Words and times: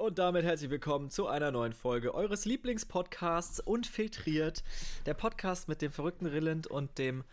Und 0.00 0.20
damit 0.20 0.44
herzlich 0.44 0.70
willkommen 0.70 1.10
zu 1.10 1.26
einer 1.26 1.50
neuen 1.50 1.72
Folge 1.72 2.14
eures 2.14 2.44
Lieblingspodcasts 2.44 3.58
Unfiltriert. 3.58 4.62
Der 5.06 5.14
Podcast 5.14 5.66
mit 5.66 5.82
dem 5.82 5.90
verrückten 5.90 6.26
Rilland 6.26 6.68
und 6.68 6.98
dem 6.98 7.24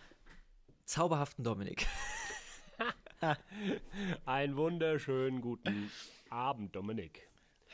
zauberhaften 0.85 1.43
Dominik. 1.45 1.85
Einen 4.25 4.57
wunderschönen 4.57 5.41
guten 5.41 5.91
Abend, 6.31 6.75
Dominik. 6.75 7.29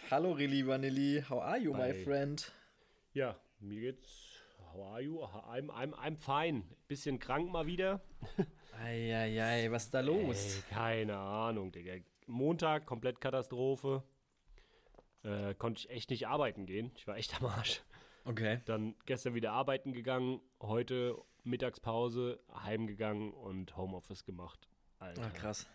Hallo 0.10 0.34
Rilli 0.34 0.68
Vanilli, 0.68 1.24
how 1.30 1.42
are 1.42 1.58
you, 1.58 1.72
my 1.72 1.94
Hi. 1.94 2.04
friend? 2.04 2.52
Ja, 3.14 3.38
mir 3.62 3.80
geht's. 3.80 4.10
How 4.74 4.84
are 4.92 5.02
you? 5.02 5.24
I'm, 5.24 5.70
I'm, 5.70 5.94
I'm 5.94 6.18
fine. 6.18 6.64
Bisschen 6.90 7.18
krank 7.18 7.50
mal 7.50 7.66
wieder. 7.66 8.02
Eieiei, 8.84 9.72
was 9.72 9.86
ist 9.86 9.94
da 9.94 10.02
los? 10.02 10.58
Ey, 10.58 10.64
keine 10.70 11.16
Ahnung, 11.16 11.72
Digga. 11.72 11.94
Montag, 12.28 12.86
komplett 12.86 13.22
Katastrophe. 13.22 14.04
Äh, 15.24 15.54
konnte 15.56 15.80
ich 15.80 15.90
echt 15.90 16.10
nicht 16.10 16.28
arbeiten 16.28 16.66
gehen. 16.66 16.92
Ich 16.96 17.08
war 17.08 17.18
echt 17.18 17.40
am 17.42 17.48
Arsch. 17.48 17.82
Okay. 18.26 18.62
Dann 18.66 18.96
gestern 19.06 19.34
wieder 19.36 19.52
arbeiten 19.52 19.94
gegangen. 19.94 20.42
Heute 20.62 21.16
Mittagspause, 21.44 22.40
heimgegangen 22.54 23.32
und 23.34 23.76
Homeoffice 23.78 24.26
gemacht. 24.26 24.68
Alter. 25.00 25.24
Ah, 25.24 25.30
krass. 25.30 25.68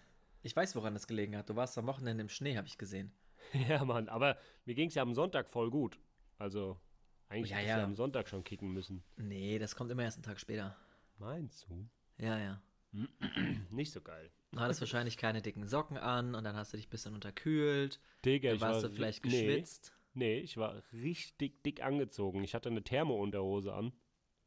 Ich 0.43 0.55
weiß, 0.55 0.77
woran 0.77 0.95
das 0.95 1.07
gelegen 1.09 1.37
hat. 1.37 1.49
Du 1.49 1.57
warst 1.57 1.77
am 1.79 1.87
Wochenende 1.87 2.23
im 2.23 2.29
Schnee, 2.29 2.57
habe 2.57 2.67
ich 2.67 2.79
gesehen. 2.79 3.13
Ja, 3.69 3.85
Mann. 3.85 4.09
Aber 4.09 4.37
mir 4.65 4.75
ging's 4.75 4.95
ja 4.95 5.03
am 5.03 5.15
Sonntag 5.15 5.49
voll 5.49 5.71
gut. 5.71 6.01
Also, 6.37 6.81
eigentlich 7.29 7.51
Ja, 7.51 7.59
hätte 7.59 7.69
ja. 7.69 7.79
ja 7.79 7.85
am 7.85 7.95
Sonntag 7.95 8.29
schon 8.29 8.43
kicken 8.43 8.73
müssen. 8.73 9.05
Nee, 9.17 9.59
das 9.61 9.77
kommt 9.77 9.91
immer 9.93 10.03
erst 10.03 10.17
einen 10.19 10.25
Tag 10.25 10.41
später. 10.41 10.77
Meinst 11.19 11.67
du? 11.69 11.89
Ja, 12.19 12.39
ja. 12.39 12.63
Nicht 13.71 13.93
so 13.93 14.01
geil. 14.01 14.31
Du 14.57 14.63
hattest 14.63 14.81
wahrscheinlich 14.81 15.19
keine 15.19 15.43
dicken 15.43 15.67
Socken 15.67 15.99
an 15.99 16.35
und 16.35 16.43
dann 16.45 16.57
hast 16.57 16.73
du 16.73 16.79
dich 16.79 16.87
ein 16.87 16.91
bisschen 16.91 17.15
unterkühlt. 17.15 18.01
Digga, 18.25 18.49
Dann 18.49 18.57
ich 18.57 18.63
warst 18.63 18.83
war 18.83 18.89
du 18.89 18.95
vielleicht 18.95 19.23
nee, 19.25 19.31
geschwitzt. 19.31 19.93
Nee, 20.15 20.39
ich 20.39 20.57
war 20.57 20.83
richtig 20.95 21.63
dick 21.63 21.83
angezogen. 21.83 22.43
Ich 22.43 22.55
hatte 22.55 22.71
eine 22.71 22.83
Thermo-Unterhose 22.83 23.75
an. 23.75 23.93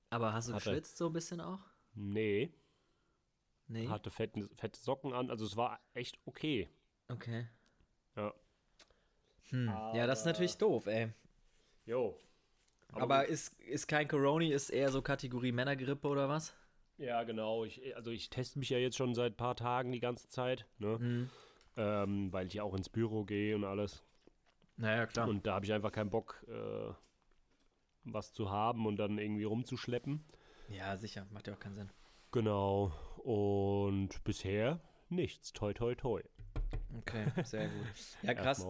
Aber 0.10 0.34
hast 0.34 0.50
du 0.50 0.54
Hatte. 0.54 0.72
geschwitzt 0.72 0.98
so 0.98 1.06
ein 1.08 1.14
bisschen 1.14 1.42
auch? 1.42 1.60
Nee, 1.94 2.52
Nee. 3.68 3.88
hatte 3.88 4.10
fette, 4.10 4.50
fette 4.56 4.80
Socken 4.80 5.14
an. 5.14 5.30
Also 5.30 5.46
es 5.46 5.56
war 5.56 5.80
echt 5.94 6.18
okay. 6.26 6.68
Okay. 7.08 7.48
Ja. 8.16 8.34
Ja, 9.94 10.08
das 10.08 10.20
ist 10.22 10.26
natürlich 10.26 10.58
doof, 10.58 10.88
ey. 10.88 11.14
Jo. 11.86 12.18
Aber, 12.94 13.28
ist, 13.28 13.54
ist 13.60 13.88
kein 13.88 14.08
Corona, 14.08 14.46
ist 14.46 14.72
eher 14.72 14.92
so 14.92 15.04
Kategorie 15.04 15.52
Männergrippe 15.52 16.08
oder 16.08 16.28
was? 16.30 16.56
Ja, 17.00 17.24
genau. 17.24 17.64
Ich, 17.66 17.96
also 17.96 18.12
ich 18.12 18.30
teste 18.30 18.60
mich 18.60 18.70
ja 18.70 18.78
jetzt 18.78 18.98
schon 18.98 19.16
seit 19.16 19.34
ein 19.34 19.38
paar 19.38 19.56
Tagen 19.56 19.92
die 19.92 20.00
ganze 20.00 20.28
Zeit, 20.28 20.66
ne? 20.78 20.98
Mhm. 21.00 21.30
Ähm, 21.78 22.32
weil 22.34 22.48
ich 22.48 22.54
ja 22.56 22.64
auch 22.64 22.76
ins 22.76 22.90
Büro 22.90 23.24
gehe 23.24 23.56
und 23.56 23.64
alles. 23.64 24.04
Naja, 24.76 25.06
klar. 25.08 25.28
Und 25.28 25.48
da 25.48 25.56
habe 25.56 25.66
ich 25.66 25.74
einfach 25.74 25.92
keinen 25.92 26.10
Bock, 26.10 26.46
äh, 26.48 26.94
was 28.04 28.34
zu 28.34 28.52
haben 28.52 28.86
und 28.86 28.98
dann 28.98 29.18
irgendwie 29.18 29.44
rumzuschleppen. 29.46 30.24
ja, 30.70 30.96
sicher. 30.98 31.26
Macht 31.32 31.48
ja 31.48 31.54
auch 31.54 31.60
keinen 31.60 31.76
Sinn. 31.76 31.90
Genau. 32.32 32.92
Und 33.24 34.24
bisher 34.24 34.80
nichts. 35.10 35.54
Toi, 35.54 35.74
toi, 35.74 35.96
toi. 35.96 36.22
Okay, 37.00 37.26
sehr 37.44 37.68
gut. 37.70 37.88
Ja, 38.24 38.34
krass. 38.34 38.66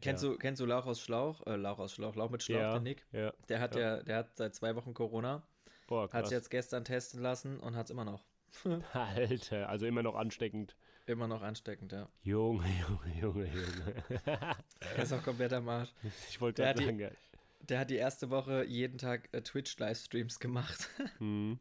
Kennst, 0.00 0.24
du, 0.24 0.36
kennst 0.38 0.60
du 0.60 0.66
Lauch 0.66 0.86
aus 0.86 1.00
Schlauch? 1.00 1.46
Äh, 1.46 1.56
Lauch 1.56 1.78
aus 1.78 1.92
Schlauch, 1.94 2.16
Lauch 2.16 2.30
mit 2.30 2.42
Schlauch, 2.42 2.58
Ja, 2.60 2.74
den 2.74 2.82
Nick? 2.82 3.06
ja, 3.12 3.32
Der 3.48 3.60
hat 3.60 3.76
ja. 3.76 4.02
der 4.02 4.16
hat 4.16 4.36
seit 4.36 4.54
zwei 4.54 4.74
Wochen 4.74 4.92
Corona, 4.92 5.46
Boah, 5.94 6.12
hat 6.12 6.26
sich 6.26 6.36
jetzt 6.36 6.50
gestern 6.50 6.84
testen 6.84 7.20
lassen 7.20 7.60
und 7.60 7.76
hat 7.76 7.86
es 7.86 7.90
immer 7.90 8.04
noch. 8.04 8.24
Alter, 8.92 9.68
also 9.68 9.86
immer 9.86 10.02
noch 10.02 10.14
ansteckend. 10.14 10.76
Immer 11.06 11.28
noch 11.28 11.42
ansteckend, 11.42 11.92
ja. 11.92 12.08
Junge, 12.22 12.64
Junge, 12.80 13.20
Junge, 13.20 13.46
Junge. 13.46 13.94
Er 14.24 14.96
ist 15.02 15.12
auch 15.12 15.22
komplett 15.22 15.52
am 15.52 15.68
Arsch. 15.68 15.90
Ich 16.30 16.40
wollte 16.40 16.62
gerade 16.62 16.70
hat 16.70 16.80
die- 16.80 16.84
sagen, 17.04 17.16
Der 17.60 17.78
hat 17.80 17.90
die 17.90 17.96
erste 17.96 18.30
Woche 18.30 18.64
jeden 18.64 18.96
Tag 18.98 19.28
äh, 19.32 19.42
Twitch-Livestreams 19.42 20.38
gemacht 20.38 20.88
Mhm. 21.18 21.58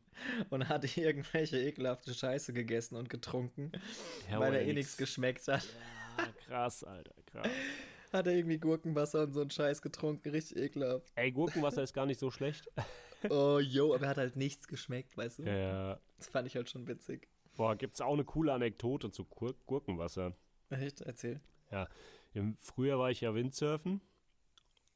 und 0.50 0.70
hat 0.70 0.96
irgendwelche 0.98 1.58
ekelhafte 1.60 2.14
Scheiße 2.14 2.54
gegessen 2.54 2.96
und 2.96 3.10
getrunken, 3.10 3.72
Ja, 4.32 4.40
weil 4.40 4.54
er 4.54 4.62
eh 4.66 4.74
nichts 4.74 4.96
geschmeckt 4.98 5.48
hat. 5.48 5.66
ja, 6.18 6.26
krass, 6.48 6.84
Alter, 6.84 7.14
krass. 7.26 7.48
Hat 8.14 8.28
er 8.28 8.34
irgendwie 8.34 8.60
Gurkenwasser 8.60 9.24
und 9.24 9.34
so 9.34 9.42
einen 9.42 9.50
Scheiß 9.52 9.82
getrunken, 9.82 10.30
richtig 10.30 10.58
ekelhaft. 10.58 11.12
Ey, 11.16 11.32
Gurkenwasser 11.32 11.82
ist 11.84 11.94
gar 11.94 12.06
nicht 12.06 12.20
so 12.20 12.30
schlecht. 12.32 12.70
Oh, 13.30 13.60
yo, 13.60 13.94
aber 13.94 14.06
er 14.06 14.10
hat 14.10 14.18
halt 14.18 14.36
nichts 14.36 14.68
geschmeckt, 14.68 15.16
weißt 15.18 15.40
du? 15.40 15.44
Ja. 15.44 16.00
Das 16.18 16.28
fand 16.28 16.48
ich 16.48 16.56
halt 16.56 16.70
schon 16.70 16.88
witzig. 16.88 17.28
Boah, 17.56 17.76
gibt's 17.76 18.02
auch 18.02 18.14
eine 18.14 18.24
coole 18.26 18.54
Anekdote 18.54 19.12
zu 19.12 19.26
Gur 19.26 19.54
Gurkenwasser. 19.66 20.34
Echt? 20.70 21.02
Erzähl. 21.02 21.40
Ja, 21.72 21.88
im 22.34 22.58
Frühjahr 22.60 23.00
war 23.00 23.12
ich 23.12 23.22
ja 23.22 23.34
Windsurfen. 23.36 24.02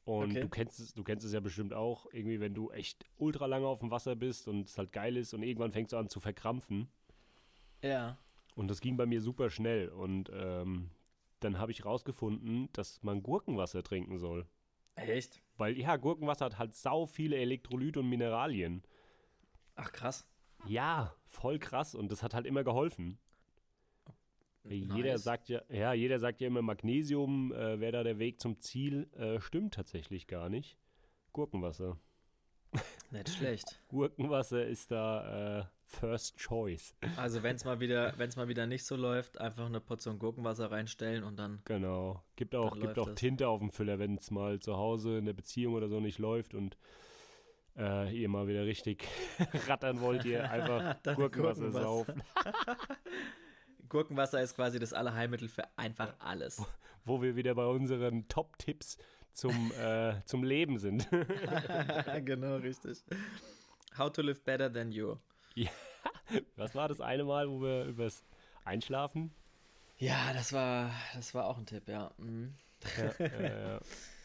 Und 0.04 0.30
Okay. 0.30 0.40
du 0.40 0.48
kennst 0.48 0.80
es, 0.80 0.94
du 0.94 1.04
kennst 1.04 1.24
es 1.26 1.32
ja 1.32 1.40
bestimmt 1.40 1.74
auch, 1.74 2.06
irgendwie, 2.12 2.40
wenn 2.40 2.54
du 2.54 2.70
echt 2.70 3.04
ultra 3.18 3.46
lange 3.46 3.66
auf 3.66 3.80
dem 3.80 3.90
Wasser 3.90 4.16
bist 4.16 4.48
und 4.48 4.68
es 4.68 4.78
halt 4.78 4.90
geil 4.92 5.16
ist 5.16 5.34
und 5.34 5.42
irgendwann 5.42 5.70
fängst 5.72 5.92
du 5.92 5.98
an 5.98 6.08
zu 6.08 6.18
verkrampfen. 6.18 6.88
Ja. 7.82 8.16
Und 8.56 8.68
das 8.68 8.80
ging 8.80 8.96
bei 8.96 9.06
mir 9.06 9.20
super 9.20 9.50
schnell. 9.50 9.88
Und 9.90 10.30
ähm, 10.34 10.90
dann 11.40 11.58
habe 11.58 11.70
ich 11.72 11.84
rausgefunden, 11.84 12.70
dass 12.72 13.02
man 13.02 13.22
Gurkenwasser 13.22 13.82
trinken 13.82 14.18
soll. 14.18 14.46
Echt? 15.06 15.42
Weil, 15.56 15.78
ja, 15.78 15.96
Gurkenwasser 15.96 16.46
hat 16.46 16.58
halt 16.58 16.74
sau 16.74 17.06
viele 17.06 17.36
Elektrolyte 17.36 18.00
und 18.00 18.08
Mineralien. 18.08 18.82
Ach, 19.74 19.92
krass. 19.92 20.26
Ja, 20.66 21.14
voll 21.26 21.58
krass. 21.58 21.94
Und 21.94 22.10
das 22.10 22.22
hat 22.22 22.34
halt 22.34 22.46
immer 22.46 22.64
geholfen. 22.64 23.18
Jeder 24.64 25.12
Nice. 25.12 25.22
sagt 25.22 25.48
ja, 25.48 25.62
ja, 25.70 25.92
jeder 25.94 26.18
sagt 26.18 26.40
ja 26.40 26.46
immer, 26.46 26.62
Magnesium 26.62 27.52
äh, 27.52 27.80
wäre 27.80 27.92
da 27.92 28.02
der 28.02 28.18
Weg 28.18 28.40
zum 28.40 28.60
Ziel. 28.60 29.08
Äh, 29.14 29.40
stimmt 29.40 29.74
tatsächlich 29.74 30.26
gar 30.26 30.48
nicht. 30.48 30.76
Gurkenwasser. 31.32 31.98
Nicht 33.10 33.30
schlecht. 33.30 33.80
Gurkenwasser 33.88 34.66
ist 34.66 34.90
da 34.90 35.60
äh, 35.60 35.64
First 35.86 36.36
Choice. 36.36 36.94
Also, 37.16 37.42
wenn 37.42 37.56
es 37.56 37.64
mal, 37.64 37.80
wieder- 37.80 38.12
wenn's 38.18 38.36
mal 38.36 38.48
wieder 38.48 38.66
nicht 38.66 38.84
so 38.84 38.96
läuft, 38.96 39.40
einfach 39.40 39.64
eine 39.66 39.80
Portion 39.80 40.18
Gurkenwasser 40.18 40.70
reinstellen 40.70 41.24
und 41.24 41.38
dann. 41.38 41.62
Genau. 41.64 42.22
Gibt 42.36 42.54
auch, 42.54 42.78
gibt 42.78 42.98
auch 42.98 43.06
das. 43.06 43.14
Tinte 43.14 43.48
auf 43.48 43.60
dem 43.60 43.70
Füller, 43.70 43.98
wenn 43.98 44.16
es 44.16 44.30
mal 44.30 44.58
zu 44.60 44.76
Hause 44.76 45.16
in 45.18 45.24
der 45.24 45.32
Beziehung 45.32 45.72
oder 45.74 45.88
so 45.88 46.00
nicht 46.00 46.18
läuft 46.18 46.54
und 46.54 46.76
äh, 47.78 48.14
ihr 48.14 48.28
mal 48.28 48.46
wieder 48.46 48.66
richtig 48.66 49.06
rattern 49.68 50.00
wollt, 50.02 50.26
ihr 50.26 50.50
einfach 50.50 51.00
Gurkenwasser, 51.02 51.60
Gurkenwasser. 51.70 51.82
saufen. 51.82 52.22
Gurkenwasser 53.88 54.42
ist 54.42 54.54
quasi 54.54 54.78
das 54.78 54.92
Allerheilmittel 54.92 55.48
für 55.48 55.64
einfach 55.78 56.14
alles. 56.18 56.62
Wo 57.04 57.22
wir 57.22 57.36
wieder 57.36 57.54
bei 57.54 57.64
unseren 57.64 58.28
Top-Tipps 58.28 58.98
zum, 59.38 59.72
äh, 59.72 60.20
zum 60.24 60.42
Leben 60.42 60.78
sind. 60.78 61.08
genau, 62.24 62.56
richtig. 62.56 63.04
How 63.96 64.10
to 64.10 64.22
live 64.22 64.42
better 64.44 64.72
than 64.72 64.90
you. 64.90 65.16
ja. 65.54 65.70
Was 66.56 66.74
war 66.74 66.88
das 66.88 67.00
eine 67.00 67.24
Mal, 67.24 67.48
wo 67.48 67.60
wir 67.62 67.84
übers 67.84 68.22
Einschlafen? 68.64 69.32
Ja, 69.96 70.32
das 70.32 70.52
war, 70.52 70.90
das 71.14 71.34
war 71.34 71.46
auch 71.46 71.56
ein 71.56 71.66
Tipp, 71.66 71.88
ja. 71.88 72.10
Mhm. 72.18 72.54
Ja, 73.18 73.24
äh, 73.24 73.80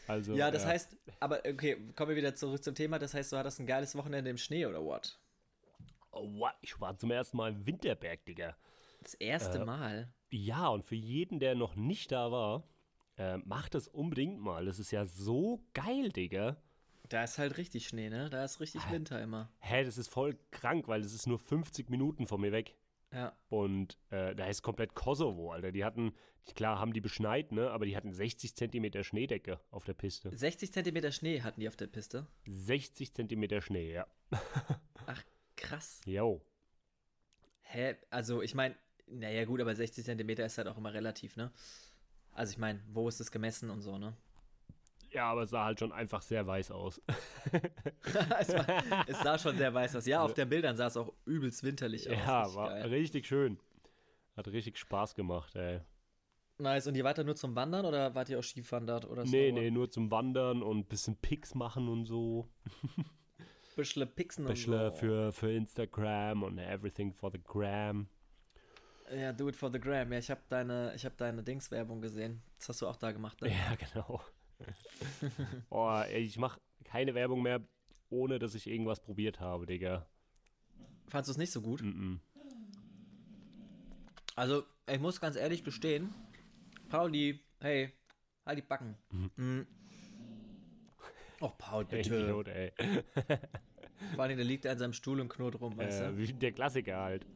also, 0.06 0.34
Ja, 0.34 0.50
das 0.50 0.66
heißt, 0.66 0.96
aber 1.20 1.38
okay, 1.48 1.76
kommen 1.96 2.10
wir 2.10 2.16
wieder 2.16 2.34
zurück 2.34 2.62
zum 2.62 2.74
Thema. 2.74 2.98
Das 2.98 3.14
heißt, 3.14 3.32
du 3.32 3.36
hattest 3.36 3.58
ein 3.60 3.66
geiles 3.66 3.96
Wochenende 3.96 4.30
im 4.30 4.36
Schnee 4.36 4.66
oder 4.66 4.84
what? 4.84 5.18
Oh, 6.10 6.28
wow, 6.38 6.50
ich 6.60 6.78
war 6.80 6.96
zum 6.98 7.10
ersten 7.10 7.36
Mal 7.36 7.52
im 7.52 7.66
Winterberg, 7.66 8.24
Digga. 8.26 8.56
Das 9.02 9.14
erste 9.14 9.58
Äh, 9.60 9.64
Mal. 9.64 10.12
Ja, 10.30 10.68
und 10.68 10.84
für 10.84 10.94
jeden, 10.96 11.38
der 11.40 11.54
noch 11.54 11.74
nicht 11.76 12.12
da 12.12 12.30
war, 12.30 12.64
äh, 13.16 13.38
macht 13.38 13.74
das 13.74 13.88
unbedingt 13.88 14.40
mal. 14.40 14.64
Das 14.64 14.78
ist 14.78 14.90
ja 14.90 15.04
so 15.04 15.64
geil, 15.72 16.10
Digga. 16.10 16.56
Da 17.08 17.24
ist 17.24 17.38
halt 17.38 17.58
richtig 17.58 17.86
Schnee, 17.86 18.08
ne? 18.08 18.30
Da 18.30 18.44
ist 18.44 18.60
richtig 18.60 18.90
Winter 18.90 19.20
immer. 19.20 19.50
Hä, 19.60 19.84
das 19.84 19.98
ist 19.98 20.08
voll 20.08 20.38
krank, 20.50 20.88
weil 20.88 21.02
das 21.02 21.12
ist 21.12 21.26
nur 21.26 21.38
50 21.38 21.90
Minuten 21.90 22.26
von 22.26 22.40
mir 22.40 22.50
weg. 22.50 22.74
Ja. 23.12 23.36
Und 23.48 23.98
äh, 24.10 24.34
da 24.34 24.46
ist 24.46 24.62
komplett 24.62 24.94
Kosovo, 24.94 25.52
Alter. 25.52 25.70
Die 25.70 25.84
hatten, 25.84 26.14
klar 26.56 26.80
haben 26.80 26.92
die 26.92 27.00
beschneit, 27.00 27.52
ne? 27.52 27.70
Aber 27.70 27.86
die 27.86 27.96
hatten 27.96 28.12
60 28.12 28.56
Zentimeter 28.56 29.04
Schneedecke 29.04 29.60
auf 29.70 29.84
der 29.84 29.94
Piste. 29.94 30.34
60 30.34 30.72
Zentimeter 30.72 31.12
Schnee 31.12 31.42
hatten 31.42 31.60
die 31.60 31.68
auf 31.68 31.76
der 31.76 31.86
Piste. 31.86 32.26
60 32.46 33.12
Zentimeter 33.12 33.60
Schnee, 33.60 33.92
ja. 33.92 34.06
Ach, 35.06 35.22
krass. 35.56 36.00
Jo. 36.06 36.44
Hä? 37.60 37.96
Also, 38.10 38.42
ich 38.42 38.54
meine, 38.54 38.74
naja, 39.06 39.44
gut, 39.44 39.60
aber 39.60 39.74
60 39.74 40.04
Zentimeter 40.04 40.44
ist 40.44 40.58
halt 40.58 40.68
auch 40.68 40.78
immer 40.78 40.92
relativ, 40.92 41.36
ne? 41.36 41.52
Also, 42.34 42.52
ich 42.52 42.58
meine, 42.58 42.80
wo 42.92 43.08
ist 43.08 43.20
es 43.20 43.30
gemessen 43.30 43.70
und 43.70 43.80
so, 43.80 43.98
ne? 43.98 44.14
Ja, 45.10 45.30
aber 45.30 45.42
es 45.42 45.50
sah 45.50 45.64
halt 45.64 45.78
schon 45.78 45.92
einfach 45.92 46.22
sehr 46.22 46.44
weiß 46.44 46.72
aus. 46.72 47.00
es, 48.40 48.48
war, 48.52 48.66
es 49.06 49.20
sah 49.20 49.38
schon 49.38 49.56
sehr 49.56 49.72
weiß 49.72 49.94
aus. 49.94 50.06
Ja, 50.06 50.22
auf 50.22 50.34
den 50.34 50.48
Bildern 50.48 50.76
sah 50.76 50.88
es 50.88 50.96
auch 50.96 51.12
übelst 51.24 51.62
winterlich 51.62 52.10
aus. 52.10 52.16
ja, 52.16 52.40
Richtig 52.42 52.56
war 52.56 52.68
geil. 52.70 52.86
richtig 52.88 53.26
schön. 53.26 53.58
Hat 54.36 54.48
richtig 54.48 54.76
Spaß 54.76 55.14
gemacht, 55.14 55.54
ey. 55.54 55.80
Nice. 56.58 56.88
Und 56.88 56.96
ihr 56.96 57.04
wart 57.04 57.18
da 57.18 57.22
nur 57.24 57.36
zum 57.36 57.54
Wandern 57.54 57.84
oder 57.86 58.14
wart 58.16 58.28
ihr 58.28 58.38
auch 58.40 58.42
Skifahren 58.42 58.86
dort? 58.88 59.04
Oder 59.08 59.24
Nee, 59.24 59.52
nee, 59.52 59.70
nur 59.70 59.88
zum 59.88 60.10
Wandern 60.10 60.62
und 60.62 60.78
ein 60.78 60.84
bisschen 60.86 61.16
Pics 61.16 61.54
machen 61.54 61.88
und 61.88 62.06
so. 62.06 62.48
Bischle 63.76 64.06
Pixen 64.06 64.46
und 64.46 64.56
so. 64.56 64.90
für, 64.92 65.32
für 65.32 65.52
Instagram 65.52 66.42
und 66.42 66.58
everything 66.58 67.12
for 67.12 67.30
the 67.30 67.40
gram. 67.42 68.08
Ja, 69.12 69.32
do 69.32 69.48
it 69.48 69.56
for 69.56 69.70
the 69.70 69.78
gram. 69.78 70.12
Ja, 70.12 70.18
ich 70.18 70.30
habe 70.30 70.40
deine, 70.48 70.92
ich 70.94 71.04
hab 71.04 71.16
deine 71.16 71.42
Dings-Werbung 71.42 72.00
gesehen. 72.00 72.42
Das 72.58 72.68
hast 72.70 72.82
du 72.82 72.86
auch 72.88 72.96
da 72.96 73.12
gemacht, 73.12 73.40
ne? 73.42 73.48
Ja, 73.52 73.74
genau. 73.74 74.22
oh, 75.70 76.00
ey, 76.08 76.22
ich 76.22 76.38
mache 76.38 76.60
keine 76.84 77.14
Werbung 77.14 77.42
mehr, 77.42 77.60
ohne 78.08 78.38
dass 78.38 78.54
ich 78.54 78.66
irgendwas 78.66 79.00
probiert 79.00 79.40
habe, 79.40 79.66
Digga. 79.66 80.06
Fandest 81.08 81.28
du 81.28 81.32
es 81.32 81.38
nicht 81.38 81.52
so 81.52 81.60
gut? 81.60 81.82
Mm 81.82 81.88
-mm. 81.88 82.18
Also, 84.36 84.64
ich 84.90 84.98
muss 85.00 85.20
ganz 85.20 85.36
ehrlich 85.36 85.64
gestehen, 85.64 86.12
Pauli, 86.88 87.40
hey, 87.60 87.92
halt 88.46 88.58
die 88.58 88.62
Backen. 88.62 88.96
Mhm. 89.10 89.66
Och, 91.40 91.56
Paul, 91.58 91.84
bitte. 91.84 92.16
Idiot, 92.16 92.48
ey. 92.48 92.72
Vor 94.14 94.24
allem, 94.24 94.36
der 94.36 94.46
liegt 94.46 94.64
da 94.64 94.72
in 94.72 94.78
seinem 94.78 94.92
Stuhl 94.92 95.20
und 95.20 95.28
knurrt 95.28 95.60
rum, 95.60 95.76
weißt 95.76 96.00
Äh, 96.02 96.08
du? 96.08 96.18
wie 96.18 96.32
der 96.32 96.52
Klassiker 96.52 96.98
halt. 97.00 97.26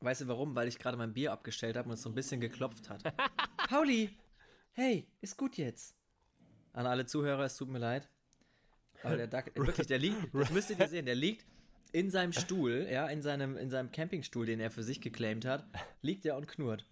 Weißt 0.00 0.22
du 0.22 0.28
warum? 0.28 0.54
Weil 0.54 0.68
ich 0.68 0.78
gerade 0.78 0.96
mein 0.96 1.12
Bier 1.12 1.32
abgestellt 1.32 1.76
habe 1.76 1.88
und 1.88 1.94
es 1.94 2.02
so 2.02 2.08
ein 2.08 2.14
bisschen 2.14 2.40
geklopft 2.40 2.88
hat. 2.88 3.02
Pauli, 3.68 4.10
hey, 4.72 5.06
ist 5.20 5.36
gut 5.36 5.56
jetzt. 5.58 5.94
An 6.72 6.86
alle 6.86 7.04
Zuhörer, 7.04 7.44
es 7.44 7.56
tut 7.56 7.68
mir 7.68 7.78
leid. 7.78 8.08
Aber 9.02 9.16
der 9.16 9.26
Duck, 9.26 9.44
wirklich, 9.54 9.86
der 9.86 9.98
liegt, 9.98 10.34
das 10.34 10.50
müsstet 10.50 10.78
ihr 10.78 10.88
sehen, 10.88 11.06
der 11.06 11.14
liegt 11.14 11.46
in 11.92 12.10
seinem 12.10 12.32
Stuhl, 12.32 12.86
ja, 12.90 13.06
in 13.08 13.22
seinem, 13.22 13.56
in 13.56 13.70
seinem 13.70 13.90
Campingstuhl, 13.90 14.46
den 14.46 14.60
er 14.60 14.70
für 14.70 14.82
sich 14.82 15.00
geclaimt 15.00 15.44
hat, 15.44 15.64
liegt 16.02 16.24
er 16.26 16.36
und 16.36 16.46
knurrt. 16.48 16.86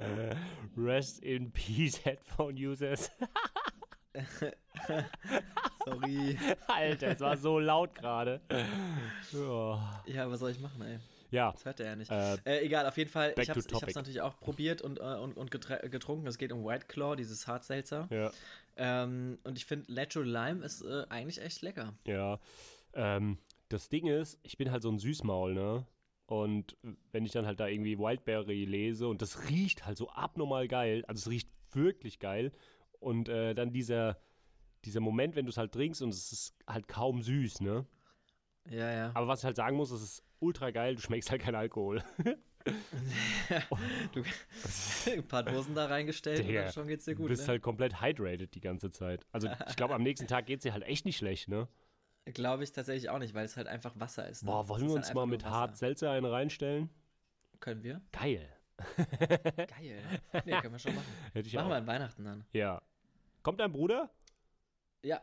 Rest 0.76 1.22
in 1.22 1.52
Peace, 1.52 2.00
Headphone-Users. 2.04 3.10
Sorry. 5.84 6.38
Alter, 6.66 7.08
es 7.08 7.20
war 7.20 7.36
so 7.36 7.58
laut 7.58 7.94
gerade. 7.94 8.40
Ja, 10.06 10.30
was 10.30 10.40
soll 10.40 10.50
ich 10.50 10.60
machen, 10.60 10.82
ey? 10.82 10.98
Ja, 11.30 11.52
Das 11.52 11.64
hört 11.64 11.80
er 11.80 11.86
ja 11.86 11.96
nicht. 11.96 12.10
Äh, 12.10 12.36
Äh, 12.44 12.64
egal, 12.66 12.86
auf 12.86 12.96
jeden 12.96 13.10
Fall, 13.10 13.34
ich 13.38 13.50
hab's 13.50 13.66
topic. 13.66 13.94
natürlich 13.94 14.20
auch 14.20 14.38
probiert 14.40 14.82
und, 14.82 14.98
äh, 14.98 15.02
und, 15.02 15.36
und 15.36 15.50
getrunken. 15.50 16.26
Es 16.26 16.38
geht 16.38 16.52
um 16.52 16.64
White 16.64 16.86
Claw, 16.86 17.16
dieses 17.16 17.46
Hartselzer. 17.46 18.08
ja, 18.10 18.30
Ähm, 18.76 19.38
und 19.44 19.58
ich 19.58 19.66
finde, 19.66 19.92
Natural 19.92 20.28
Lime 20.28 20.64
ist 20.64 20.82
äh, 20.82 21.04
eigentlich 21.08 21.40
echt 21.42 21.62
lecker. 21.62 21.94
ja. 22.06 22.38
Ähm, 22.94 23.38
das 23.68 23.90
Ding 23.90 24.06
ist, 24.06 24.38
ich 24.42 24.56
bin 24.56 24.70
halt 24.70 24.82
so 24.82 24.90
ein 24.90 24.98
Süßmaul, 24.98 25.52
ne? 25.52 25.86
Und 26.24 26.76
wenn 27.12 27.24
ich 27.26 27.32
dann 27.32 27.44
halt 27.46 27.60
da 27.60 27.66
irgendwie 27.68 27.98
Wildberry 27.98 28.64
lese 28.64 29.06
und 29.08 29.20
das 29.20 29.48
riecht 29.50 29.84
halt 29.86 29.98
so 29.98 30.08
abnormal 30.10 30.68
geil, 30.68 31.04
also 31.06 31.20
es 31.20 31.28
riecht 31.30 31.50
wirklich 31.72 32.18
geil. 32.18 32.50
Und 32.98 33.28
äh, 33.28 33.54
dann 33.54 33.70
dieser, 33.72 34.18
dieser 34.86 35.00
Moment, 35.00 35.36
wenn 35.36 35.44
du 35.44 35.50
es 35.50 35.58
halt 35.58 35.72
trinkst 35.72 36.00
und 36.02 36.10
es 36.10 36.32
ist 36.32 36.54
halt 36.66 36.88
kaum 36.88 37.20
süß, 37.22 37.60
ne? 37.60 37.84
Ja, 38.70 38.90
ja. 38.92 39.10
Aber 39.14 39.28
was 39.28 39.40
ich 39.40 39.44
halt 39.44 39.56
sagen 39.56 39.76
muss, 39.76 39.90
es 39.90 40.02
ist 40.02 40.22
ultra 40.40 40.70
geil, 40.70 40.94
du 40.96 41.00
schmeckst 41.02 41.30
halt 41.30 41.42
keinen 41.42 41.56
Alkohol. 41.56 42.02
Du, 44.12 44.22
ein 45.10 45.26
paar 45.26 45.42
Dosen 45.42 45.74
da 45.74 45.86
reingestellt 45.86 46.40
und 46.40 46.48
Digga, 46.48 46.64
dann 46.64 46.72
schon 46.72 46.86
geht's 46.88 47.06
dir 47.06 47.14
Du 47.14 47.22
gut. 47.22 47.28
bist 47.28 47.42
Ne? 47.42 47.48
halt 47.48 47.62
komplett 47.62 48.02
hydrated 48.02 48.54
die 48.54 48.60
ganze 48.60 48.90
Zeit. 48.90 49.24
Also 49.32 49.48
ich 49.68 49.76
glaube, 49.76 49.94
am 49.94 50.02
nächsten 50.02 50.26
Tag 50.26 50.44
geht 50.44 50.58
es 50.58 50.62
dir 50.64 50.72
halt 50.74 50.82
echt 50.84 51.06
nicht 51.06 51.16
schlecht, 51.16 51.48
ne? 51.48 51.66
Glaube 52.26 52.64
ich 52.64 52.72
tatsächlich 52.72 53.08
auch 53.08 53.20
nicht, 53.20 53.32
weil 53.32 53.46
es 53.46 53.56
halt 53.56 53.68
einfach 53.68 53.94
Wasser 53.98 54.28
ist. 54.28 54.42
Ne? 54.42 54.50
Boah, 54.50 54.68
wollen 54.68 54.82
wir 54.82 54.88
halt 54.88 54.96
uns 54.98 55.06
einfach 55.08 55.14
mal 55.14 55.26
mit. 55.26 55.46
Hart 55.46 55.76
Seltzer 55.78 56.10
einen 56.10 56.26
reinstellen? 56.26 56.90
Können 57.60 57.82
wir? 57.82 58.02
Geil. 58.12 58.46
Geil. 59.56 60.02
Nee, 60.44 60.60
können 60.60 60.72
wir 60.74 60.78
schon 60.78 60.94
machen. 60.94 61.06
Hätte 61.32 61.48
ich 61.48 61.54
machen 61.54 61.66
auch. 61.66 61.70
wir 61.70 61.76
an 61.76 61.86
Weihnachten 61.86 62.24
dann. 62.24 62.44
Ja. 62.52 62.82
Kommt 63.42 63.60
dein 63.60 63.72
Bruder? 63.72 64.10
Ja, 65.02 65.22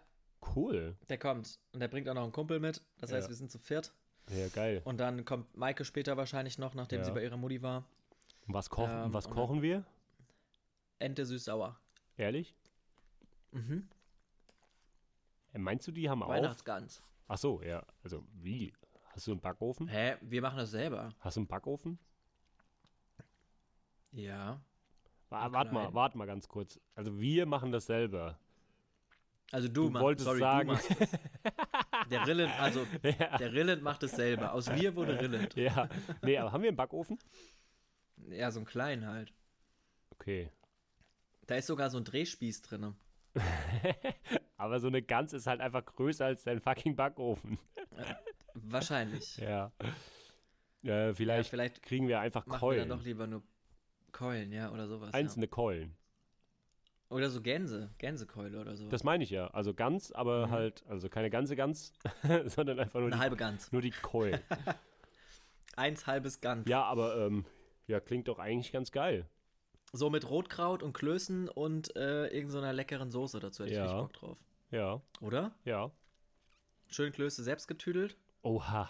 Cool. 0.55 0.95
der 1.09 1.17
kommt. 1.17 1.59
Und 1.73 1.79
der 1.79 1.87
bringt 1.87 2.07
auch 2.09 2.13
noch 2.13 2.23
einen 2.23 2.31
Kumpel 2.31 2.59
mit. 2.59 2.81
Das 2.99 3.11
heißt, 3.11 3.25
Ja. 3.27 3.29
wir 3.29 3.35
sind 3.35 3.51
zu 3.51 3.57
viert. 3.59 3.93
Ja, 4.29 4.47
geil. 4.49 4.81
Und 4.85 4.97
dann 4.99 5.25
kommt 5.25 5.55
Maike 5.55 5.85
später 5.85 6.17
wahrscheinlich 6.17 6.57
noch, 6.57 6.73
nachdem 6.75 6.99
Ja. 6.99 7.05
sie 7.05 7.11
bei 7.11 7.23
ihrer 7.23 7.37
Mutti 7.37 7.61
war. 7.61 7.83
Und 8.47 8.53
was 8.53 8.69
kochen, 8.69 9.05
Ähm, 9.05 9.13
was 9.13 9.29
kochen 9.29 9.61
wir? 9.61 9.83
Ente 10.99 11.25
süß-sauer. 11.25 11.77
Ehrlich? 12.17 12.55
Mhm. 13.51 13.87
Äh, 15.53 15.57
Meinst 15.59 15.87
du, 15.87 15.91
die 15.91 16.09
haben 16.09 16.23
auch? 16.23 16.29
Weihnachtsgans. 16.29 17.01
Ach 17.27 17.37
so, 17.37 17.61
ja. 17.61 17.83
Also 18.03 18.23
wie? 18.33 18.73
Hast 19.11 19.27
du 19.27 19.31
einen 19.31 19.41
Backofen? 19.41 19.87
Hä? 19.87 20.15
Wir 20.21 20.41
machen 20.41 20.57
das 20.57 20.71
selber. 20.71 21.09
Hast 21.19 21.37
du 21.37 21.41
einen 21.41 21.47
Backofen? 21.47 21.97
Ja. 24.11 24.61
Wa- 25.29 25.51
Warte 25.51 25.73
mal, 25.73 25.93
warte 25.93 26.17
mal 26.17 26.25
ganz 26.27 26.47
kurz. 26.47 26.79
Also 26.93 27.19
wir 27.19 27.45
machen 27.45 27.71
das 27.71 27.85
selber. 27.87 28.39
Also 29.51 29.67
du, 29.67 29.85
Du 29.85 29.89
machst- 29.91 30.03
wolltest 30.03 30.25
sorry, 30.25 30.39
sagen- 30.39 30.67
Du 30.69 30.73
machst 30.73 30.91
es. 30.99 31.09
der 32.09 32.27
Rilland, 32.27 32.59
also 32.59 32.85
ja. 33.03 33.37
der 33.37 33.53
Rilland 33.53 33.81
macht 33.83 34.03
es 34.03 34.11
selber. 34.11 34.53
Aus 34.53 34.69
wir 34.73 34.95
wurde 34.95 35.19
Rilland. 35.19 35.55
ja. 35.55 35.87
Nee, 36.23 36.37
aber 36.37 36.51
haben 36.51 36.63
wir 36.63 36.69
einen 36.69 36.77
Backofen? 36.77 37.17
Ja, 38.29 38.49
so 38.51 38.59
einen 38.59 38.65
kleinen 38.65 39.05
halt. 39.07 39.33
Okay. 40.11 40.49
Da 41.45 41.55
ist 41.55 41.67
sogar 41.67 41.89
so 41.89 41.97
ein 41.97 42.03
Drehspieß 42.05 42.61
drin. 42.63 42.95
Aber 44.57 44.79
so 44.79 44.87
eine 44.87 45.01
Gans 45.01 45.33
ist 45.33 45.45
halt 45.45 45.59
einfach 45.61 45.85
größer 45.85 46.25
als 46.25 46.43
dein 46.43 46.61
fucking 46.61 46.95
Backofen. 46.95 47.59
Wahrscheinlich. 48.53 49.37
Ja. 49.41 49.71
Äh, 50.83 51.13
vielleicht, 51.15 51.47
ja, 51.47 51.49
vielleicht 51.49 51.81
kriegen 51.81 52.07
wir 52.07 52.19
einfach 52.19 52.45
machen 52.45 52.57
wir 52.57 52.59
Keulen. 52.59 52.89
dann 52.89 52.97
doch 52.99 53.03
lieber 53.05 53.25
nur 53.27 53.41
Keulen, 54.11 54.51
ja, 54.51 54.71
oder 54.71 54.87
sowas. 54.87 55.09
Ja. 55.13 55.19
Einzelne 55.19 55.47
Keulen. 55.47 55.97
Oder 57.15 57.29
so 57.29 57.41
Gänse, 57.41 57.89
Gänsekeule 57.97 58.59
oder 58.59 58.75
so. 58.75 58.89
Das 58.89 59.05
meine 59.05 59.23
ich 59.23 59.29
ja. 59.29 59.47
Also 59.47 59.73
Gans, 59.73 60.11
aber 60.11 60.47
Mhm. 60.47 60.51
halt, 60.51 60.83
also 60.89 61.07
keine 61.07 61.29
ganze 61.29 61.55
Gans, 61.55 61.93
sondern 62.45 62.77
einfach 62.79 62.99
nur 62.99 63.07
Eine 63.07 63.15
die, 63.15 63.21
halbe 63.21 63.37
Gans. 63.37 63.71
nur 63.71 63.81
die 63.81 63.91
Keulen. 63.91 64.41
Eins 65.77 66.07
halbes 66.07 66.41
Gans. 66.41 66.67
ja, 66.69 66.83
aber 66.83 67.17
ähm, 67.25 67.45
ja, 67.87 67.99
klingt 68.01 68.27
doch 68.27 68.37
eigentlich 68.39 68.71
ganz 68.73 68.91
geil. 68.91 69.25
So 69.93 70.09
mit 70.09 70.29
Rotkraut 70.29 70.83
und 70.83 70.91
Klößen 70.91 71.47
und 71.47 71.95
äh, 71.95 72.25
irgendeiner 72.25 72.49
so 72.51 72.57
einer 72.59 72.73
leckeren 72.73 73.11
Soße 73.11 73.39
dazu 73.39 73.63
hätte 73.63 73.71
ich 73.73 73.77
Ja. 73.77 73.83
richtig 73.85 74.01
Bock 74.01 74.13
drauf. 74.13 74.37
Ja, 74.71 75.01
Oder? 75.21 75.55
ja. 75.63 75.91
Schön 76.89 77.13
Klöße 77.13 77.43
selbst 77.43 77.67
getüdelt. 77.69 78.17
Oha. 78.41 78.89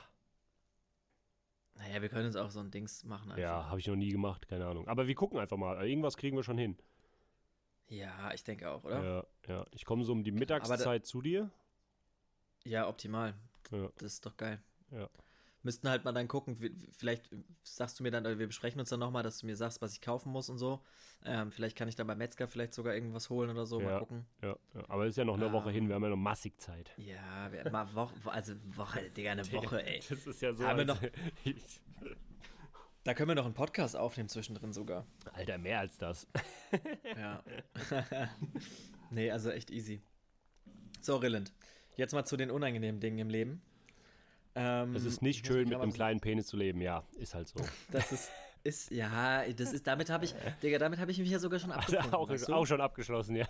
Naja, 1.75 2.01
wir 2.01 2.09
können 2.09 2.25
uns 2.27 2.35
auch 2.37 2.49
so 2.49 2.59
ein 2.59 2.71
Dings 2.71 3.03
machen 3.03 3.31
einfach. 3.31 3.41
Ja, 3.43 3.69
habe 3.69 3.79
ich 3.79 3.87
noch 3.87 3.95
nie 3.95 4.09
gemacht, 4.09 4.47
keine 4.47 4.65
Ahnung. 4.65 4.87
Aber 4.87 5.05
wir 5.07 5.15
gucken 5.15 5.37
einfach 5.37 5.57
mal. 5.57 5.85
Irgendwas 5.87 6.17
kriegen 6.17 6.35
wir 6.37 6.43
schon 6.43 6.57
hin. 6.57 6.77
Ja, 7.87 8.33
ich 8.33 8.43
denke 8.43 8.69
auch, 8.69 8.83
oder? 8.83 9.03
Ja, 9.03 9.25
ja. 9.47 9.65
Ich 9.71 9.85
komme 9.85 10.03
so 10.03 10.11
um 10.11 10.23
die 10.23 10.31
Mittagszeit 10.31 11.05
zu 11.05 11.21
dir. 11.21 11.51
Ja, 12.63 12.87
optimal. 12.87 13.35
Ja. 13.71 13.89
Das 13.97 14.13
ist 14.13 14.25
doch 14.25 14.35
geil. 14.37 14.59
Ja. 14.91 15.09
Müssten 15.61 15.89
halt 15.89 16.03
mal 16.05 16.11
dann 16.11 16.27
gucken, 16.27 16.55
vielleicht 16.91 17.29
sagst 17.63 17.99
du 17.99 18.03
mir 18.03 18.11
dann, 18.11 18.23
oder 18.25 18.37
wir 18.37 18.45
besprechen 18.45 18.79
uns 18.79 18.89
dann 18.89 18.99
nochmal, 18.99 19.23
dass 19.23 19.39
du 19.39 19.47
mir 19.47 19.55
sagst, 19.55 19.81
was 19.81 19.93
ich 19.93 20.01
kaufen 20.01 20.31
muss 20.31 20.47
und 20.49 20.59
so. 20.59 20.83
Ähm, 21.23 21.51
vielleicht 21.51 21.75
kann 21.75 21.87
ich 21.87 21.95
dann 21.95 22.05
bei 22.05 22.13
Metzger 22.15 22.47
vielleicht 22.47 22.75
sogar 22.75 22.93
irgendwas 22.93 23.31
holen 23.31 23.49
oder 23.49 23.65
so, 23.65 23.79
mal 23.79 23.89
Ja. 23.93 23.99
gucken. 23.99 24.27
Ja, 24.43 24.55
ja. 24.75 24.83
Aber 24.89 25.05
es 25.05 25.11
ist 25.11 25.17
ja 25.17 25.25
noch 25.25 25.35
eine 25.37 25.51
Woche 25.51 25.69
Ähm. 25.69 25.73
hin, 25.75 25.87
wir 25.87 25.95
haben 25.95 26.03
ja 26.03 26.09
noch 26.09 26.15
massig 26.17 26.59
Zeit. 26.59 26.91
Ja, 26.97 27.51
wir, 27.51 27.67
mal 27.71 27.91
Woche, 27.95 28.13
also 28.25 28.53
Woche, 28.75 29.09
Digga, 29.09 29.31
eine 29.31 29.41
Woche, 29.53 29.83
ey. 29.83 30.01
Das 30.07 30.27
ist 30.27 30.41
ja 30.41 30.53
so. 30.53 30.67
Haben 30.67 30.77
wir 30.77 30.85
noch- 30.85 31.01
Da 33.05 33.13
können 33.13 33.29
wir 33.29 33.35
noch 33.35 33.45
einen 33.45 33.53
Podcast 33.53 33.95
aufnehmen 33.95 34.29
zwischendrin 34.29 34.73
sogar. 34.73 35.05
Alter, 35.33 35.59
mehr 35.59 35.79
als 35.79 35.97
das. 35.97 36.27
Ja. 37.17 37.41
nee, 39.11 39.29
also 39.31 39.51
echt 39.51 39.69
easy. 39.69 40.01
So, 40.99 41.17
Rilland. 41.17 41.53
Jetzt 41.95 42.13
mal 42.13 42.25
zu 42.25 42.35
den 42.35 42.49
unangenehmen 42.49 42.99
Dingen 42.99 43.19
im 43.19 43.29
Leben. 43.29 43.61
Ähm, 44.55 44.95
Es 44.95 45.05
ist 45.05 45.17
ich 45.17 45.21
nicht 45.21 45.47
schön, 45.47 45.69
mit 45.69 45.79
einem 45.79 45.93
kleinen 45.93 46.19
Penis 46.19 46.47
zu 46.47 46.57
leben. 46.57 46.81
Ja, 46.81 47.03
ist 47.17 47.35
halt 47.35 47.47
so. 47.47 47.59
Das 47.91 48.11
ist, 48.11 48.31
ist, 48.65 48.91
ja, 48.91 49.47
das 49.53 49.71
ist, 49.73 49.85
damit 49.87 50.09
habe 50.09 50.25
ich, 50.25 50.35
Digga, 50.61 50.77
damit 50.79 50.99
habe 50.99 51.11
ich 51.11 51.19
mich 51.19 51.29
ja 51.29 51.39
sogar 51.39 51.59
schon 51.59 51.71
Also 51.71 51.97
abgefunden. 51.97 52.13
auch, 52.15 52.29
weißt 52.29 52.47
du? 52.49 52.53
auch 52.53 52.65
schon 52.65 52.81
abgeschlossen, 52.81 53.35
ja. 53.35 53.47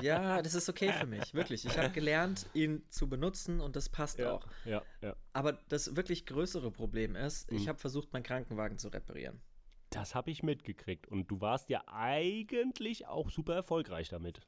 Ja, 0.00 0.40
das 0.42 0.54
ist 0.54 0.68
okay 0.68 0.92
für 0.92 1.06
mich, 1.06 1.34
wirklich. 1.34 1.64
Ich 1.66 1.76
habe 1.76 1.90
gelernt, 1.90 2.46
ihn 2.54 2.82
zu 2.88 3.08
benutzen 3.08 3.60
und 3.60 3.76
das 3.76 3.88
passt 3.88 4.18
Ja, 4.18 4.32
auch. 4.32 4.46
ja, 4.64 4.82
ja. 5.02 5.14
Aber 5.32 5.52
das 5.68 5.96
wirklich 5.96 6.24
größere 6.26 6.70
Problem 6.70 7.16
ist, 7.16 7.50
ich 7.52 7.64
Mhm. 7.64 7.68
habe 7.68 7.78
versucht, 7.78 8.12
meinen 8.12 8.22
Krankenwagen 8.22 8.78
zu 8.78 8.88
reparieren. 8.88 9.40
Das 9.90 10.14
habe 10.14 10.30
ich 10.30 10.42
mitgekriegt. 10.42 11.06
Und 11.08 11.28
du 11.30 11.40
warst 11.40 11.68
ja 11.70 11.82
eigentlich 11.86 13.06
auch 13.06 13.30
super 13.30 13.54
erfolgreich 13.54 14.08
damit. 14.08 14.40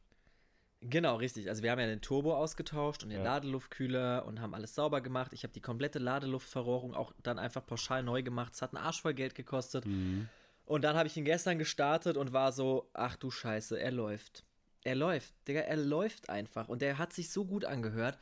Genau, 0.89 1.17
richtig. 1.17 1.49
Also 1.49 1.63
wir 1.63 1.71
haben 1.71 1.79
ja 1.81 1.87
den 1.87 2.01
Turbo 2.01 2.35
ausgetauscht 2.35 3.03
und 3.03 3.11
den 3.11 3.19
Ja. 3.19 3.25
Ladeluftkühler 3.25 4.25
und 4.27 4.41
haben 4.41 4.55
alles 4.55 4.75
sauber 4.75 5.01
gemacht. 5.01 5.33
Ich 5.33 5.43
habe 5.43 5.53
die 5.53 5.61
komplette 5.61 5.99
Ladeluftverrohrung 5.99 6.95
auch 6.95 7.13
dann 7.23 7.39
einfach 7.39 7.65
pauschal 7.67 8.03
neu 8.03 8.23
gemacht. 8.23 8.55
Es 8.55 8.63
hat 8.63 8.75
einen 8.75 8.85
Arsch 8.85 9.03
voll 9.03 9.15
Geld 9.15 9.35
gekostet. 9.35 9.87
Mhm. 9.87 10.29
Und 10.65 10.83
dann 10.83 10.97
habe 10.97 11.07
ich 11.07 11.17
ihn 11.17 11.25
gestern 11.25 11.59
gestartet 11.59 12.17
und 12.17 12.33
war 12.33 12.53
so, 12.53 12.91
ach 12.93 13.17
du 13.17 13.31
Scheiße, 13.31 13.79
er 13.81 13.93
läuft. 13.93 14.45
Er 14.83 14.95
läuft, 14.95 15.35
Digga, 15.49 15.61
er 15.61 15.77
läuft 15.77 16.29
einfach. 16.29 16.69
Und 16.69 16.83
der 16.83 16.99
hat 16.99 17.13
sich 17.13 17.31
so 17.31 17.45
gut 17.45 17.65
angehört. 17.65 18.19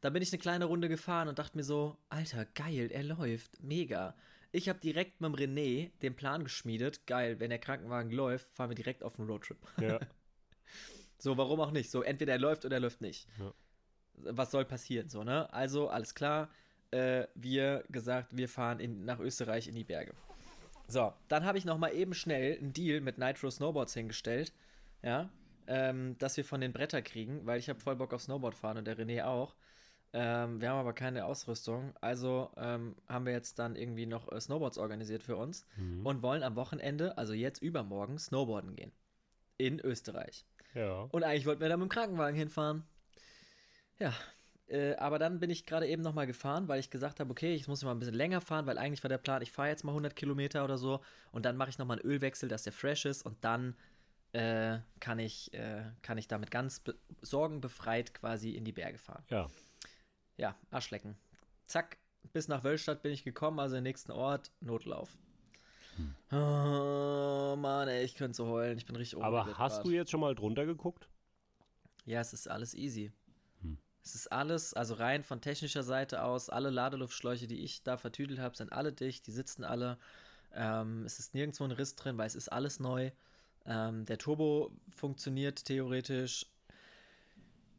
Da 0.00 0.10
bin 0.10 0.22
ich 0.22 0.32
eine 0.32 0.38
kleine 0.38 0.66
Runde 0.66 0.88
gefahren 0.88 1.28
und 1.28 1.38
dachte 1.38 1.56
mir 1.56 1.64
so, 1.64 1.96
Alter, 2.10 2.44
geil, 2.54 2.90
er 2.92 3.02
läuft, 3.02 3.62
mega. 3.62 4.14
Ich 4.52 4.68
habe 4.68 4.78
direkt 4.78 5.20
mit 5.20 5.28
dem 5.30 5.34
René 5.34 5.90
den 6.02 6.14
Plan 6.14 6.44
geschmiedet, 6.44 7.06
geil, 7.06 7.40
wenn 7.40 7.50
der 7.50 7.58
Krankenwagen 7.58 8.10
läuft, 8.10 8.48
fahren 8.54 8.70
wir 8.70 8.74
direkt 8.76 9.02
auf 9.02 9.18
einen 9.18 9.28
Roadtrip. 9.28 9.58
Ja, 9.80 9.98
So, 11.18 11.36
warum 11.36 11.60
auch 11.60 11.70
nicht? 11.70 11.90
So, 11.90 12.02
entweder 12.02 12.32
er 12.34 12.38
läuft 12.38 12.64
oder 12.64 12.76
er 12.76 12.80
läuft 12.80 13.00
nicht. 13.00 13.28
Ja. 13.38 13.52
Was 14.32 14.50
soll 14.50 14.64
passieren? 14.64 15.08
So, 15.08 15.24
ne? 15.24 15.52
Also, 15.52 15.88
alles 15.88 16.14
klar. 16.14 16.48
Äh, 16.90 17.26
wir 17.34 17.84
gesagt, 17.90 18.36
wir 18.36 18.48
fahren 18.48 18.80
in, 18.80 19.04
nach 19.04 19.18
Österreich 19.18 19.68
in 19.68 19.74
die 19.74 19.84
Berge. 19.84 20.14
So, 20.88 21.12
dann 21.28 21.44
habe 21.44 21.58
ich 21.58 21.64
noch 21.64 21.78
mal 21.78 21.92
eben 21.92 22.14
schnell 22.14 22.58
einen 22.58 22.72
Deal 22.72 23.00
mit 23.00 23.18
Nitro 23.18 23.50
Snowboards 23.50 23.92
hingestellt, 23.94 24.52
ja, 25.02 25.28
ähm, 25.66 26.16
dass 26.18 26.36
wir 26.36 26.44
von 26.44 26.60
den 26.60 26.72
Bretter 26.72 27.02
kriegen, 27.02 27.44
weil 27.44 27.58
ich 27.58 27.68
habe 27.68 27.80
voll 27.80 27.96
Bock 27.96 28.12
auf 28.14 28.22
Snowboard 28.22 28.54
fahren 28.54 28.78
und 28.78 28.84
der 28.86 28.96
René 28.96 29.24
auch. 29.24 29.56
Ähm, 30.12 30.60
wir 30.60 30.70
haben 30.70 30.78
aber 30.78 30.92
keine 30.92 31.24
Ausrüstung, 31.24 31.92
also 32.00 32.52
ähm, 32.56 32.94
haben 33.08 33.26
wir 33.26 33.32
jetzt 33.32 33.58
dann 33.58 33.74
irgendwie 33.74 34.06
noch 34.06 34.30
äh, 34.30 34.40
Snowboards 34.40 34.78
organisiert 34.78 35.24
für 35.24 35.36
uns 35.36 35.66
Mhm. 35.76 36.06
und 36.06 36.22
wollen 36.22 36.44
am 36.44 36.54
Wochenende, 36.54 37.18
also 37.18 37.32
jetzt 37.32 37.60
übermorgen, 37.60 38.16
Snowboarden 38.16 38.76
gehen. 38.76 38.92
In 39.58 39.80
Österreich. 39.80 40.46
Ja. 40.76 41.08
Und 41.10 41.24
eigentlich 41.24 41.46
wollten 41.46 41.62
wir 41.62 41.68
da 41.68 41.76
mit 41.76 41.88
dem 41.88 41.88
Krankenwagen 41.88 42.36
hinfahren. 42.36 42.84
Ja, 43.98 44.12
äh, 44.68 44.94
aber 44.96 45.18
dann 45.18 45.40
bin 45.40 45.48
ich 45.48 45.64
gerade 45.64 45.86
eben 45.86 46.02
nochmal 46.02 46.26
gefahren, 46.26 46.68
weil 46.68 46.80
ich 46.80 46.90
gesagt 46.90 47.18
habe, 47.18 47.30
okay, 47.30 47.54
ich 47.54 47.66
muss 47.66 47.82
mal 47.82 47.92
ein 47.92 47.98
bisschen 47.98 48.14
länger 48.14 48.42
fahren, 48.42 48.66
weil 48.66 48.76
eigentlich 48.76 49.02
war 49.02 49.08
der 49.08 49.18
Plan, 49.18 49.40
ich 49.40 49.52
fahre 49.52 49.68
jetzt 49.68 49.84
mal 49.84 49.92
100 49.92 50.14
Kilometer 50.14 50.64
oder 50.64 50.76
so 50.76 51.00
und 51.32 51.46
dann 51.46 51.56
mache 51.56 51.70
ich 51.70 51.78
nochmal 51.78 51.98
einen 51.98 52.06
Ölwechsel, 52.06 52.48
dass 52.48 52.64
der 52.64 52.74
fresh 52.74 53.06
ist 53.06 53.22
und 53.22 53.42
dann 53.42 53.74
äh, 54.32 54.78
kann, 55.00 55.18
ich, 55.18 55.54
äh, 55.54 55.84
kann 56.02 56.18
ich 56.18 56.28
damit 56.28 56.50
ganz 56.50 56.80
be 56.80 56.94
sorgenbefreit 57.22 58.12
quasi 58.12 58.50
in 58.50 58.64
die 58.64 58.72
Berge 58.72 58.98
fahren. 58.98 59.24
Ja. 59.30 59.48
Ja, 60.36 60.54
Arschlecken. 60.70 61.16
Zack, 61.66 61.96
bis 62.34 62.48
nach 62.48 62.64
Wölstadt 62.64 63.02
bin 63.02 63.12
ich 63.12 63.24
gekommen, 63.24 63.58
also 63.60 63.76
den 63.76 63.84
nächsten 63.84 64.12
Ort, 64.12 64.50
Notlauf. 64.60 65.16
Oh 66.32 67.56
Mann, 67.56 67.88
ey, 67.88 68.04
ich 68.04 68.14
könnte 68.14 68.36
so 68.36 68.46
heulen, 68.46 68.78
ich 68.78 68.86
bin 68.86 68.96
richtig 68.96 69.22
Aber 69.22 69.46
hast 69.58 69.76
grad. 69.76 69.86
du 69.86 69.90
jetzt 69.90 70.10
schon 70.10 70.20
mal 70.20 70.34
drunter 70.34 70.66
geguckt? 70.66 71.08
Ja, 72.04 72.20
es 72.20 72.32
ist 72.32 72.48
alles 72.48 72.74
easy. 72.74 73.12
Hm. 73.62 73.78
Es 74.02 74.14
ist 74.14 74.32
alles, 74.32 74.74
also 74.74 74.94
rein 74.94 75.22
von 75.22 75.40
technischer 75.40 75.82
Seite 75.82 76.22
aus, 76.22 76.50
alle 76.50 76.70
Ladeluftschläuche, 76.70 77.46
die 77.46 77.62
ich 77.62 77.82
da 77.82 77.96
vertüdelt 77.96 78.38
habe, 78.38 78.56
sind 78.56 78.72
alle 78.72 78.92
dicht, 78.92 79.26
die 79.26 79.32
sitzen 79.32 79.64
alle. 79.64 79.98
Ähm, 80.52 81.04
es 81.04 81.18
ist 81.18 81.34
nirgendwo 81.34 81.64
ein 81.64 81.72
Riss 81.72 81.94
drin, 81.96 82.16
weil 82.18 82.26
es 82.26 82.34
ist 82.34 82.50
alles 82.50 82.80
neu. 82.80 83.10
Ähm, 83.64 84.04
der 84.06 84.18
Turbo 84.18 84.70
funktioniert 84.94 85.64
theoretisch. 85.64 86.46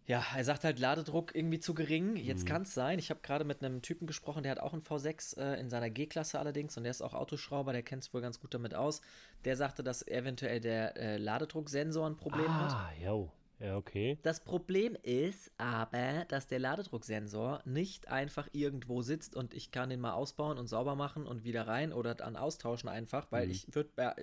Ja, 0.08 0.24
er 0.36 0.44
sagt 0.46 0.64
halt 0.64 0.80
Ladedruck 0.80 1.36
irgendwie 1.36 1.60
zu 1.60 1.74
gering. 1.74 2.16
Jetzt 2.16 2.44
Mhm. 2.44 2.48
kann 2.48 2.62
es 2.62 2.74
sein. 2.74 2.98
Ich 2.98 3.10
habe 3.10 3.20
gerade 3.22 3.44
mit 3.44 3.62
einem 3.62 3.82
Typen 3.82 4.08
gesprochen, 4.08 4.42
der 4.44 4.54
hat 4.54 4.60
auch 4.62 4.72
einen 4.72 4.82
V6 4.82 5.38
äh, 5.38 5.60
in 5.60 5.70
seiner 5.70 5.90
G-Klasse 5.90 6.40
allerdings 6.40 6.78
und 6.78 6.84
der 6.84 6.92
ist 6.92 7.02
auch 7.02 7.14
Autoschrauber, 7.14 7.74
der 7.74 7.84
kennt 7.84 8.04
sich 8.06 8.14
wohl 8.14 8.22
ganz 8.22 8.40
gut 8.40 8.54
damit 8.54 8.74
aus. 8.74 9.02
Der 9.44 9.58
sagte, 9.58 9.84
dass 9.84 10.08
eventuell 10.08 10.62
der 10.62 10.96
äh, 10.96 11.18
Ladedrucksensor 11.18 12.08
ein 12.08 12.16
Problem 12.16 12.48
hat. 12.58 12.72
ah, 12.72 12.92
jo. 13.04 13.30
Ja, 13.60 13.76
okay. 13.76 14.20
Das 14.22 14.40
Problem 14.40 14.96
ist 15.02 15.52
aber, 15.58 16.26
dass 16.28 16.46
der 16.48 16.60
Ladedrucksensor 16.60 17.62
nicht 17.66 18.08
einfach 18.08 18.48
irgendwo 18.52 19.02
sitzt 19.02 19.36
und 19.36 19.54
ich 19.56 19.72
kann 19.72 19.90
den 19.90 20.00
mal 20.00 20.14
ausbauen 20.14 20.58
und 20.60 20.68
sauber 20.68 20.96
machen 20.96 21.26
und 21.26 21.44
wieder 21.44 21.66
rein 21.68 21.92
oder 21.92 22.14
dann 22.14 22.36
austauschen 22.36 22.88
einfach, 22.88 23.32
weil 23.32 23.46
Mhm. 23.48 23.52
ich 23.52 23.76
würde, 23.76 23.90
ja, 23.98 24.16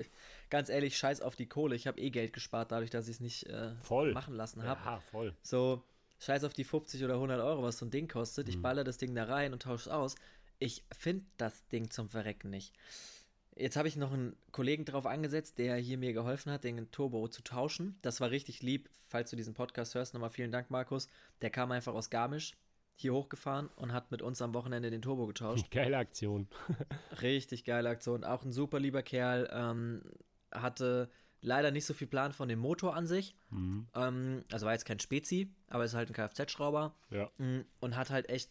ganz 0.50 0.68
ehrlich, 0.68 0.96
scheiß 0.96 1.20
auf 1.20 1.34
die 1.34 1.48
Kohle. 1.48 1.74
Ich 1.74 1.86
habe 1.88 2.00
eh 2.00 2.10
Geld 2.10 2.32
gespart 2.32 2.70
dadurch, 2.70 2.90
dass 2.90 3.08
ich 3.08 3.16
es 3.16 3.20
nicht 3.20 3.46
äh, 3.46 3.74
Voll. 3.82 4.12
machen 4.12 4.34
lassen 4.34 4.62
habe. 4.62 4.80
Ja, 4.84 5.00
voll. 5.10 5.34
So, 5.42 5.82
scheiß 6.20 6.44
auf 6.44 6.52
die 6.52 6.64
50 6.64 7.02
oder 7.02 7.14
100 7.14 7.40
Euro, 7.40 7.62
was 7.64 7.78
so 7.78 7.86
ein 7.86 7.90
Ding 7.90 8.06
kostet. 8.06 8.48
Ich 8.48 8.58
Mhm. 8.58 8.62
baller 8.62 8.84
das 8.84 8.98
Ding 8.98 9.14
da 9.16 9.24
rein 9.24 9.52
und 9.52 9.62
tausche 9.62 9.88
es 9.88 9.94
aus. 9.94 10.14
Ich 10.60 10.84
finde 10.96 11.24
das 11.38 11.66
Ding 11.68 11.90
zum 11.90 12.08
Verrecken 12.08 12.50
nicht. 12.50 12.72
Jetzt 13.56 13.76
habe 13.76 13.86
ich 13.88 13.96
noch 13.96 14.12
einen 14.12 14.36
Kollegen 14.50 14.84
drauf 14.84 15.06
angesetzt, 15.06 15.58
der 15.58 15.76
hier 15.76 15.96
mir 15.98 16.12
geholfen 16.12 16.50
hat, 16.50 16.64
den 16.64 16.90
Turbo 16.90 17.28
zu 17.28 17.42
tauschen. 17.42 17.98
Das 18.02 18.20
war 18.20 18.30
richtig 18.30 18.62
lieb. 18.62 18.90
Falls 19.06 19.30
du 19.30 19.36
diesen 19.36 19.54
Podcast 19.54 19.94
hörst, 19.94 20.12
nochmal 20.14 20.30
vielen 20.30 20.50
Dank, 20.50 20.70
Markus. 20.70 21.08
Der 21.40 21.50
kam 21.50 21.70
einfach 21.70 21.94
aus 21.94 22.10
Garmisch 22.10 22.56
hier 22.96 23.12
hochgefahren 23.12 23.68
und 23.76 23.92
hat 23.92 24.10
mit 24.10 24.22
uns 24.22 24.40
am 24.42 24.54
Wochenende 24.54 24.90
den 24.90 25.02
Turbo 25.02 25.26
getauscht. 25.26 25.68
Geile 25.70 25.96
Aktion. 25.98 26.48
Richtig 27.22 27.64
geile 27.64 27.88
Aktion. 27.88 28.24
Auch 28.24 28.44
ein 28.44 28.52
super 28.52 28.78
lieber 28.78 29.02
Kerl. 29.02 29.48
Ähm, 29.52 30.02
hatte 30.52 31.10
leider 31.40 31.70
nicht 31.70 31.86
so 31.86 31.94
viel 31.94 32.06
Plan 32.06 32.32
von 32.32 32.48
dem 32.48 32.58
Motor 32.58 32.94
an 32.94 33.06
sich. 33.06 33.34
Mhm. 33.50 33.86
Ähm, 33.94 34.44
also 34.52 34.66
war 34.66 34.72
jetzt 34.72 34.84
kein 34.86 35.00
Spezi, 35.00 35.52
aber 35.68 35.84
ist 35.84 35.94
halt 35.94 36.08
ein 36.10 36.14
Kfz-Schrauber. 36.14 36.94
Ja. 37.10 37.30
Mm, 37.38 37.60
Und 37.80 37.96
hat 37.96 38.10
halt 38.10 38.28
echt 38.28 38.50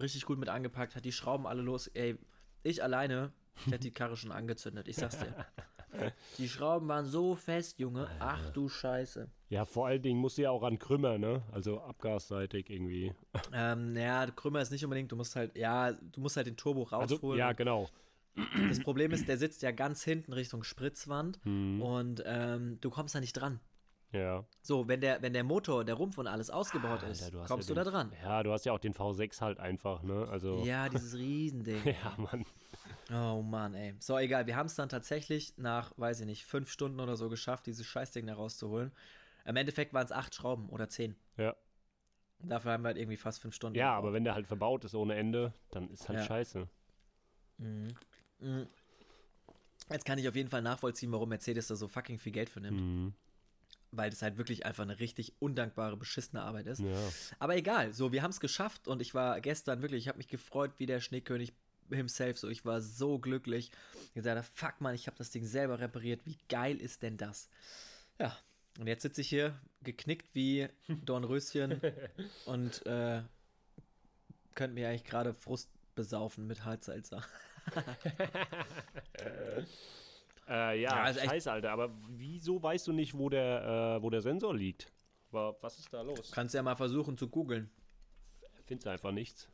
richtig 0.00 0.24
gut 0.24 0.38
mit 0.38 0.48
angepackt, 0.48 0.96
hat 0.96 1.04
die 1.04 1.12
Schrauben 1.12 1.46
alle 1.46 1.62
los. 1.62 1.86
Ey, 1.88 2.18
ich 2.62 2.82
alleine, 2.82 3.32
ich 3.58 3.66
hätte 3.66 3.78
die 3.80 3.90
Karre 3.92 4.16
schon 4.16 4.32
angezündet, 4.32 4.88
ich 4.88 4.96
sag's 4.96 5.18
dir. 5.18 5.34
Die 6.38 6.48
Schrauben 6.48 6.88
waren 6.88 7.04
so 7.04 7.34
fest, 7.34 7.78
Junge. 7.78 8.08
Ach 8.18 8.48
du 8.50 8.70
Scheiße. 8.70 9.28
Ja, 9.50 9.66
vor 9.66 9.86
allen 9.88 10.00
Dingen 10.00 10.18
musst 10.20 10.38
du 10.38 10.42
ja 10.42 10.50
auch 10.50 10.62
an 10.62 10.78
Krümmer, 10.78 11.18
ne? 11.18 11.42
Also 11.52 11.82
abgasseitig 11.82 12.70
irgendwie. 12.70 13.12
Ähm, 13.52 13.92
naja, 13.92 14.26
Krümmer 14.34 14.62
ist 14.62 14.70
nicht 14.72 14.82
unbedingt, 14.84 15.12
du 15.12 15.16
musst 15.16 15.36
halt, 15.36 15.54
ja, 15.54 15.92
du 15.92 16.20
musst 16.22 16.38
halt 16.38 16.46
den 16.46 16.56
Turbo 16.56 16.84
Also, 16.90 17.16
rausholen. 17.16 17.38
ja, 17.38 17.52
genau. 17.52 17.90
Das 18.70 18.80
Problem 18.80 19.10
ist, 19.12 19.28
der 19.28 19.36
sitzt 19.36 19.60
ja 19.60 19.70
ganz 19.70 20.02
hinten 20.02 20.32
Richtung 20.32 20.62
Spritzwand 20.62 21.38
Mhm. 21.44 21.82
und 21.82 22.22
ähm, 22.24 22.78
du 22.80 22.88
kommst 22.88 23.14
da 23.14 23.20
nicht 23.20 23.34
dran. 23.34 23.60
Ja. 24.12 24.46
So, 24.62 24.88
wenn 24.88 25.02
der, 25.02 25.20
wenn 25.20 25.34
der 25.34 25.44
Motor, 25.44 25.84
der 25.84 25.94
Rumpf 25.94 26.16
und 26.16 26.26
alles 26.26 26.48
ausgebaut 26.48 27.02
ist, 27.02 27.22
Alter, 27.24 27.40
hast 27.42 27.48
kommst 27.48 27.68
ja 27.68 27.74
du 27.74 27.78
da 27.80 27.84
den, 27.84 27.92
dran. 27.92 28.12
Ja, 28.22 28.42
du 28.42 28.52
hast 28.52 28.64
ja 28.64 28.72
auch 28.72 28.78
den 28.78 28.94
V6 28.94 29.42
halt 29.42 29.58
einfach, 29.60 30.02
ne? 30.02 30.26
Also. 30.30 30.62
Ja, 30.64 30.88
dieses 30.88 31.14
Riesending. 31.18 31.82
Ja, 31.84 32.14
Mann. 32.16 32.46
Oh 33.10 33.42
Mann, 33.42 33.74
ey. 33.74 33.94
So, 33.98 34.16
egal, 34.18 34.46
wir 34.46 34.56
haben 34.56 34.66
es 34.66 34.74
dann 34.74 34.88
tatsächlich 34.88 35.54
nach, 35.56 35.92
weiß 35.96 36.20
ich 36.20 36.26
nicht, 36.26 36.44
fünf 36.44 36.70
Stunden 36.70 37.00
oder 37.00 37.16
so 37.16 37.28
geschafft, 37.28 37.66
dieses 37.66 37.86
Scheißding 37.86 38.26
da 38.26 38.34
rauszuholen. 38.34 38.92
Im 39.44 39.56
Endeffekt 39.56 39.92
waren 39.92 40.04
es 40.04 40.12
acht 40.12 40.34
Schrauben 40.34 40.68
oder 40.68 40.88
zehn. 40.88 41.16
Ja. 41.36 41.56
Dafür 42.38 42.72
haben 42.72 42.82
wir 42.82 42.88
halt 42.88 42.96
irgendwie 42.98 43.16
fast 43.16 43.40
fünf 43.40 43.54
Stunden. 43.54 43.76
Ja, 43.78 43.86
gebraucht. 43.90 43.98
aber 43.98 44.12
wenn 44.12 44.24
der 44.24 44.34
halt 44.34 44.46
verbaut 44.46 44.84
ist 44.84 44.94
ohne 44.94 45.14
Ende, 45.14 45.52
dann 45.70 45.90
ist 45.90 46.08
halt 46.08 46.20
Ja. 46.20 46.24
scheiße. 46.26 46.68
Mhm. 47.58 47.88
Mhm. 48.38 48.66
Jetzt 49.90 50.04
kann 50.04 50.18
ich 50.18 50.28
auf 50.28 50.36
jeden 50.36 50.48
Fall 50.48 50.62
nachvollziehen, 50.62 51.12
warum 51.12 51.28
Mercedes 51.28 51.66
da 51.66 51.76
so 51.76 51.88
fucking 51.88 52.18
viel 52.18 52.32
Geld 52.32 52.48
für 52.50 52.60
nimmt. 52.60 52.80
Mhm. 52.80 53.14
Weil 53.90 54.10
das 54.10 54.22
halt 54.22 54.38
wirklich 54.38 54.64
einfach 54.64 54.84
eine 54.84 55.00
richtig 55.00 55.34
undankbare, 55.40 55.96
beschissene 55.96 56.40
Arbeit 56.42 56.66
ist. 56.66 56.80
Ja. 56.80 56.96
Aber 57.38 57.56
egal, 57.56 57.92
so, 57.92 58.10
wir 58.10 58.22
haben 58.22 58.30
es 58.30 58.40
geschafft 58.40 58.88
und 58.88 59.02
ich 59.02 59.12
war 59.12 59.40
gestern 59.40 59.82
wirklich, 59.82 60.04
ich 60.04 60.08
habe 60.08 60.18
mich 60.18 60.28
gefreut 60.28 60.72
wie 60.78 60.86
der 60.86 61.00
Schneekönig 61.00 61.52
himself, 61.90 62.38
so, 62.38 62.48
ich 62.48 62.64
war 62.64 62.80
so 62.80 63.18
glücklich. 63.18 63.70
Ich 64.08 64.14
gesagt, 64.14 64.44
fuck 64.54 64.80
man, 64.80 64.94
ich 64.94 65.06
habe 65.06 65.16
das 65.18 65.30
Ding 65.30 65.44
selber 65.44 65.78
repariert, 65.80 66.24
wie 66.26 66.36
geil 66.48 66.80
ist 66.80 67.02
denn 67.02 67.16
das? 67.16 67.48
Ja, 68.18 68.36
und 68.78 68.86
jetzt 68.86 69.02
sitze 69.02 69.20
ich 69.20 69.28
hier 69.28 69.58
geknickt 69.82 70.34
wie 70.34 70.68
Dornröschen 71.04 71.80
und 72.46 72.84
äh, 72.86 73.22
könnte 74.54 74.74
mir 74.74 74.88
eigentlich 74.88 75.04
gerade 75.04 75.34
Frust 75.34 75.70
besaufen 75.94 76.46
mit 76.46 76.64
Halssalzer. 76.64 77.22
Äh, 80.48 80.80
ja, 80.80 80.96
Ja, 80.96 81.02
also 81.04 81.20
scheiße, 81.20 81.50
Alter. 81.52 81.70
Aber 81.70 81.94
wieso 82.08 82.60
weißt 82.62 82.86
du 82.88 82.92
nicht, 82.92 83.16
wo 83.16 83.28
der, 83.28 83.96
äh, 83.98 84.02
wo 84.02 84.10
der 84.10 84.20
Sensor 84.20 84.54
liegt? 84.54 84.90
Wa- 85.30 85.54
Was 85.60 85.78
ist 85.78 85.92
da 85.92 86.02
los? 86.02 86.30
Kannst 86.32 86.54
ja 86.54 86.62
mal 86.62 86.74
versuchen 86.74 87.16
zu 87.16 87.28
googeln. 87.28 87.70
Findest 88.64 88.88
einfach 88.88 89.12
nichts. 89.12 89.48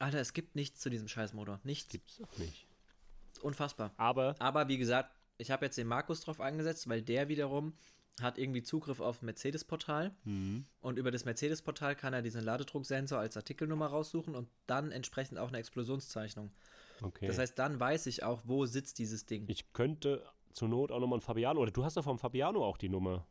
Alter, 0.00 0.18
es 0.18 0.32
gibt 0.32 0.56
nichts 0.56 0.80
zu 0.80 0.90
diesem 0.90 1.08
Scheißmotor. 1.08 1.60
Nichts. 1.62 1.92
Gibt's 1.92 2.16
doch 2.16 2.38
nicht. 2.38 2.66
Unfassbar. 3.42 3.92
Aber, 3.96 4.34
Aber 4.38 4.68
wie 4.68 4.78
gesagt, 4.78 5.14
ich 5.38 5.50
habe 5.50 5.66
jetzt 5.66 5.78
den 5.78 5.86
Markus 5.86 6.20
drauf 6.20 6.40
angesetzt, 6.40 6.88
weil 6.88 7.02
der 7.02 7.28
wiederum 7.28 7.74
hat 8.20 8.38
irgendwie 8.38 8.62
Zugriff 8.62 9.00
auf 9.00 9.22
Mercedes-Portal 9.22 10.14
mhm. 10.24 10.66
und 10.80 10.98
über 10.98 11.10
das 11.10 11.24
Mercedes-Portal 11.24 11.96
kann 11.96 12.12
er 12.12 12.22
diesen 12.22 12.42
Ladedrucksensor 12.42 13.18
als 13.18 13.36
Artikelnummer 13.36 13.86
raussuchen 13.86 14.34
und 14.34 14.48
dann 14.66 14.92
entsprechend 14.92 15.38
auch 15.38 15.48
eine 15.48 15.58
Explosionszeichnung. 15.58 16.50
okay. 17.02 17.26
Das 17.26 17.38
heißt, 17.38 17.58
dann 17.58 17.80
weiß 17.80 18.06
ich 18.06 18.22
auch, 18.22 18.42
wo 18.44 18.66
sitzt 18.66 18.98
dieses 18.98 19.24
Ding. 19.24 19.44
ich 19.48 19.72
könnte 19.72 20.22
zur 20.52 20.68
Not 20.68 20.92
auch 20.92 21.00
nochmal 21.00 21.18
einen 21.18 21.22
Fabiano, 21.22 21.60
oder 21.60 21.70
du 21.70 21.84
hast 21.84 21.96
doch 21.96 22.04
vom 22.04 22.18
Fabiano 22.18 22.64
auch 22.64 22.76
die 22.76 22.88
Nummer. 22.88 23.26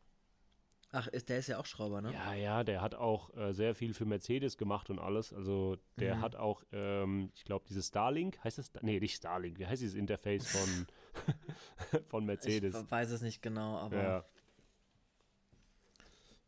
Ach, 0.92 1.06
ist, 1.06 1.28
der 1.28 1.38
ist 1.38 1.46
ja 1.46 1.58
auch 1.58 1.66
Schrauber, 1.66 2.00
ne? 2.00 2.12
Ja, 2.12 2.34
ja, 2.34 2.64
der 2.64 2.80
hat 2.80 2.96
auch 2.96 3.32
äh, 3.36 3.52
sehr 3.52 3.74
viel 3.76 3.94
für 3.94 4.04
Mercedes 4.04 4.56
gemacht 4.58 4.90
und 4.90 4.98
alles. 4.98 5.32
Also 5.32 5.76
der 6.00 6.16
Mhm. 6.16 6.22
hat 6.22 6.34
auch, 6.36 6.64
ähm, 6.72 7.30
ich 7.34 7.44
glaube, 7.44 7.64
dieses 7.68 7.88
Starlink, 7.88 8.42
heißt 8.42 8.58
es? 8.58 8.72
Nee, 8.82 8.98
nicht 8.98 9.14
Starlink, 9.16 9.58
wie 9.60 9.66
heißt 9.66 9.82
dieses 9.82 9.94
Interface 9.94 10.48
von, 10.48 10.86
von 12.08 12.24
Mercedes? 12.26 12.74
Ich 12.74 12.90
weiß 12.90 13.10
es 13.10 13.22
nicht 13.22 13.40
genau, 13.42 13.76
aber. 13.78 13.96
ja. 13.96 14.24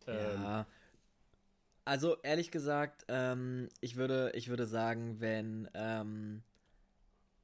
Ähm, 0.09 0.43
Ja. 0.43 0.67
Also 1.85 2.17
ehrlich 2.23 2.51
gesagt, 2.53 3.05
ähm, 3.09 3.69
ich 3.81 3.97
würde, 3.97 4.31
ich 4.35 4.49
würde 4.49 4.67
sagen, 4.67 5.21
wenn, 5.21 5.69
ähm, 5.75 6.43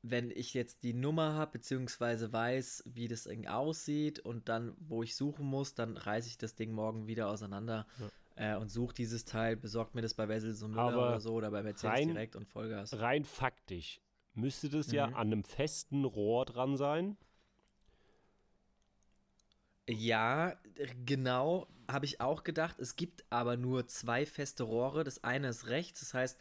wenn 0.03 0.31
ich 0.31 0.55
jetzt 0.55 0.83
die 0.85 0.95
Nummer 0.95 1.35
habe, 1.35 1.53
beziehungsweise 1.53 2.33
weiß, 2.33 2.85
wie 2.87 3.09
das 3.09 3.25
Ding 3.25 3.47
aussieht 3.47 4.21
und 4.21 4.49
dann, 4.49 4.75
wo 4.79 5.03
ich 5.03 5.17
suchen 5.17 5.47
muss, 5.47 5.75
dann 5.75 5.97
reiße 5.97 6.29
ich 6.29 6.39
das 6.39 6.55
Ding 6.55 6.73
morgen 6.73 7.07
wieder 7.07 7.29
auseinander 7.29 7.87
äh, 8.37 8.57
und 8.57 8.71
suche 8.71 8.95
dieses 8.95 9.25
Teil, 9.25 9.57
besorgt 9.57 9.95
mir 9.95 10.03
das 10.03 10.15
bei 10.15 10.29
Wessel 10.29 10.55
so 10.55 10.69
Müller 10.69 10.89
Aber 10.89 11.09
oder 11.09 11.21
so 11.21 11.35
oder 11.35 11.51
bei 11.51 11.63
Mercedes 11.63 11.93
rein- 11.99 12.09
direkt 12.09 12.37
und 12.37 12.47
Vollgas. 12.47 12.99
rein 12.99 13.25
faktisch 13.25 14.01
müsste 14.35 14.69
das 14.69 14.93
ja 14.93 15.09
Mhm. 15.09 15.15
an 15.15 15.27
einem 15.33 15.45
festen 15.45 16.05
Rohr 16.05 16.45
dran 16.45 16.77
sein. 16.77 17.17
Ja, 19.89 20.55
genau, 21.07 21.67
habe 21.91 22.05
ich 22.05 22.21
auch 22.21 22.45
gedacht. 22.45 22.79
Es 22.79 22.95
gibt 22.97 23.25
aber 23.31 23.57
nur 23.57 23.87
zwei 23.89 24.27
feste 24.27 24.65
Rohre. 24.65 25.03
Das 25.03 25.25
eine 25.25 25.49
ist 25.49 25.69
rechts, 25.69 26.01
das 26.01 26.13
heißt, 26.15 26.39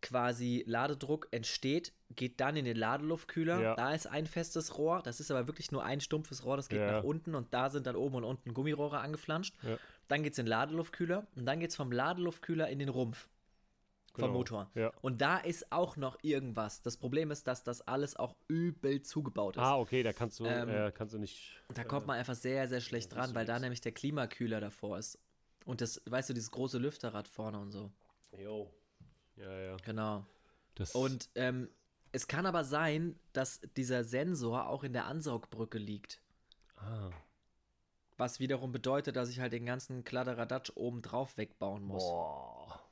quasi 0.00 0.64
Ladedruck 0.66 1.28
entsteht, 1.32 1.92
geht 2.16 2.40
dann 2.40 2.56
in 2.56 2.64
den 2.64 2.76
Ladeluftkühler. 2.76 3.60
Ja. 3.60 3.74
Da 3.76 3.92
ist 3.94 4.06
ein 4.06 4.26
festes 4.26 4.78
Rohr. 4.78 5.02
Das 5.02 5.20
ist 5.20 5.30
aber 5.30 5.46
wirklich 5.46 5.70
nur 5.72 5.84
ein 5.84 6.00
stumpfes 6.00 6.44
Rohr, 6.44 6.56
das 6.56 6.68
geht 6.68 6.80
Ja. 6.80 6.92
nach 6.92 7.04
unten 7.04 7.34
und 7.34 7.52
da 7.54 7.70
sind 7.70 7.86
dann 7.86 7.96
oben 7.96 8.16
und 8.16 8.24
unten 8.24 8.54
Gummirohre 8.54 8.98
angeflanscht. 9.00 9.54
Ja. 9.62 9.76
Dann 10.08 10.22
geht 10.22 10.32
es 10.32 10.38
in 10.38 10.46
den 10.46 10.50
Ladeluftkühler 10.50 11.26
und 11.36 11.46
dann 11.46 11.60
geht 11.60 11.70
es 11.70 11.76
vom 11.76 11.92
Ladeluftkühler 11.92 12.68
in 12.68 12.78
den 12.78 12.88
Rumpf 12.88 13.28
vom 14.14 14.24
Genau. 14.24 14.32
Motor. 14.34 14.70
Und 15.00 15.22
da 15.22 15.38
ist 15.38 15.72
auch 15.72 15.96
noch 15.96 16.18
irgendwas. 16.22 16.82
Das 16.82 16.98
Problem 16.98 17.30
ist, 17.30 17.46
dass 17.46 17.62
das 17.64 17.80
alles 17.88 18.14
auch 18.14 18.36
übel 18.46 19.00
zugebaut 19.00 19.56
ist. 19.56 19.62
Ah, 19.62 19.78
okay, 19.78 20.02
da 20.02 20.12
kannst 20.12 20.38
du, 20.38 20.44
Ähm, 20.44 20.68
äh, 20.68 20.92
kannst 20.92 21.14
du 21.14 21.18
nicht. 21.18 21.62
Da 21.72 21.82
kommt 21.84 22.06
man 22.06 22.18
einfach 22.18 22.34
sehr, 22.34 22.68
sehr 22.68 22.82
schlecht 22.82 23.14
dran, 23.14 23.34
weil 23.34 23.46
da 23.46 23.58
nämlich 23.58 23.80
der 23.80 23.92
Klimakühler 23.92 24.60
davor 24.60 24.98
ist. 24.98 25.18
Und 25.64 25.80
das, 25.80 26.02
weißt 26.04 26.28
du, 26.28 26.34
dieses 26.34 26.50
große 26.50 26.76
Lüfterrad 26.76 27.26
vorne 27.26 27.58
und 27.58 27.70
so. 27.70 27.90
Jo. 28.36 28.70
Ja, 29.36 29.50
ja. 29.58 29.76
Genau. 29.84 30.26
Das, 30.74 30.94
Und 30.94 31.30
ähm, 31.34 31.68
es 32.12 32.28
kann 32.28 32.46
aber 32.46 32.64
sein, 32.64 33.18
dass 33.32 33.60
dieser 33.76 34.04
Sensor 34.04 34.68
auch 34.68 34.84
in 34.84 34.92
der 34.92 35.06
Ansaugbrücke 35.06 35.78
liegt. 35.78 36.20
ah, 36.76 37.10
Was 38.18 38.38
wiederum 38.40 38.72
bedeutet, 38.72 39.16
dass 39.16 39.28
ich 39.30 39.40
halt 39.40 39.52
den 39.52 39.66
ganzen 39.66 40.04
Kladderadatsch 40.04 40.70
oben 40.74 41.02
drauf 41.02 41.36
wegbauen 41.38 41.82
muss. 41.84 42.02
boah. 42.02 42.82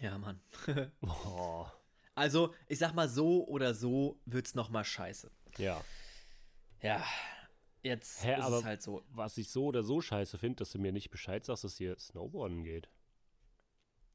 Ja, 0.00 0.18
Mann. 0.18 0.40
Boah. 1.00 1.72
Also, 2.16 2.52
ich 2.66 2.80
sag 2.80 2.94
mal, 2.94 3.08
so 3.08 3.46
oder 3.46 3.74
so 3.74 4.20
wird's 4.24 4.54
noch 4.56 4.68
mal 4.68 4.84
scheiße. 4.84 5.30
Ja. 5.56 5.84
Ja, 6.82 7.04
jetzt 7.82 8.24
Hä, 8.24 8.38
ist 8.40 8.48
es 8.48 8.64
halt 8.64 8.82
so. 8.82 9.04
was 9.10 9.38
ich 9.38 9.50
so 9.50 9.66
oder 9.66 9.84
so 9.84 10.00
scheiße 10.00 10.36
finde, 10.38 10.56
dass 10.56 10.72
du 10.72 10.78
mir 10.78 10.90
nicht 10.92 11.10
Bescheid 11.10 11.44
sagst, 11.44 11.62
dass 11.62 11.76
hier 11.76 11.96
Snowboarden 11.98 12.64
geht. 12.64 12.88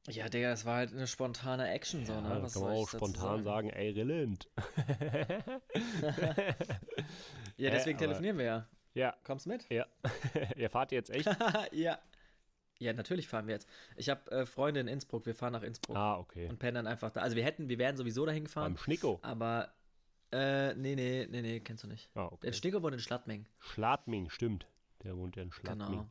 Ja, 0.07 0.27
Digga, 0.29 0.49
das 0.49 0.65
war 0.65 0.77
halt 0.77 0.91
eine 0.93 1.05
spontane 1.07 1.69
Action 1.69 2.05
so, 2.05 2.13
Ja, 2.13 2.21
ne? 2.21 2.41
Was 2.41 2.53
kann 2.53 2.63
man 2.63 2.71
auch 2.71 2.89
spontan 2.89 3.43
sagen, 3.43 3.69
ey, 3.69 3.91
Rilland. 3.91 4.47
Ja, 7.57 7.71
deswegen 7.71 7.97
aber- 7.97 8.05
telefonieren 8.05 8.37
wir 8.37 8.45
ja. 8.45 8.67
Ja, 8.93 9.15
Kommst 9.23 9.45
mit? 9.45 9.69
ja. 9.69 9.85
Ihr 10.55 10.69
fahrt 10.69 10.91
jetzt 10.91 11.09
echt? 11.09 11.29
ja. 11.71 11.99
Ja, 12.79 12.93
natürlich 12.93 13.27
fahren 13.27 13.45
wir 13.47 13.55
jetzt. 13.55 13.67
Ich 13.97 14.07
habe 14.09 14.31
äh, 14.31 14.45
Freunde 14.45 14.79
in 14.79 14.87
Innsbruck, 14.87 15.25
wir 15.25 15.35
fahren 15.35 15.51
nach 15.51 15.63
Innsbruck 15.63 15.97
ah, 15.97 16.17
okay. 16.17 16.47
und 16.47 16.59
pennen 16.59 16.75
dann 16.75 16.87
einfach 16.87 17.11
da. 17.11 17.19
Also 17.21 17.35
wir 17.35 17.43
hätten, 17.43 17.67
wir 17.67 17.77
wären 17.77 17.97
sowieso 17.97 18.25
dahin 18.25 18.45
gefahren, 18.45 18.73
Beim 18.75 18.77
Schnicko. 18.77 19.19
aber 19.21 19.73
äh, 20.31 20.73
nee, 20.75 20.95
nee, 20.95 21.27
nee, 21.29 21.41
nee, 21.41 21.59
kennst 21.59 21.83
du 21.83 21.87
nicht. 21.89 22.09
Ah, 22.15 22.27
okay. 22.27 22.47
Der 22.47 22.53
Sticke 22.53 22.81
wohnt 22.81 22.93
in 22.93 22.99
Schladming. 23.01 23.47
Schladming, 23.59 24.29
stimmt. 24.29 24.65
Der 25.03 25.17
wohnt 25.17 25.35
ja 25.35 25.43
in 25.43 25.51
Schladming. 25.51 25.87
Genau. 25.87 26.09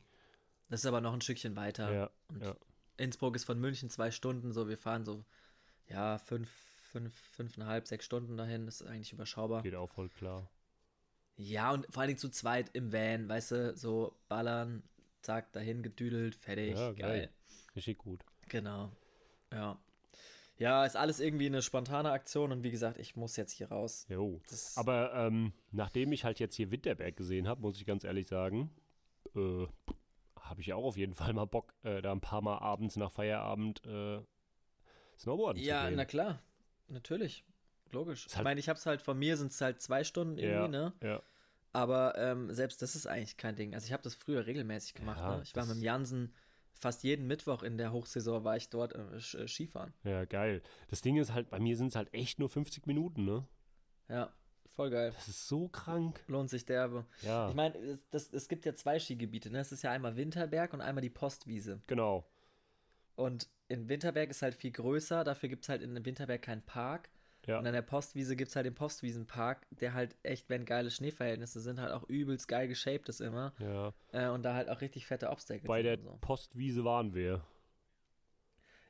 Das 0.69 0.81
ist 0.81 0.85
aber 0.85 1.01
noch 1.01 1.13
ein 1.13 1.21
Stückchen 1.21 1.55
weiter. 1.55 1.91
Ja, 1.91 2.09
Und 2.27 2.43
ja. 2.43 2.55
Innsbruck 2.99 3.35
ist 3.35 3.45
von 3.45 3.59
München 3.59 3.89
zwei 3.89 4.11
Stunden, 4.11 4.51
so 4.51 4.67
wir 4.67 4.77
fahren 4.77 5.05
so, 5.05 5.23
ja, 5.87 6.17
fünf, 6.17 6.49
fünf, 6.91 7.15
fünfeinhalb, 7.15 7.87
sechs 7.87 8.05
Stunden 8.05 8.37
dahin. 8.37 8.65
Das 8.65 8.81
ist 8.81 8.87
eigentlich 8.87 9.13
überschaubar. 9.13 9.63
Geht 9.63 9.75
auch 9.75 9.89
voll 9.89 10.09
klar. 10.09 10.49
Ja, 11.37 11.71
und 11.71 11.85
vor 11.89 12.01
allen 12.01 12.09
Dingen 12.09 12.19
zu 12.19 12.29
zweit 12.29 12.69
im 12.73 12.91
Van, 12.91 13.29
weißt 13.29 13.51
du, 13.51 13.75
so 13.77 14.13
ballern, 14.27 14.83
zack, 15.21 15.51
dahin 15.53 15.83
gedüdelt, 15.83 16.35
fertig, 16.35 16.75
Ja, 16.75 16.91
geil. 16.91 16.95
geil. 16.95 17.29
Richtig 17.75 17.97
gut. 17.99 18.25
Genau. 18.49 18.91
Ja. 19.51 19.79
Ja, 20.57 20.85
ist 20.85 20.97
alles 20.97 21.21
irgendwie 21.21 21.45
eine 21.45 21.61
spontane 21.61 22.11
Aktion 22.11 22.51
und 22.51 22.63
wie 22.63 22.71
gesagt, 22.71 22.99
ich 22.99 23.15
muss 23.15 23.37
jetzt 23.37 23.53
hier 23.53 23.69
raus. 23.69 24.05
Jo. 24.09 24.41
Das, 24.49 24.75
Aber 24.75 25.13
ähm, 25.13 25.53
nachdem 25.71 26.11
ich 26.11 26.25
halt 26.25 26.39
jetzt 26.39 26.55
hier 26.55 26.69
Winterberg 26.71 27.15
gesehen 27.15 27.47
habe, 27.47 27.61
muss 27.61 27.77
ich 27.77 27.85
ganz 27.85 28.03
ehrlich 28.03 28.27
sagen, 28.27 28.69
äh, 29.35 29.65
habe 30.49 30.61
ich 30.61 30.73
auch 30.73 30.83
auf 30.83 30.97
jeden 30.97 31.13
Fall 31.13 31.33
mal 31.33 31.45
Bock, 31.45 31.73
äh, 31.83 32.01
da 32.01 32.11
ein 32.11 32.21
paar 32.21 32.41
Mal 32.41 32.57
abends 32.59 32.95
nach 32.95 33.11
Feierabend 33.11 33.85
äh, 33.85 34.21
Snowboarden 35.17 35.61
ja, 35.61 35.81
zu 35.81 35.87
gehen. 35.87 35.97
na 35.97 36.05
klar. 36.05 36.41
Natürlich. 36.87 37.43
Logisch. 37.91 38.25
Halt- 38.25 38.35
ich 38.35 38.43
meine, 38.43 38.59
ich 38.59 38.69
hab's 38.69 38.85
halt 38.85 39.01
von 39.01 39.17
mir 39.17 39.37
sind 39.37 39.51
es 39.51 39.61
halt 39.61 39.81
zwei 39.81 40.03
Stunden 40.03 40.37
irgendwie, 40.37 40.61
ja, 40.61 40.67
ne? 40.67 40.93
ja. 41.01 41.21
Aber 41.71 42.17
ähm, 42.17 42.51
selbst 42.51 42.81
das 42.81 42.95
ist 42.95 43.05
eigentlich 43.05 43.37
kein 43.37 43.55
Ding. 43.55 43.75
Also 43.75 43.85
ich 43.85 43.93
habe 43.93 44.01
das 44.01 44.15
früher 44.15 44.45
regelmäßig 44.47 44.95
gemacht. 44.95 45.19
Ja, 45.19 45.37
ne? 45.37 45.43
Ich 45.43 45.55
war 45.55 45.65
mit 45.65 45.75
dem 45.75 45.83
Jansen 45.83 46.33
fast 46.73 47.03
jeden 47.03 47.27
Mittwoch 47.27 47.61
in 47.61 47.77
der 47.77 47.91
Hochsaison 47.91 48.43
war 48.43 48.57
ich 48.57 48.69
dort 48.69 48.95
äh, 48.95 49.17
äh, 49.17 49.47
Skifahren. 49.47 49.93
Ja, 50.03 50.25
geil. 50.25 50.63
Das 50.87 51.01
Ding 51.01 51.17
ist 51.17 51.33
halt, 51.33 51.49
bei 51.49 51.59
mir 51.59 51.77
sind 51.77 51.87
es 51.87 51.95
halt 51.95 52.13
echt 52.13 52.39
nur 52.39 52.49
50 52.49 52.87
Minuten, 52.87 53.25
ne? 53.25 53.45
Ja, 54.07 54.33
voll 54.75 54.89
geil. 54.89 55.11
Das 55.15 55.27
ist 55.27 55.47
so 55.47 55.67
krank. 55.67 56.23
Lohnt 56.27 56.49
sich 56.49 56.65
derbe. 56.65 57.05
Ja, 57.21 57.49
Ich 57.49 57.55
meine, 57.55 57.75
es, 57.77 58.03
das- 58.09 58.31
es 58.33 58.47
gibt 58.47 58.65
ja 58.65 58.73
zwei 58.75 58.99
Skigebiete. 58.99 59.49
Ne? 59.51 59.59
Es 59.59 59.71
ist 59.71 59.81
ja 59.83 59.91
einmal 59.91 60.15
Winterberg 60.15 60.73
und 60.73 60.81
einmal 60.81 61.01
die 61.01 61.09
Postwiese. 61.09 61.81
genau. 61.87 62.25
Und 63.15 63.49
in 63.67 63.89
Winterberg 63.89 64.29
ist 64.29 64.41
halt 64.41 64.55
viel 64.55 64.71
größer. 64.71 65.25
Dafür 65.25 65.49
gibt 65.49 65.63
es 65.65 65.69
halt 65.69 65.81
in 65.81 66.05
Winterberg 66.05 66.41
keinen 66.41 66.61
Park. 66.65 67.09
Ja. 67.45 67.59
Und 67.59 67.67
an 67.67 67.73
der 67.73 67.81
Postwiese 67.81 68.35
gibt 68.37 68.49
es 68.49 68.55
halt 68.55 68.65
den 68.65 68.75
Postwiesenpark, 68.75 69.65
der 69.71 69.93
halt 69.93 70.15
echt, 70.23 70.49
wenn 70.49 70.63
geile 70.65 70.89
Schneeverhältnisse 70.89 71.59
sind, 71.59 71.79
halt 71.81 71.91
auch 71.91 72.03
übelst 72.07 72.47
geil 72.47 72.67
geshaped 72.69 73.09
ist 73.09 73.19
immer. 73.19 73.53
Ja. 73.59 73.93
Äh, 74.13 74.29
und 74.29 74.43
da 74.43 74.53
halt 74.55 74.69
auch 74.69 74.79
richtig 74.81 75.05
fette 75.05 75.29
Obstacles 75.29 75.67
Bei 75.67 75.81
der 75.81 75.99
so. 75.99 76.17
Postwiese 76.21 76.83
waren 76.85 77.13
wir. 77.13 77.43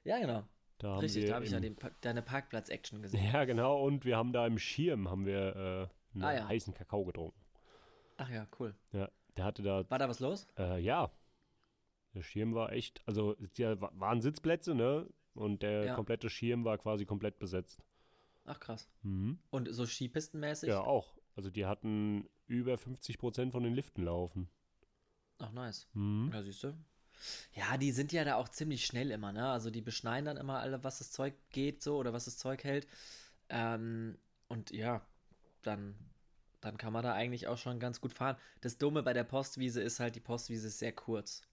Ja, 0.04 0.20
genau. 0.20 0.44
Da 0.80 0.92
haben 0.94 1.00
Richtig, 1.02 1.24
wir 1.24 1.30
da 1.30 1.36
habe 1.36 1.46
ich 1.46 1.52
ja 1.52 1.60
den, 1.60 1.78
deine 2.02 2.22
Parkplatz-Action 2.22 3.02
gesehen. 3.02 3.24
Ja, 3.32 3.46
genau. 3.46 3.84
Und 3.86 4.06
wir 4.06 4.18
haben 4.18 4.34
da 4.34 4.48
im 4.48 4.58
Schirm 4.58 5.10
haben 5.10 5.26
wir 5.26 5.56
äh, 5.56 6.16
einen 6.16 6.24
Ah, 6.24 6.34
ja. 6.34 6.48
heißen 6.48 6.74
Kakao 6.74 7.06
getrunken. 7.06 7.40
Ach 8.18 8.30
ja, 8.30 8.48
cool. 8.60 8.74
Ja, 8.94 9.10
der 9.38 9.46
hatte 9.46 9.62
da, 9.62 9.90
War 9.90 10.00
da 10.00 10.10
was 10.10 10.20
los? 10.20 10.48
äh, 10.58 10.80
ja, 10.82 11.12
der 12.14 12.22
Schirm 12.24 12.56
war 12.56 12.72
echt, 12.72 13.02
also 13.06 13.36
ja, 13.56 13.80
wa- 13.80 13.92
waren 13.94 14.22
Sitzplätze, 14.22 14.74
ne? 14.74 15.08
Und 15.36 15.62
der 15.62 15.86
Ja. 15.86 15.96
komplette 15.96 16.30
Schirm 16.30 16.66
war 16.66 16.78
quasi 16.78 17.06
komplett 17.06 17.40
besetzt. 17.40 17.84
Ach 18.46 18.60
krass. 18.60 18.90
Mhm. 19.04 19.38
Und 19.52 19.72
so 19.72 19.86
Skipistenmäßig? 19.86 20.70
Ja, 20.70 20.82
auch. 20.82 21.14
Also 21.36 21.50
die 21.50 21.66
hatten 21.66 22.28
über 22.48 22.78
50 22.78 23.18
Prozent 23.20 23.52
von 23.52 23.64
den 23.64 23.74
Liften 23.76 24.04
laufen. 24.04 24.50
Ach 25.38 25.52
nice. 25.52 25.88
Mhm. 25.94 26.32
Ja, 26.34 26.42
siehst 26.42 26.64
du. 26.64 26.74
Ja, 27.54 27.78
die 27.78 27.92
sind 27.92 28.12
ja 28.12 28.24
da 28.24 28.36
auch 28.36 28.50
ziemlich 28.50 28.86
schnell 28.86 29.12
immer, 29.12 29.32
ne? 29.32 29.50
Also 29.50 29.70
die 29.70 29.82
beschneiden 29.82 30.26
dann 30.26 30.38
immer 30.38 30.60
alle, 30.60 30.84
was 30.84 31.00
das 31.00 31.12
Zeug 31.12 31.34
geht, 31.52 31.82
so 31.82 31.98
oder 31.98 32.14
was 32.14 32.26
das 32.26 32.38
Zeug 32.38 32.64
hält. 32.64 32.88
Ähm, 33.50 34.18
und 34.48 34.72
ja, 34.72 35.02
dann, 35.62 35.96
dann 36.62 36.78
kann 36.78 36.94
man 36.94 37.04
da 37.04 37.14
eigentlich 37.14 37.48
auch 37.48 37.58
schon 37.58 37.80
ganz 37.80 38.02
gut 38.02 38.14
fahren. 38.14 38.38
Das 38.62 38.78
Dumme 38.78 39.04
bei 39.04 39.14
der 39.14 39.24
Postwiese 39.24 39.82
ist 39.82 40.00
halt, 40.00 40.16
die 40.16 40.20
Postwiese 40.20 40.68
ist 40.68 40.80
sehr 40.80 40.94
kurz. 40.94 41.44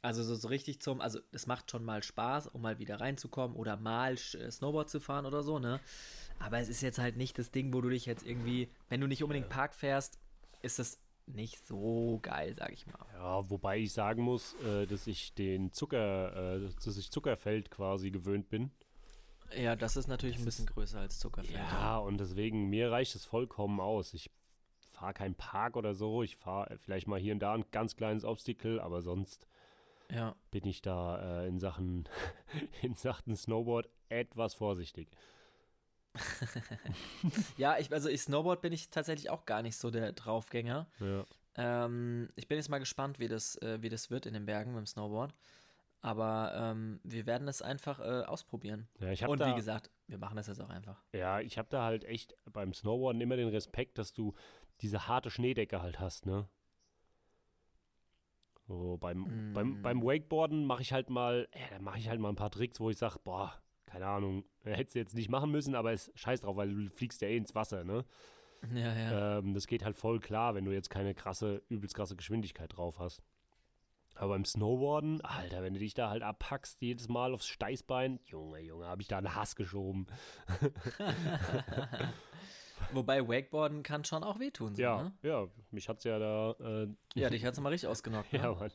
Also 0.00 0.22
so, 0.22 0.36
so 0.36 0.48
richtig 0.48 0.80
zum, 0.80 1.00
also 1.00 1.20
es 1.32 1.46
macht 1.46 1.70
schon 1.70 1.84
mal 1.84 2.02
Spaß, 2.02 2.46
um 2.48 2.62
mal 2.62 2.78
wieder 2.78 3.00
reinzukommen 3.00 3.56
oder 3.56 3.76
mal 3.76 4.14
äh, 4.14 4.50
Snowboard 4.50 4.88
zu 4.88 5.00
fahren 5.00 5.26
oder 5.26 5.42
so, 5.42 5.58
ne? 5.58 5.80
Aber 6.38 6.58
es 6.58 6.68
ist 6.68 6.82
jetzt 6.82 6.98
halt 6.98 7.16
nicht 7.16 7.36
das 7.38 7.50
Ding, 7.50 7.74
wo 7.74 7.80
du 7.80 7.88
dich 7.88 8.06
jetzt 8.06 8.24
irgendwie, 8.24 8.70
wenn 8.88 9.00
du 9.00 9.08
nicht 9.08 9.24
unbedingt 9.24 9.48
Park 9.48 9.74
fährst, 9.74 10.18
ist 10.62 10.78
das 10.78 11.00
nicht 11.34 11.66
so 11.66 12.18
geil, 12.22 12.54
sag 12.54 12.72
ich 12.72 12.86
mal. 12.86 13.06
Ja, 13.14 13.48
wobei 13.50 13.78
ich 13.78 13.92
sagen 13.92 14.22
muss, 14.22 14.54
äh, 14.62 14.86
dass 14.86 15.06
ich 15.06 15.34
den 15.34 15.72
Zucker, 15.72 16.56
äh, 16.56 16.68
dass 16.84 16.96
ich 16.96 17.10
Zuckerfeld 17.10 17.70
quasi 17.70 18.10
gewöhnt 18.10 18.48
bin. 18.48 18.70
Ja, 19.56 19.76
das 19.76 19.96
ist 19.96 20.08
natürlich 20.08 20.38
ein 20.38 20.44
bisschen 20.44 20.66
größer 20.66 21.00
als 21.00 21.18
Zuckerfeld. 21.18 21.54
Ja, 21.58 21.98
und 21.98 22.18
deswegen, 22.18 22.68
mir 22.68 22.90
reicht 22.90 23.14
es 23.14 23.24
vollkommen 23.24 23.80
aus. 23.80 24.12
Ich 24.12 24.30
fahre 24.92 25.14
keinen 25.14 25.34
Park 25.36 25.76
oder 25.76 25.94
so. 25.94 26.22
Ich 26.22 26.36
fahre 26.36 26.76
vielleicht 26.78 27.06
mal 27.06 27.18
hier 27.18 27.32
und 27.32 27.40
da 27.40 27.54
ein 27.54 27.64
ganz 27.70 27.96
kleines 27.96 28.24
Obstacle, 28.24 28.80
aber 28.80 29.00
sonst 29.00 29.46
Ja. 30.10 30.34
bin 30.50 30.66
ich 30.66 30.82
da 30.82 31.42
äh, 31.42 31.46
in 31.48 31.58
Sachen 31.60 32.08
in 32.82 32.94
Sachen 32.94 33.36
Snowboard 33.36 33.88
etwas 34.10 34.54
vorsichtig. 34.54 35.08
Ja, 37.56 37.78
ich, 37.78 37.92
also 37.92 38.08
ich 38.08 38.22
Snowboard 38.22 38.60
bin 38.60 38.72
ich 38.72 38.90
tatsächlich 38.90 39.30
auch 39.30 39.44
gar 39.46 39.62
nicht 39.62 39.76
so 39.76 39.90
der 39.90 40.12
Draufgänger. 40.12 40.86
Ja. 41.00 41.24
Ähm, 41.56 42.28
ich 42.36 42.46
bin 42.48 42.56
jetzt 42.56 42.68
mal 42.68 42.78
gespannt, 42.78 43.18
wie 43.18 43.28
das, 43.28 43.56
äh, 43.62 43.78
wie 43.82 43.88
das 43.88 44.10
wird 44.10 44.26
in 44.26 44.34
den 44.34 44.46
Bergen 44.46 44.72
mit 44.72 44.78
dem 44.78 44.86
Snowboard. 44.86 45.34
Aber 46.00 46.52
ähm, 46.54 47.00
wir 47.02 47.26
werden 47.26 47.48
es 47.48 47.60
einfach 47.60 47.98
äh, 47.98 48.22
ausprobieren. 48.24 48.86
Ja, 49.00 49.10
ich 49.10 49.26
Und 49.26 49.40
da, 49.40 49.50
wie 49.50 49.56
gesagt, 49.56 49.90
wir 50.06 50.18
machen 50.18 50.36
das 50.36 50.46
jetzt 50.46 50.60
auch 50.60 50.70
einfach. 50.70 51.02
ja, 51.12 51.40
ich 51.40 51.58
habe 51.58 51.68
da 51.70 51.82
halt 51.82 52.04
echt 52.04 52.36
beim 52.52 52.72
Snowboarden 52.72 53.20
immer 53.20 53.36
den 53.36 53.48
Respekt, 53.48 53.98
dass 53.98 54.12
du 54.12 54.34
diese 54.80 55.08
harte 55.08 55.28
Schneedecke 55.30 55.82
halt 55.82 55.98
hast, 55.98 56.24
ne? 56.24 56.48
So, 58.68 58.98
beim, 58.98 59.52
beim, 59.54 59.78
Mm. 59.80 59.82
beim 59.82 60.02
Wakeboarden 60.02 60.64
mache 60.66 60.82
ich 60.82 60.92
halt 60.92 61.08
mal, 61.10 61.48
da 61.70 61.78
mache 61.80 61.98
ich 61.98 62.08
halt 62.08 62.20
mal 62.20 62.28
ein 62.28 62.36
paar 62.36 62.50
Tricks, 62.50 62.78
wo 62.80 62.90
ich 62.90 62.98
sage, 62.98 63.18
boah, 63.24 63.54
keine 63.86 64.06
Ahnung, 64.06 64.44
hättest 64.76 64.94
du 64.94 64.98
jetzt 65.00 65.14
nicht 65.14 65.30
machen 65.30 65.50
müssen, 65.50 65.74
aber 65.74 65.92
es 65.92 66.10
scheiß 66.14 66.42
drauf, 66.42 66.56
weil 66.56 66.72
du 66.74 66.88
fliegst 66.90 67.20
ja 67.22 67.28
eh 67.28 67.36
ins 67.36 67.54
Wasser, 67.54 67.84
ne? 67.84 68.04
Ja, 68.74 68.92
ja. 68.94 69.38
Ähm, 69.38 69.54
das 69.54 69.66
geht 69.66 69.84
halt 69.84 69.96
voll 69.96 70.18
klar, 70.20 70.54
wenn 70.54 70.64
du 70.64 70.72
jetzt 70.72 70.90
keine 70.90 71.14
krasse, 71.14 71.62
übelst 71.68 71.94
krasse 71.94 72.16
Geschwindigkeit 72.16 72.76
drauf 72.76 72.98
hast. 72.98 73.22
Aber 74.16 74.30
beim 74.34 74.44
Snowboarden, 74.44 75.20
Alter, 75.20 75.62
wenn 75.62 75.74
du 75.74 75.78
dich 75.78 75.94
da 75.94 76.10
halt 76.10 76.24
abpackst, 76.24 76.82
jedes 76.82 77.06
Mal 77.08 77.32
aufs 77.34 77.46
Steißbein, 77.46 78.18
Junge, 78.24 78.58
Junge, 78.60 78.86
habe 78.86 79.00
ich 79.00 79.06
da 79.06 79.18
einen 79.18 79.34
Hass 79.36 79.54
geschoben. 79.54 80.08
Wobei 82.92 83.26
Wakeboarden 83.28 83.82
kann 83.82 84.04
schon 84.04 84.24
auch 84.24 84.38
wehtun. 84.38 84.74
So, 84.74 84.82
Ja, 84.82 85.02
Ne? 85.04 85.12
ja, 85.22 85.46
mich 85.70 85.88
hat's 85.88 86.04
ja 86.04 86.18
da, 86.18 86.52
äh, 86.60 86.88
Ja, 87.14 87.28
dich 87.30 87.44
hat 87.44 87.54
es 87.54 87.60
mal 87.60 87.68
richtig 87.70 87.88
ausgenockt. 87.88 88.32
Ne? 88.32 88.38
ja, 88.40 88.52
Mann. 88.54 88.70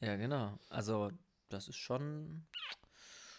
Ja, 0.00 0.16
genau. 0.16 0.58
Also, 0.68 1.10
das 1.48 1.68
ist 1.68 1.76
schon, 1.76 2.46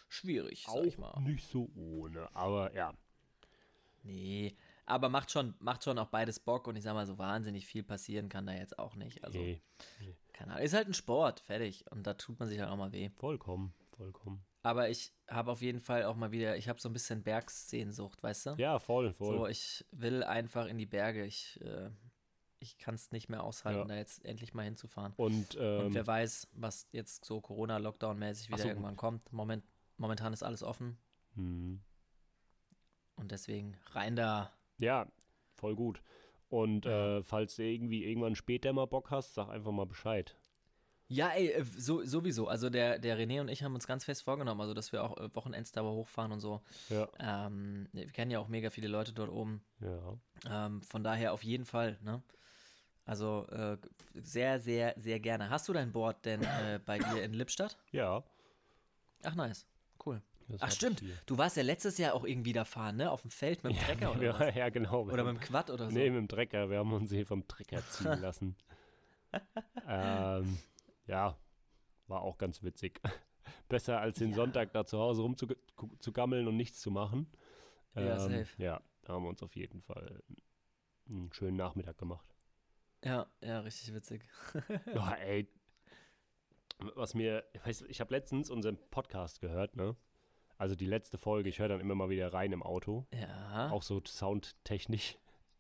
schwierig, 0.08 0.64
sag 0.68 0.76
Auch 0.76 0.84
ich 0.84 0.98
mal. 0.98 1.20
nicht 1.22 1.48
so 1.48 1.70
ohne, 1.76 2.34
aber 2.36 2.74
ja. 2.76 2.94
Nee, 4.04 4.56
aber 4.86 5.10
macht 5.10 5.32
schon, 5.32 5.54
macht 5.60 5.84
schon 5.84 6.00
auch 6.00 6.08
beides 6.08 6.40
Bock 6.40 6.68
und 6.68 6.76
ich 6.78 6.84
sag 6.84 6.94
mal, 6.94 7.06
so 7.06 7.18
wahnsinnig 7.18 7.66
viel 7.68 7.84
passieren 7.84 8.30
kann 8.30 8.46
da 8.46 8.54
jetzt 8.54 8.80
auch 8.80 8.96
nicht. 8.96 9.24
Also, 9.24 9.38
Nee, 9.40 9.62
keine 10.34 10.54
Ahnung. 10.54 10.64
Ist 10.66 10.74
halt 10.74 10.88
ein 10.88 10.94
Sport, 10.94 11.42
fertig. 11.42 11.84
Und 11.92 12.08
da 12.08 12.14
tut 12.14 12.40
man 12.40 12.48
sich 12.48 12.60
halt 12.60 12.70
auch 12.70 12.78
mal 12.78 12.92
weh. 12.94 13.10
vollkommen, 13.10 13.74
vollkommen. 13.98 14.46
Aber 14.64 14.90
ich 14.90 15.14
habe 15.30 15.52
auf 15.52 15.62
jeden 15.62 15.82
Fall 15.82 16.04
auch 16.06 16.16
mal 16.16 16.32
wieder, 16.32 16.58
ich 16.58 16.70
habe 16.70 16.80
so 16.80 16.90
ein 16.90 16.94
bisschen 16.94 17.24
Bergsehnsucht, 17.24 18.22
weißt 18.24 18.46
du? 18.48 18.50
Ja, 18.58 18.80
voll, 18.80 19.14
voll. 19.14 19.38
So, 19.38 19.48
ich 19.48 19.86
will 19.92 20.24
einfach 20.24 20.68
in 20.68 20.78
die 20.78 20.86
Berge. 20.86 21.26
Ich, 21.26 21.60
äh, 21.62 21.90
ich 22.60 22.78
kann 22.78 22.96
es 22.96 23.12
nicht 23.12 23.30
mehr 23.30 23.44
aushalten, 23.44 23.80
Ja. 23.82 23.86
da 23.86 23.96
jetzt 23.96 24.24
endlich 24.26 24.54
mal 24.54 24.64
hinzufahren. 24.64 25.14
Und, 25.18 25.56
ähm, 25.60 25.86
Und 25.88 25.94
wer 25.94 26.08
weiß, 26.08 26.48
was 26.54 26.88
jetzt 26.92 27.26
so 27.26 27.40
Corona-Lockdown-mäßig 27.42 28.48
wieder 28.50 28.58
so. 28.60 28.68
irgendwann 28.70 28.96
kommt. 28.96 29.32
Moment, 29.32 29.64
momentan 29.98 30.34
ist 30.34 30.44
alles 30.44 30.64
offen. 30.64 30.98
hm. 31.36 31.82
Und 33.16 33.32
deswegen 33.32 33.76
rein 33.94 34.16
da. 34.16 34.52
Ja, 34.78 35.08
voll 35.56 35.76
gut. 35.76 36.04
Und 36.50 36.86
äh, 36.86 37.24
falls 37.24 37.56
du 37.56 37.64
irgendwie 37.64 38.06
irgendwann 38.06 38.36
später 38.36 38.72
mal 38.74 38.86
Bock 38.86 39.10
hast, 39.10 39.34
sag 39.34 39.50
einfach 39.50 39.72
mal 39.72 39.88
Bescheid. 39.88 40.38
Ja, 41.10 41.30
ey, 41.30 41.52
äh, 41.52 41.64
so, 41.64 42.04
sowieso. 42.04 42.48
Also 42.48 42.70
der, 42.70 43.00
der 43.00 43.18
René 43.18 43.42
und 43.42 43.50
ich 43.50 43.64
haben 43.64 43.74
uns 43.74 43.88
ganz 43.88 44.06
fest 44.06 44.24
vorgenommen, 44.24 44.62
also 44.62 44.74
dass 44.74 44.92
wir 44.92 45.04
auch 45.04 45.18
äh, 45.18 45.34
Wochenendstour 45.34 45.92
hochfahren 45.92 46.32
und 46.32 46.42
so. 46.42 46.62
Ja. 46.90 47.08
Ähm, 47.20 47.88
wir 47.94 48.08
kennen 48.08 48.32
ja 48.32 48.40
auch 48.40 48.50
mega 48.50 48.70
viele 48.70 48.88
Leute 48.88 49.14
dort 49.14 49.30
oben. 49.30 49.64
Ja. 49.80 50.18
Ähm, 50.50 50.82
von 50.82 51.04
daher 51.04 51.34
auf 51.34 51.44
jeden 51.44 51.66
Fall, 51.66 51.98
ne? 52.04 52.22
Also 53.06 53.48
äh, 53.48 53.78
sehr, 54.16 54.60
sehr, 54.60 54.94
sehr 54.98 55.22
gerne. 55.22 55.50
Hast 55.50 55.70
du 55.70 55.74
dein 55.74 55.94
Board 55.94 56.26
denn 56.26 56.42
äh, 56.44 56.80
bei 56.86 57.00
dir 57.00 57.24
in 57.24 57.34
Lippstadt? 57.34 57.78
Ja. 57.92 58.22
Ach, 59.24 59.34
nice. 59.34 59.66
Cool. 60.06 60.22
das 60.48 60.62
Ach, 60.62 60.72
stimmt. 60.72 61.00
hier. 61.02 61.16
Du 61.26 61.38
warst 61.38 61.58
ja 61.58 61.64
letztes 61.64 61.98
Jahr 61.98 62.14
auch 62.14 62.24
irgendwie 62.26 62.54
da 62.54 62.64
fahren, 62.66 62.98
ne? 62.98 63.12
Auf 63.12 63.22
dem 63.22 63.32
Feld 63.32 63.64
mit 63.64 63.74
dem 63.76 63.80
Trecker 63.82 64.12
oder 64.12 64.24
ja, 64.24 64.40
was? 64.40 64.56
ja, 64.56 64.70
genau. 64.70 65.02
Oder 65.04 65.24
mit 65.24 65.36
dem 65.36 65.40
Quad 65.42 65.70
oder 65.70 65.90
so. 65.90 65.98
Nee, 65.98 66.10
mit 66.10 66.18
dem 66.20 66.28
Trecker. 66.28 66.70
Wir 66.70 66.80
haben 66.80 66.94
uns 66.94 67.10
hier 67.12 67.26
vom 67.26 67.48
Trecker 67.48 67.82
ziehen 67.90 68.20
lassen. 68.22 68.56
ähm, 69.88 70.58
ja, 71.06 71.38
war 72.08 72.22
auch 72.22 72.38
ganz 72.38 72.64
witzig. 72.64 73.02
Besser 73.70 74.00
als 74.00 74.18
den 74.20 74.30
Ja. 74.32 74.36
Sonntag 74.38 74.72
da 74.74 74.86
zu 74.86 74.98
Hause 75.00 75.22
rumzugammeln 75.24 76.48
und 76.48 76.56
nichts 76.58 76.80
zu 76.82 76.92
machen. 76.92 77.28
Ja, 77.96 78.14
Ähm, 78.26 78.32
safe. 78.46 78.62
ja, 78.64 78.82
da 79.04 79.14
haben 79.14 79.24
wir 79.24 79.30
uns 79.30 79.44
auf 79.44 79.56
jeden 79.56 79.82
Fall 79.82 80.22
einen 81.10 81.32
schönen 81.34 81.58
Nachmittag 81.58 81.98
gemacht. 81.98 82.26
Ja, 83.04 83.28
ja, 83.42 83.60
richtig 83.60 83.94
witzig. 83.94 84.24
Ja, 84.94 85.14
ey. 85.16 85.48
Was 86.96 87.14
mir, 87.16 87.44
ich 87.66 87.82
ich 87.90 88.00
habe 88.02 88.14
letztens 88.14 88.50
unseren 88.50 88.78
Podcast 88.92 89.42
gehört, 89.42 89.76
ne? 89.76 89.96
Also 90.58 90.76
die 90.76 90.86
letzte 90.86 91.18
Folge, 91.18 91.50
ich 91.50 91.60
höre 91.60 91.68
dann 91.70 91.80
immer 91.82 91.96
mal 91.96 92.10
wieder 92.10 92.34
rein 92.34 92.52
im 92.52 92.64
Auto. 92.64 93.06
Ja. 93.14 93.70
Auch 93.72 93.84
so 93.84 94.02
soundtechnisch. 94.06 95.18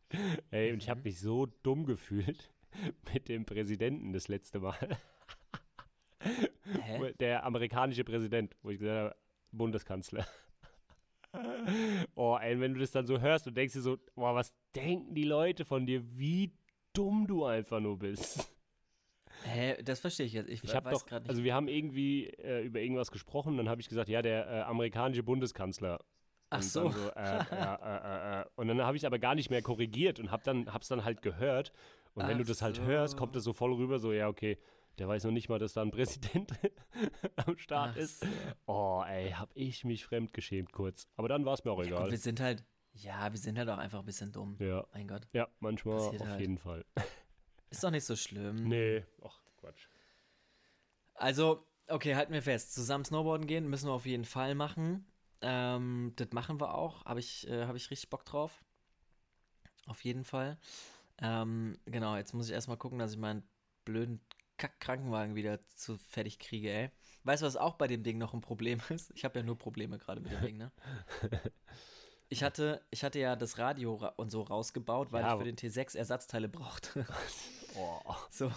Ey, 0.51 0.71
und 0.73 0.81
ich 0.83 0.89
habe 0.89 0.99
Mhm. 0.99 1.03
mich 1.05 1.19
so 1.19 1.45
dumm 1.63 1.85
gefühlt 1.85 2.51
mit 3.13 3.29
dem 3.29 3.45
Präsidenten 3.45 4.13
das 4.13 4.27
letzte 4.27 4.59
Mal. 4.59 4.97
Hä? 6.81 7.13
Der 7.19 7.45
amerikanische 7.45 8.03
Präsident, 8.03 8.55
wo 8.61 8.69
ich 8.69 8.79
gesagt 8.79 8.97
habe, 9.11 9.15
Bundeskanzler. 9.51 10.25
Oh, 12.15 12.37
ey, 12.41 12.59
wenn 12.59 12.73
du 12.73 12.79
das 12.79 12.91
dann 12.91 13.05
so 13.05 13.19
hörst 13.19 13.47
und 13.47 13.55
denkst 13.55 13.73
dir 13.73 13.81
so, 13.81 13.97
boah, 14.15 14.33
was 14.33 14.53
denken 14.75 15.13
die 15.13 15.23
Leute 15.25 15.65
von 15.65 15.85
dir, 15.85 16.01
wie 16.17 16.53
dumm 16.93 17.27
du 17.27 17.45
einfach 17.45 17.79
nur 17.79 17.99
bist. 17.99 18.51
Hä? 19.57 19.81
Das 19.83 19.99
verstehe 19.99 20.25
ich 20.25 20.33
jetzt. 20.33 20.49
Ich, 20.49 20.63
Ich 20.63 20.75
habe 20.75 20.85
weiß 20.91 20.99
doch, 20.99 21.05
gerade 21.05 21.23
nicht. 21.23 21.29
also 21.29 21.43
wir 21.43 21.53
haben 21.53 21.67
irgendwie 21.67 22.27
äh, 22.27 22.63
über 22.63 22.79
irgendwas 22.79 23.11
gesprochen, 23.11 23.57
dann 23.57 23.69
habe 23.69 23.81
ich 23.81 23.89
gesagt, 23.89 24.09
ja, 24.09 24.21
der 24.21 24.47
äh, 24.47 24.61
amerikanische 24.61 25.23
Bundeskanzler. 25.23 25.99
Ach 26.49 26.57
Und 26.57 26.63
so. 26.63 26.83
Dann 26.83 26.91
so 26.93 27.09
äh, 27.09 27.55
äh, 27.55 28.37
äh, 28.37 28.41
äh. 28.41 28.45
Und 28.55 28.67
dann 28.67 28.81
habe 28.81 28.95
ich 28.97 29.05
aber 29.05 29.19
gar 29.19 29.35
nicht 29.35 29.49
mehr 29.49 29.61
korrigiert 29.61 30.19
und 30.19 30.31
habe 30.31 30.43
dann, 30.43 30.73
hab's 30.73 30.87
dann 30.87 31.03
halt 31.03 31.21
gehört. 31.21 31.71
Und 32.13 32.27
wenn 32.27 32.35
Ach 32.35 32.39
du 32.39 32.43
das 32.45 32.61
halt 32.61 32.77
so. 32.77 32.83
hörst, 32.83 33.17
kommt 33.17 33.35
das 33.35 33.43
so 33.43 33.53
voll 33.53 33.73
rüber, 33.73 33.99
so, 33.99 34.11
ja, 34.13 34.27
okay, 34.27 34.57
der 34.97 35.07
weiß 35.07 35.25
noch 35.25 35.31
nicht 35.31 35.49
mal, 35.49 35.59
dass 35.59 35.73
da 35.73 35.81
ein 35.81 35.91
Präsident 35.91 36.51
am 37.35 37.57
Start 37.57 37.91
Ach 37.93 37.97
ist. 37.97 38.21
so. 38.21 38.27
Oh, 38.65 39.03
ey, 39.07 39.31
hab 39.31 39.49
ich 39.55 39.83
mich 39.85 40.05
fremdgeschämt 40.05 40.71
kurz. 40.71 41.07
Aber 41.15 41.27
dann 41.27 41.45
war 41.45 41.53
es 41.53 41.63
mir 41.63 41.71
auch 41.71 41.79
Ja, 41.81 41.85
egal. 41.87 42.01
gut, 42.03 42.11
wir 42.11 42.17
sind 42.17 42.39
halt, 42.39 42.63
ja, 42.93 43.31
wir 43.31 43.37
sind 43.39 43.57
halt 43.57 43.69
auch 43.69 43.77
einfach 43.77 43.99
ein 43.99 44.05
bisschen 44.05 44.31
dumm. 44.31 44.55
ja, 44.59 44.85
Mein 44.93 45.07
Gott. 45.07 45.27
ja, 45.33 45.47
manchmal 45.59 45.97
Passiert 45.97 46.21
auf 46.21 46.27
halt. 46.29 46.39
jeden 46.39 46.57
Fall. 46.57 46.85
Ist 47.69 47.83
doch 47.83 47.91
nicht 47.91 48.05
so 48.05 48.15
schlimm. 48.15 48.63
Nee, 48.67 49.03
ach. 49.23 49.39
Also, 51.17 51.65
okay, 51.87 52.15
halten 52.15 52.33
wir 52.33 52.41
fest. 52.43 52.73
Zusammen 52.73 53.05
Snowboarden 53.05 53.47
gehen 53.47 53.67
müssen 53.69 53.87
wir 53.87 53.93
auf 53.93 54.05
jeden 54.05 54.25
Fall 54.25 54.55
machen. 54.55 55.05
Ähm, 55.41 56.13
das 56.15 56.29
machen 56.31 56.59
wir 56.59 56.73
auch. 56.75 57.05
Habe 57.05 57.19
ich, 57.19 57.47
äh, 57.47 57.65
hab 57.65 57.75
ich 57.75 57.91
richtig 57.91 58.09
Bock 58.09 58.25
drauf. 58.25 58.63
Auf 59.85 60.03
jeden 60.03 60.23
Fall. 60.23 60.57
Ähm, 61.19 61.77
genau, 61.85 62.15
jetzt 62.15 62.33
muss 62.33 62.47
ich 62.47 62.53
erstmal 62.53 62.77
gucken, 62.77 62.99
dass 62.99 63.11
ich 63.13 63.17
meinen 63.17 63.43
blöden 63.85 64.21
Kack-Krankenwagen 64.57 65.35
wieder 65.35 65.59
zu 65.69 65.97
fertig 65.97 66.39
kriege, 66.39 66.71
ey. 66.71 66.91
Weißt 67.23 67.41
du, 67.41 67.45
was 67.45 67.57
auch 67.57 67.75
bei 67.75 67.87
dem 67.87 68.03
Ding 68.03 68.17
noch 68.17 68.33
ein 68.33 68.41
Problem 68.41 68.79
ist? 68.89 69.11
Ich 69.15 69.23
habe 69.25 69.39
ja 69.39 69.45
nur 69.45 69.57
Probleme 69.57 69.97
gerade 69.97 70.21
mit 70.21 70.31
dem 70.31 70.41
Ding, 70.41 70.57
ne? 70.57 70.71
Ich 72.29 72.43
hatte, 72.43 72.85
ich 72.89 73.05
hatte 73.05 73.19
ja 73.19 73.37
das 73.37 73.57
Radio 73.57 73.95
ra 73.95 74.09
und 74.17 74.31
so 74.31 74.41
rausgebaut, 74.41 75.13
weil 75.13 75.23
Ja, 75.23 75.31
ich 75.31 75.37
für 75.37 75.45
den 75.45 75.55
T6 75.55 75.97
Ersatzteile 75.97 76.49
brauchte. 76.49 77.05
Oh. 77.79 78.01
So. 78.31 78.51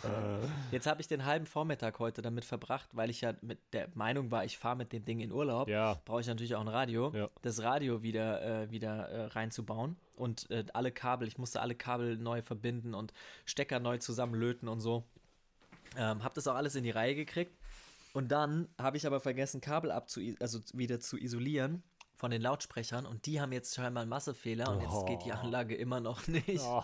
Jetzt 0.71 0.87
habe 0.87 1.01
ich 1.01 1.09
den 1.09 1.25
halben 1.25 1.47
Vormittag 1.47 1.99
heute 1.99 2.23
damit 2.23 2.45
verbracht, 2.45 2.89
weil 2.93 3.11
ich 3.11 3.21
ja 3.21 3.35
mit 3.43 3.59
der 3.73 3.89
Meinung 3.95 4.31
war, 4.31 4.45
ich 4.45 4.57
fahre 4.59 4.77
mit 4.77 4.93
dem 4.93 5.05
Ding 5.05 5.21
in 5.21 5.31
Urlaub. 5.33 5.69
Ja, 5.69 6.01
Brauche 6.05 6.21
ich 6.21 6.27
natürlich 6.27 6.55
auch 6.55 6.61
ein 6.61 6.69
Radio, 6.69 7.13
Ja. 7.15 7.29
das 7.43 7.63
Radio 7.63 8.03
wieder, 8.03 8.43
äh, 8.63 8.71
wieder 8.71 9.09
äh, 9.09 9.25
reinzubauen 9.27 9.97
und 10.17 10.51
äh, 10.51 10.65
alle 10.75 10.91
Kabel, 10.93 11.29
ich 11.29 11.39
musste 11.39 11.61
alle 11.61 11.75
Kabel 11.75 12.17
neu 12.17 12.43
verbinden 12.43 12.95
und 12.95 13.13
Stecker 13.45 13.79
neu 13.81 13.99
zusammenlöten 13.99 14.69
und 14.69 14.81
so. 14.81 15.05
Ähm, 15.97 16.23
hab 16.25 16.35
das 16.35 16.47
auch 16.47 16.55
alles 16.55 16.75
in 16.77 16.85
die 16.85 16.91
Reihe 16.91 17.15
gekriegt 17.15 17.57
und 18.13 18.31
dann 18.33 18.69
habe 18.79 18.97
ich 18.97 19.07
aber 19.07 19.21
vergessen, 19.21 19.61
Kabel 19.61 19.91
abzu 19.91 20.21
also 20.41 20.61
wieder 20.73 21.01
zu 21.01 21.17
isolieren 21.19 21.83
von 22.17 22.31
den 22.31 22.43
Lautsprechern 22.43 23.07
und 23.07 23.27
die 23.27 23.41
haben 23.41 23.51
jetzt 23.53 23.75
scheinbar 23.75 24.03
einen 24.03 24.11
Massefehler 24.11 24.71
und 24.71 24.81
jetzt 24.83 25.07
geht 25.07 25.25
die 25.25 25.31
Oh. 25.33 25.41
Anlage 25.43 25.75
immer 25.75 26.01
noch 26.01 26.27
nicht. 26.29 26.61
Oh, 26.63 26.83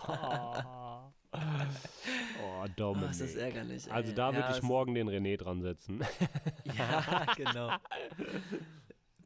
oh 1.33 1.37
Oh, 2.43 2.65
Dominik. 2.75 3.11
ist 3.11 3.21
das 3.21 3.35
ärgerlich. 3.35 3.91
Also 3.91 4.09
ey. 4.09 4.15
da 4.15 4.31
Ja, 4.31 4.35
würde 4.35 4.55
ich 4.57 4.63
morgen 4.63 4.93
den 4.95 5.09
René 5.09 5.37
dran 5.37 5.61
setzen. 5.61 6.01
Ja, 6.77 7.25
genau. 7.35 7.71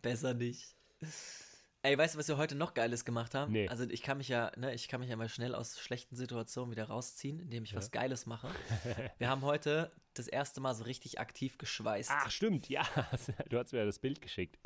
Besser 0.02 0.34
nicht. 0.34 0.76
Ey, 1.84 1.98
weißt 1.98 2.14
du, 2.16 2.20
was 2.20 2.28
wir 2.28 2.38
heute 2.38 2.56
noch 2.56 2.76
Geiles 2.76 3.06
gemacht 3.06 3.34
haben? 3.34 3.52
Nee. 3.52 3.68
Also 3.68 3.84
ich 3.86 4.04
kann 4.04 4.18
mich 4.20 4.28
ja, 4.28 4.52
ne, 4.56 4.74
ich 4.74 4.88
kann 4.88 5.00
mich 5.00 5.10
ja 5.10 5.16
mal 5.16 5.30
schnell 5.30 5.56
aus 5.56 5.80
schlechten 5.80 6.16
Situationen 6.16 6.72
wieder 6.72 6.86
rausziehen, 6.86 7.40
indem 7.40 7.64
ich 7.64 7.76
was 7.76 7.90
Geiles 7.92 8.28
mache. 8.28 8.50
Wir 9.18 9.30
haben 9.30 9.42
heute 9.42 9.92
das 10.14 10.28
erste 10.28 10.62
Mal 10.62 10.76
so 10.76 10.84
richtig 10.84 11.20
aktiv 11.20 11.58
geschweißt. 11.58 12.12
Ach, 12.14 12.30
stimmt, 12.30 12.70
ja. 12.70 12.84
Du 13.50 13.58
hast 13.58 13.74
mir 13.74 13.80
ja 13.80 13.86
das 13.86 13.98
Bild 14.00 14.22
geschickt. 14.22 14.60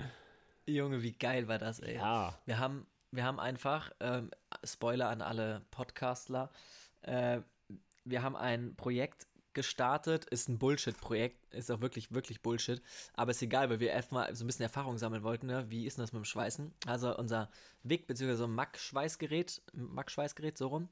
Junge, 0.67 1.03
wie 1.03 1.13
geil 1.13 1.47
war 1.47 1.57
das, 1.57 1.79
ey. 1.79 1.95
Ja. 1.95 2.37
Wir 2.45 2.59
haben, 2.59 2.85
wir 3.11 3.23
haben 3.23 3.39
einfach, 3.39 3.91
ähm, 4.01 4.31
Spoiler 4.65 5.09
an 5.09 5.21
alle 5.21 5.61
Podcastler, 5.71 6.49
äh, 7.05 7.41
wir 8.03 8.23
haben 8.23 8.35
ein 8.35 8.75
Projekt 8.75 9.27
gestartet, 9.55 10.25
ist 10.25 10.47
ein 10.49 10.59
Bullshit-Projekt, 10.59 11.53
ist 11.53 11.71
auch 11.71 11.81
wirklich, 11.81 12.13
wirklich 12.13 12.41
Bullshit, 12.41 12.81
aber 13.13 13.31
ist 13.31 13.41
egal, 13.41 13.69
weil 13.69 13.79
wir 13.79 13.89
erstmal 13.89 14.35
so 14.35 14.43
ein 14.43 14.47
bisschen 14.47 14.63
Erfahrung 14.63 14.97
sammeln 14.97 15.23
wollten, 15.23 15.47
ne? 15.47 15.65
wie 15.69 15.87
ist 15.87 15.97
denn 15.97 16.03
das 16.03 16.11
mit 16.11 16.21
dem 16.21 16.25
Schweißen? 16.25 16.73
Also 16.85 17.17
unser 17.17 17.49
WIG 17.83 18.05
bzw. 18.05 18.35
so 18.35 18.47
Mack-Schweißgerät, 18.47 19.61
Mack-Schweißgerät, 19.73 20.57
so 20.57 20.67
rum, 20.67 20.89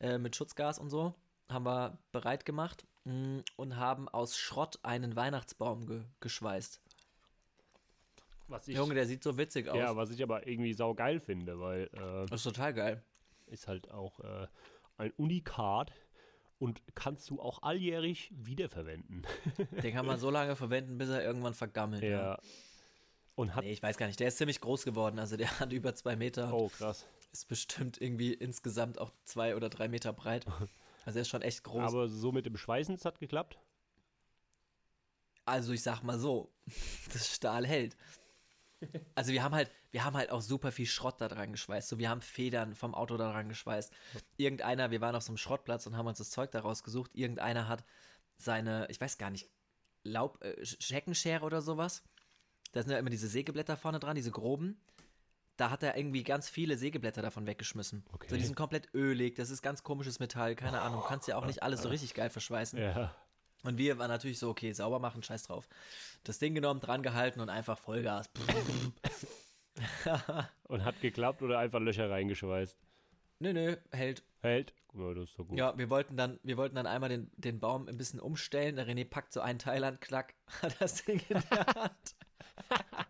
äh, 0.00 0.18
mit 0.18 0.34
Schutzgas 0.34 0.78
und 0.78 0.88
so, 0.90 1.14
haben 1.48 1.66
wir 1.66 1.98
bereit 2.10 2.44
gemacht 2.44 2.86
mh, 3.04 3.42
und 3.56 3.76
haben 3.76 4.08
aus 4.08 4.36
Schrott 4.36 4.78
einen 4.82 5.14
Weihnachtsbaum 5.14 5.86
ge 5.86 6.02
geschweißt. 6.20 6.80
Was 8.48 8.66
ich, 8.66 8.76
Junge, 8.76 8.94
der 8.94 9.06
sieht 9.06 9.22
so 9.22 9.36
witzig 9.36 9.68
aus. 9.68 9.76
ja, 9.76 9.94
was 9.94 10.10
ich 10.10 10.22
aber 10.22 10.46
irgendwie 10.46 10.72
saugeil 10.72 11.20
finde, 11.20 11.60
weil 11.60 11.90
äh, 11.92 12.26
das 12.30 12.40
ist 12.40 12.44
total 12.44 12.72
geil. 12.72 13.02
ist 13.46 13.68
halt 13.68 13.90
auch 13.90 14.20
äh, 14.20 14.46
ein 14.98 15.12
Unikat 15.16 15.92
und 16.58 16.82
kannst 16.94 17.30
du 17.30 17.40
auch 17.40 17.62
alljährig 17.62 18.30
wiederverwenden. 18.34 19.22
Den 19.82 19.94
kann 19.94 20.06
man 20.06 20.18
so 20.18 20.30
lange 20.30 20.56
verwenden, 20.56 20.98
bis 20.98 21.08
er 21.08 21.24
irgendwann 21.24 21.54
vergammelt. 21.54 22.02
Ja. 22.02 22.10
ja. 22.10 22.38
Und 23.34 23.54
hat. 23.54 23.64
Nee, 23.64 23.72
ich 23.72 23.82
weiß 23.82 23.96
gar 23.96 24.06
nicht. 24.06 24.18
Der 24.20 24.28
ist 24.28 24.38
ziemlich 24.38 24.60
groß 24.60 24.84
geworden. 24.84 25.18
Also 25.18 25.36
der 25.36 25.60
hat 25.60 25.72
über 25.72 25.94
zwei 25.94 26.16
Meter. 26.16 26.52
Oh, 26.52 26.68
krass. 26.68 27.06
Ist 27.32 27.46
bestimmt 27.46 28.00
irgendwie 28.00 28.34
insgesamt 28.34 28.98
auch 28.98 29.12
zwei 29.24 29.54
oder 29.54 29.68
drei 29.68 29.88
Meter 29.88 30.12
breit. 30.12 30.44
Also 31.04 31.20
er 31.20 31.22
ist 31.22 31.28
schon 31.28 31.40
echt 31.40 31.64
groß. 31.64 31.94
Aber 31.94 32.06
so 32.06 32.32
mit 32.32 32.44
dem 32.44 32.58
Schweißen, 32.58 32.94
das 32.94 33.06
hat 33.06 33.18
geklappt? 33.18 33.58
also 35.48 35.72
ich 35.72 35.82
sag 35.82 36.02
mal 36.02 36.18
so, 36.18 36.52
das 37.12 37.34
Stahl 37.34 37.66
hält. 37.66 37.96
Also 39.14 39.32
wir 39.32 39.42
haben 39.42 39.54
halt, 39.54 39.70
wir 39.90 40.04
haben 40.04 40.16
halt 40.16 40.30
auch 40.30 40.40
super 40.40 40.70
viel 40.70 40.86
Schrott 40.86 41.20
da 41.20 41.28
dran 41.28 41.52
geschweißt. 41.52 41.88
So, 41.88 41.98
wir 41.98 42.08
haben 42.08 42.20
Federn 42.20 42.74
vom 42.74 42.94
Auto 42.94 43.16
da 43.16 43.32
dran 43.32 43.48
geschweißt. 43.48 43.92
Irgendeiner, 44.36 44.90
wir 44.90 45.00
waren 45.00 45.16
auf 45.16 45.22
so 45.24 45.30
einem 45.30 45.38
Schrottplatz 45.38 45.86
und 45.86 45.96
haben 45.96 46.06
uns 46.06 46.18
das 46.18 46.30
Zeug 46.30 46.50
daraus 46.52 46.82
gesucht. 46.84 47.10
Irgendeiner 47.14 47.68
hat 47.68 47.84
seine, 48.36 48.86
ich 48.90 49.00
weiß 49.00 49.18
gar 49.18 49.30
nicht, 49.30 49.48
Laub, 50.04 50.42
äh, 50.44 50.60
Sch- 50.62 50.92
Heckenschere 50.94 51.44
oder 51.44 51.60
sowas 51.60 52.04
da 52.72 52.82
sind 52.82 52.92
ja 52.92 52.98
immer 52.98 53.08
diese 53.10 53.28
Sägeblätter 53.28 53.78
vorne 53.78 53.98
dran, 53.98 54.14
diese 54.14 54.30
groben. 54.30 54.78
Da 55.56 55.70
hat 55.70 55.82
er 55.82 55.96
irgendwie 55.96 56.22
ganz 56.22 56.50
viele 56.50 56.76
Sägeblätter 56.76 57.22
davon 57.22 57.46
weggeschmissen. 57.46 58.04
Okay. 58.12 58.26
So, 58.28 58.36
die 58.36 58.44
sind 58.44 58.56
komplett 58.56 58.92
ölig, 58.94 59.34
das 59.36 59.48
ist 59.50 59.62
ganz 59.62 59.82
komisches 59.82 60.18
Metall, 60.20 60.54
keine 60.54 60.82
Ahnung, 60.82 61.02
kannst 61.08 61.26
ja 61.28 61.36
auch 61.36 61.46
nicht 61.46 61.62
alles 61.62 61.80
so 61.82 61.88
richtig 61.94 62.12
geil 62.14 62.28
verschweißen. 62.30 62.78
Ja. 62.78 63.14
Und 63.64 63.78
wir 63.78 63.98
waren 63.98 64.08
natürlich 64.08 64.38
so, 64.38 64.50
okay, 64.50 64.72
sauber 64.72 64.98
machen, 64.98 65.22
scheiß 65.22 65.44
drauf. 65.44 65.68
Das 66.24 66.38
Ding 66.38 66.54
genommen, 66.54 66.80
dran 66.80 67.02
gehalten 67.02 67.40
und 67.40 67.48
einfach 67.50 67.78
Vollgas. 67.78 68.30
Und 70.64 70.84
hat 70.84 71.00
geklappt 71.00 71.42
oder 71.42 71.58
einfach 71.58 71.80
Löcher 71.80 72.10
reingeschweißt? 72.10 72.76
nö, 73.40 73.52
nö, 73.52 73.76
hält. 73.92 74.22
Hält? 74.42 74.74
Ja, 74.94 75.14
das 75.14 75.30
ist 75.30 75.38
doch 75.38 75.46
gut. 75.46 75.58
Ja, 75.58 75.76
wir 75.78 75.90
wollten 75.90 76.16
dann, 76.16 76.40
wir 76.42 76.56
wollten 76.56 76.74
dann 76.74 76.86
einmal 76.86 77.08
den, 77.08 77.30
den 77.36 77.60
Baum 77.60 77.86
ein 77.86 77.96
bisschen 77.96 78.18
umstellen. 78.20 78.74
Der 78.76 78.86
René 78.88 79.08
packt 79.08 79.32
so 79.32 79.40
einen 79.40 79.60
Teil 79.60 79.84
an, 79.84 80.00
klack, 80.00 80.34
hat 80.62 80.80
das 80.80 81.04
Ding 81.04 81.20
in 81.28 81.42
der 81.50 81.66
Hand. 81.66 82.14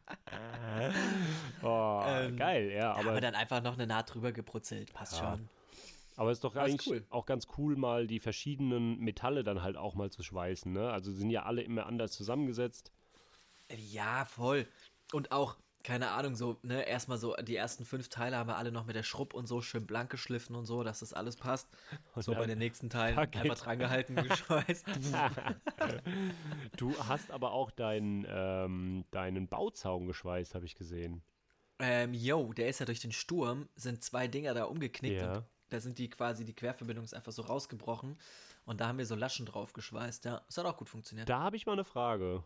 Oh, 1.63 2.03
Ähm, 2.07 2.37
geil, 2.37 2.71
ja. 2.71 2.93
Aber, 2.93 3.11
Aber, 3.11 3.21
dann 3.21 3.35
einfach 3.35 3.63
noch 3.63 3.75
eine 3.75 3.87
Naht 3.87 4.15
drüber 4.15 4.33
gebrutzelt. 4.33 4.93
Passt 4.93 5.15
Ja. 5.15 5.37
schon. 5.37 5.49
Aber 6.19 6.31
ist 6.33 6.45
doch 6.45 6.55
ist 6.55 6.61
eigentlich 6.61 6.87
cool. 6.89 7.07
auch 7.11 7.25
ganz 7.27 7.47
cool, 7.57 7.77
mal 7.77 8.07
die 8.07 8.21
verschiedenen 8.21 8.99
Metalle 8.99 9.43
dann 9.45 9.63
halt 9.63 9.77
auch 9.77 9.95
mal 9.95 10.11
zu 10.11 10.23
schweißen. 10.23 10.71
Ne? 10.73 10.91
Also 10.91 11.13
sind 11.13 11.31
ja 11.31 11.45
alle 11.45 11.63
immer 11.63 11.87
anders 11.87 12.13
zusammengesetzt. 12.13 12.93
Ja, 13.75 14.25
voll. 14.25 14.67
Und 15.13 15.31
auch, 15.33 15.57
keine 15.85 16.11
Ahnung, 16.11 16.35
so, 16.35 16.59
ne, 16.63 16.83
erstmal 16.87 17.19
so, 17.19 17.35
die 17.37 17.55
ersten 17.57 17.85
fünf 17.85 18.09
Teile 18.09 18.37
haben 18.37 18.49
wir 18.49 18.57
alle 18.57 18.73
noch 18.73 18.85
mit 18.85 18.97
der 18.97 19.03
Schrupp 19.05 19.33
und 19.33 19.47
so 19.47 19.61
schön 19.63 19.87
blank 19.87 20.11
geschliffen 20.11 20.57
und 20.57 20.67
so, 20.67 20.83
dass 20.83 21.01
das 21.01 21.13
alles 21.15 21.37
passt. 21.37 21.69
so 22.17 22.33
dann 22.33 22.41
bei 22.41 22.47
den 22.47 22.59
nächsten 22.59 22.91
Teilen 22.91 23.15
Paket. 23.15 23.43
einfach 23.43 23.59
dran 23.65 23.79
gehalten, 23.79 24.15
geschweißt. 24.29 24.85
Du 26.77 26.95
hast 27.09 27.31
aber 27.31 27.53
auch 27.53 27.71
deinen, 27.71 28.27
ähm, 28.29 29.05
deinen 29.11 29.49
Bauzaun 29.49 30.07
geschweißt, 30.07 30.55
habe 30.55 30.67
ich 30.67 30.75
gesehen. 30.75 31.23
ähm, 31.79 32.13
yo, 32.13 32.53
der 32.53 32.69
ist 32.69 32.81
ja 32.81 32.87
durch 32.87 33.01
den 33.01 33.13
Sturm, 33.13 33.69
sind 33.77 34.03
zwei 34.03 34.27
Dinger 34.29 34.55
da 34.55 34.65
umgeknickt 34.65 35.21
Ja. 35.23 35.37
und 35.39 35.45
da 35.69 35.81
sind 35.81 35.99
die 35.99 36.09
quasi, 36.11 36.45
die 36.45 36.55
Querverbindung 36.55 37.05
ist 37.05 37.15
einfach 37.15 37.33
so 37.33 37.43
rausgebrochen 37.43 38.17
und 38.65 38.81
da 38.81 38.89
haben 38.89 38.99
wir 38.99 39.07
so 39.07 39.15
Laschen 39.15 39.47
drauf 39.47 39.73
geschweißt, 39.73 40.25
ja. 40.25 40.43
Das 40.47 40.59
hat 40.59 40.67
auch 40.67 40.77
gut 40.77 40.89
funktioniert. 40.89 41.29
Da 41.29 41.41
habe 41.41 41.57
ich 41.57 41.67
mal 41.67 41.73
eine 41.73 41.85
Frage. 41.85 42.45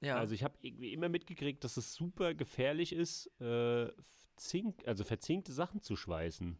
ja. 0.00 0.16
Also 0.16 0.34
ich 0.34 0.44
habe 0.44 0.54
irgendwie 0.60 0.92
immer 0.92 1.08
mitgekriegt, 1.08 1.62
dass 1.64 1.76
es 1.76 1.94
super 1.94 2.34
gefährlich 2.34 2.92
ist, 2.92 3.26
äh, 3.40 3.90
Zink, 4.36 4.86
also 4.86 5.04
verzinkte 5.04 5.52
Sachen 5.52 5.82
zu 5.82 5.96
schweißen. 5.96 6.58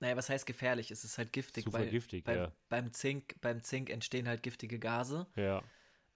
naja, 0.00 0.16
was 0.16 0.28
heißt 0.30 0.46
gefährlich? 0.46 0.90
Es 0.90 1.04
ist 1.04 1.18
halt 1.18 1.32
giftig, 1.32 1.64
Super 1.64 1.80
weil 1.80 1.88
giftig, 1.88 2.24
beim, 2.24 2.36
ja. 2.36 2.52
beim 2.68 2.92
Zink, 2.92 3.36
beim 3.40 3.62
Zink 3.62 3.90
entstehen 3.90 4.26
halt 4.28 4.42
giftige 4.42 4.78
Gase. 4.78 5.26
Ja. 5.36 5.62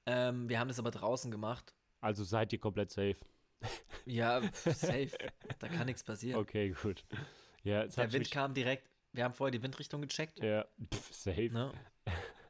Ähm, 0.07 0.49
wir 0.49 0.59
haben 0.59 0.69
das 0.69 0.79
aber 0.79 0.91
draußen 0.91 1.31
gemacht. 1.31 1.75
Also 2.01 2.25
seid 2.25 2.53
ihr 2.53 2.59
komplett 2.59 2.91
safe. 2.91 3.17
Ja, 4.07 4.41
safe. 4.65 5.11
da 5.59 5.69
kann 5.69 5.87
nichts 5.87 6.03
passieren. 6.05 6.41
Okay, 6.41 6.75
gut. 6.83 7.05
Ja, 7.65 7.87
Der 7.87 8.13
Wind 8.13 8.31
kam 8.31 8.55
direkt. 8.55 8.89
Wir 9.13 9.25
haben 9.25 9.35
vorher 9.35 9.51
die 9.51 9.63
Windrichtung 9.63 10.03
gecheckt. 10.03 10.39
Ja, 10.43 10.65
pff, 10.93 11.13
safe. 11.15 11.51
Ne? 11.51 11.73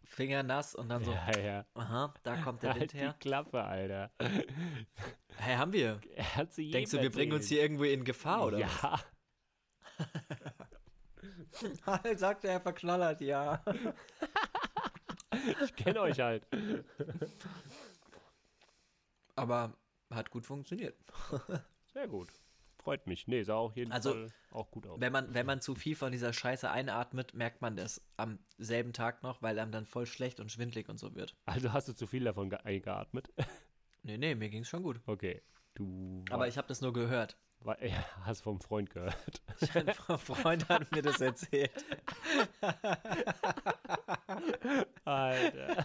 Finger 0.04 0.42
nass 0.42 0.74
und 0.74 0.88
dann 0.88 1.04
so, 1.04 1.12
Ja, 1.12 1.38
ja. 1.38 1.66
aha, 1.74 2.12
da 2.22 2.36
kommt 2.42 2.62
der 2.62 2.70
Wind 2.74 2.80
Halt 2.80 2.92
die 2.92 2.98
her. 2.98 3.14
Klappe, 3.20 3.62
Alter. 3.62 4.10
Hey, 5.40 5.54
haben 5.56 5.72
wir. 5.72 6.00
Hat 6.34 6.52
sie 6.52 6.70
Denkst 6.72 6.90
du, 6.90 7.00
wir 7.00 7.10
bringen 7.10 7.32
uns 7.32 7.46
hier 7.46 7.62
irgendwo 7.62 7.84
in 7.84 8.02
Gefahr, 8.02 8.44
oder 8.46 8.58
Ja, 8.58 8.68
was? 11.52 12.18
Sagt 12.18 12.44
er 12.44 12.60
verknallert, 12.60 13.20
ja. 13.20 13.62
ich 15.62 15.76
kenne 15.76 16.00
euch 16.00 16.18
halt. 16.18 16.44
Aber 19.36 19.72
hat 20.10 20.30
gut 20.30 20.44
funktioniert. 20.44 20.96
Sehr 21.92 22.08
gut. 22.08 22.28
Freut 22.82 23.06
mich. 23.06 23.26
Nee, 23.28 23.42
sah 23.42 23.54
auch 23.56 23.74
jeden 23.74 23.92
Also, 23.92 24.12
Fall 24.12 24.28
auch 24.50 24.70
gut 24.70 24.86
aus. 24.86 25.00
Wenn 25.00 25.12
man, 25.12 25.34
wenn 25.34 25.44
man 25.44 25.60
zu 25.60 25.74
viel 25.74 25.94
von 25.96 26.10
dieser 26.12 26.32
Scheiße 26.32 26.70
einatmet, 26.70 27.34
merkt 27.34 27.60
man 27.60 27.76
das 27.76 28.00
am 28.16 28.38
selben 28.56 28.92
Tag 28.92 29.22
noch, 29.22 29.42
weil 29.42 29.58
einem 29.58 29.72
dann 29.72 29.84
voll 29.84 30.06
schlecht 30.06 30.40
und 30.40 30.50
schwindlig 30.50 30.88
und 30.88 30.98
so 30.98 31.14
wird. 31.14 31.36
Also 31.44 31.72
hast 31.72 31.88
du 31.88 31.92
zu 31.92 32.06
viel 32.06 32.24
davon 32.24 32.50
ge- 32.50 32.60
eingeatmet? 32.62 33.30
Nee, 34.04 34.16
nee, 34.16 34.34
mir 34.36 34.48
ging's 34.48 34.68
schon 34.68 34.84
gut. 34.84 35.00
Okay. 35.06 35.42
Du 35.74 36.24
Aber 36.30 36.46
ich 36.48 36.56
habe 36.56 36.68
das 36.68 36.80
nur 36.80 36.92
gehört. 36.92 37.36
war, 37.60 37.82
ja, 37.84 38.02
hast 38.22 38.40
vom 38.42 38.60
Freund 38.60 38.88
gehört. 38.90 39.42
Ein 39.74 39.88
Freund 40.18 40.68
hat 40.68 40.90
mir 40.92 41.02
das 41.02 41.20
erzählt. 41.20 41.72
Alter. 45.04 45.84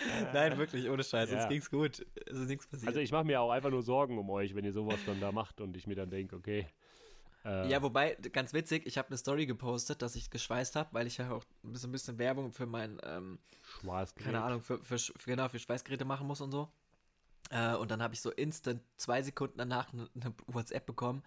Nein, 0.32 0.58
wirklich, 0.58 0.88
ohne 0.88 1.04
Scheiß. 1.04 1.30
Ja. 1.30 1.38
Uns 1.40 1.48
ging's 1.48 1.70
gut. 1.70 2.06
Es 2.26 2.38
ist 2.38 2.48
nichts 2.48 2.66
passiert. 2.66 2.88
Also 2.88 3.00
ich 3.00 3.12
mache 3.12 3.24
mir 3.24 3.40
auch 3.40 3.50
einfach 3.50 3.70
nur 3.70 3.82
Sorgen 3.82 4.18
um 4.18 4.30
euch, 4.30 4.54
wenn 4.54 4.64
ihr 4.64 4.72
sowas 4.72 5.00
dann 5.06 5.20
da 5.20 5.32
macht 5.32 5.60
und 5.60 5.76
ich 5.76 5.86
mir 5.86 5.94
dann 5.94 6.10
denke, 6.10 6.36
okay. 6.36 6.66
Äh, 7.44 7.68
Ja, 7.68 7.82
wobei, 7.82 8.14
ganz 8.32 8.52
witzig, 8.52 8.86
ich 8.86 8.98
habe 8.98 9.08
eine 9.08 9.16
Story 9.16 9.46
gepostet, 9.46 10.00
dass 10.02 10.14
ich 10.16 10.30
geschweißt 10.30 10.76
habe, 10.76 10.88
weil 10.92 11.06
ich 11.06 11.18
ja 11.18 11.30
auch 11.30 11.44
ein 11.64 11.72
bisschen, 11.72 11.90
ein 11.90 11.92
bisschen 11.92 12.18
Werbung 12.18 12.52
für 12.52 12.66
mein, 12.66 12.98
ähm, 13.04 13.38
Schwarzgerät. 13.80 14.24
keine 14.32 14.42
Ahnung, 14.44 14.62
für, 14.62 14.82
für, 14.82 14.94
Sch- 14.96 15.12
genau, 15.24 15.48
für 15.48 15.58
Schweißgeräte 15.58 16.04
machen 16.04 16.26
muss 16.26 16.40
und 16.40 16.52
so. 16.52 16.68
Äh, 17.50 17.74
und 17.74 17.90
dann 17.90 18.00
habe 18.02 18.14
ich 18.14 18.20
so 18.20 18.30
instant 18.30 18.80
zwei 18.96 19.22
Sekunden 19.22 19.58
danach 19.58 19.92
eine 19.92 20.08
ne 20.14 20.32
WhatsApp 20.46 20.86
bekommen. 20.86 21.22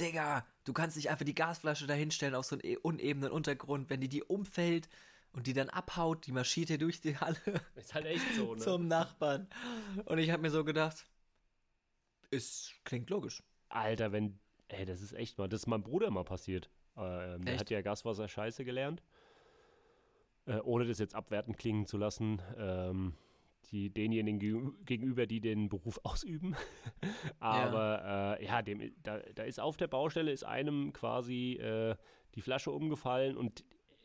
Digga, 0.00 0.44
du 0.64 0.72
kannst 0.72 0.96
nicht 0.96 1.10
einfach 1.10 1.24
die 1.24 1.34
Gasflasche 1.34 1.86
da 1.86 1.94
hinstellen 1.94 2.34
auf 2.34 2.44
so 2.46 2.56
einen 2.56 2.64
e- 2.64 2.76
unebenen 2.78 3.30
Untergrund, 3.30 3.88
wenn 3.90 4.00
die 4.00 4.08
die 4.08 4.22
umfällt 4.22 4.88
und 5.32 5.46
die 5.46 5.52
dann 5.52 5.70
abhaut, 5.70 6.26
die 6.26 6.32
Maschine 6.32 6.78
durch 6.78 7.00
die 7.00 7.16
Halle 7.16 7.36
Ist 7.74 7.94
halt 7.94 8.06
echt 8.06 8.34
so, 8.34 8.54
ne? 8.54 8.60
zum 8.60 8.88
Nachbarn. 8.88 9.48
Und 10.04 10.18
ich 10.18 10.30
habe 10.30 10.42
mir 10.42 10.50
so 10.50 10.64
gedacht, 10.64 11.06
es 12.30 12.72
klingt 12.84 13.10
logisch. 13.10 13.42
Alter, 13.68 14.12
wenn. 14.12 14.38
Ey, 14.68 14.84
das 14.84 15.02
ist 15.02 15.12
echt 15.12 15.38
mal. 15.38 15.48
Das 15.48 15.60
ist 15.60 15.66
meinem 15.66 15.82
Bruder 15.82 16.10
mal 16.10 16.24
passiert. 16.24 16.70
Ähm, 16.96 17.44
der 17.44 17.58
hat 17.58 17.70
ja 17.70 17.82
Gaswasser 17.82 18.28
scheiße 18.28 18.64
gelernt. 18.64 19.02
Äh, 20.46 20.58
ohne 20.60 20.86
das 20.86 20.98
jetzt 20.98 21.14
abwertend 21.14 21.58
klingen 21.58 21.86
zu 21.86 21.98
lassen. 21.98 22.40
Ähm, 22.56 23.14
die, 23.70 23.90
denjenigen 23.90 24.84
gegenüber, 24.84 25.26
die 25.26 25.40
den 25.40 25.68
Beruf 25.68 26.00
ausüben. 26.04 26.56
Aber 27.38 28.38
äh, 28.40 28.44
ja, 28.44 28.62
dem, 28.62 28.92
da, 29.02 29.18
da 29.34 29.44
ist 29.44 29.60
auf 29.60 29.76
der 29.76 29.88
Baustelle 29.88 30.32
ist 30.32 30.44
einem 30.44 30.92
quasi 30.92 31.54
äh, 31.54 31.96
die 32.34 32.42
Flasche 32.42 32.70
umgefallen 32.70 33.36
und 33.36 33.64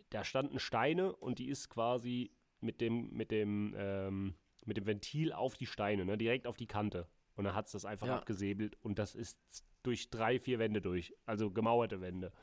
da 0.09 0.23
standen 0.23 0.59
Steine 0.59 1.15
und 1.15 1.39
die 1.39 1.49
ist 1.49 1.69
quasi 1.69 2.31
mit 2.59 2.81
dem, 2.81 3.09
mit 3.11 3.31
dem, 3.31 3.75
ähm, 3.77 4.35
mit 4.65 4.77
dem 4.77 4.85
Ventil 4.85 5.31
auf 5.33 5.55
die 5.55 5.65
Steine, 5.67 6.05
ne, 6.05 6.17
direkt 6.17 6.47
auf 6.47 6.57
die 6.57 6.67
Kante. 6.67 7.07
Und 7.35 7.43
dann 7.45 7.53
hat 7.55 7.67
es 7.67 7.73
das 7.73 7.85
einfach 7.85 8.07
Ja. 8.07 8.17
abgesäbelt 8.17 8.77
und 8.81 8.97
das 8.99 9.13
ist 9.15 9.37
durch 9.83 10.09
drei, 10.09 10.39
vier 10.39 10.57
Wände 10.59 10.81
durch. 10.81 11.13
Also 11.25 11.51
gemauerte 11.51 12.01
Wände. 12.01 12.33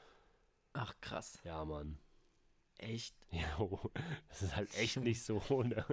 Ach, 0.72 0.94
krass. 1.00 1.38
Ja, 1.44 1.64
Mann. 1.64 1.98
Echt? 2.78 3.16
Jo, 3.58 3.90
das 4.28 4.42
ist 4.42 4.56
halt 4.56 4.74
echt 4.76 4.96
nicht 4.98 5.22
so, 5.24 5.40
ne? 5.62 5.84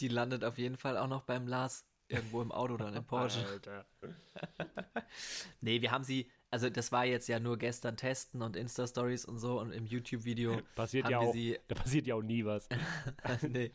Die 0.00 0.08
landet 0.08 0.44
auf 0.44 0.56
jeden 0.58 0.76
Fall 0.76 0.96
auch 0.96 1.06
noch 1.08 1.22
beim 1.22 1.46
Lars 1.46 1.84
irgendwo 2.08 2.40
im 2.40 2.52
Auto 2.52 2.74
oder 2.74 2.92
im 2.94 3.04
Porsche. 3.06 3.44
Alter. 3.46 3.86
Nee, 5.60 5.80
wir 5.82 5.90
haben 5.90 6.04
sie, 6.04 6.30
also 6.56 6.70
das 6.70 6.90
war 6.90 7.04
jetzt 7.04 7.28
ja 7.28 7.38
nur 7.38 7.58
gestern 7.58 7.98
testen 7.98 8.40
und 8.40 8.56
Insta-Stories 8.56 9.26
und 9.26 9.38
so 9.38 9.60
und 9.60 9.72
im 9.72 9.84
YouTube-Video 9.84 10.62
Passiert 10.74 11.04
haben 11.04 11.12
ja 11.12 11.20
wir 11.20 11.28
auch, 11.28 11.32
sie. 11.34 11.58
da 11.68 11.74
passiert 11.74 12.06
ja 12.06 12.14
auch 12.14 12.22
nie 12.22 12.46
was. 12.46 12.66
nee. 13.42 13.70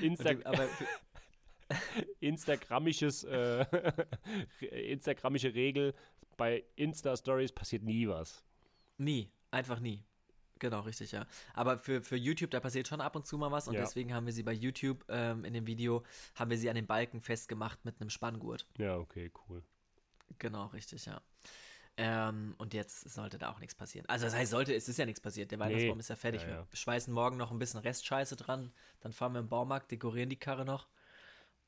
Insta 0.00 0.30
aber 0.42 0.68
Instagrammisches, 2.18 3.22
äh, 3.22 3.64
Instagrammische 4.60 5.54
Regel, 5.54 5.94
bei 6.36 6.64
Insta-Stories 6.74 7.52
passiert 7.52 7.84
nie 7.84 8.08
was. 8.08 8.44
nie, 8.98 9.30
einfach 9.52 9.78
nie. 9.78 10.02
Genau, 10.58 10.80
richtig, 10.80 11.12
ja. 11.12 11.26
Aber 11.54 11.78
für, 11.78 12.02
für 12.02 12.16
YouTube, 12.16 12.50
da 12.50 12.58
passiert 12.58 12.88
schon 12.88 13.00
ab 13.00 13.14
und 13.14 13.24
zu 13.24 13.38
mal 13.38 13.52
was 13.52 13.68
und 13.68 13.74
Ja. 13.74 13.80
deswegen 13.82 14.12
haben 14.14 14.26
wir 14.26 14.32
sie 14.32 14.42
bei 14.42 14.52
YouTube 14.52 15.04
ähm, 15.08 15.44
in 15.44 15.54
dem 15.54 15.66
Video, 15.68 16.02
haben 16.34 16.50
wir 16.50 16.58
sie 16.58 16.68
an 16.68 16.74
den 16.74 16.86
Balken 16.88 17.20
festgemacht 17.20 17.84
mit 17.84 18.00
einem 18.00 18.10
Spanngurt. 18.10 18.66
Ja, 18.78 18.96
okay, 18.96 19.30
cool. 19.48 19.62
Genau, 20.38 20.66
richtig, 20.66 21.06
ja. 21.06 21.20
Ähm, 21.98 22.54
und 22.58 22.72
jetzt 22.72 23.10
sollte 23.10 23.38
da 23.38 23.50
auch 23.52 23.58
nichts 23.58 23.74
passieren. 23.74 24.06
Also 24.08 24.24
das 24.24 24.34
heißt, 24.34 24.50
sollte, 24.50 24.74
es 24.74 24.88
ist 24.88 24.98
ja 24.98 25.04
nichts 25.04 25.20
passiert. 25.20 25.50
Der 25.50 25.58
Weihnachtsbaum 25.58 25.96
Nee. 25.96 26.00
ist 26.00 26.08
ja 26.08 26.16
fertig. 26.16 26.42
Ja, 26.42 26.48
ja. 26.48 26.66
Wir 26.70 26.76
schweißen 26.76 27.12
morgen 27.12 27.36
noch 27.36 27.50
ein 27.50 27.58
bisschen 27.58 27.80
Restscheiße 27.80 28.36
dran. 28.36 28.72
Dann 29.00 29.12
fahren 29.12 29.32
wir 29.34 29.40
im 29.40 29.48
Baumarkt, 29.48 29.90
dekorieren 29.90 30.30
die 30.30 30.38
Karre 30.38 30.64
noch 30.64 30.88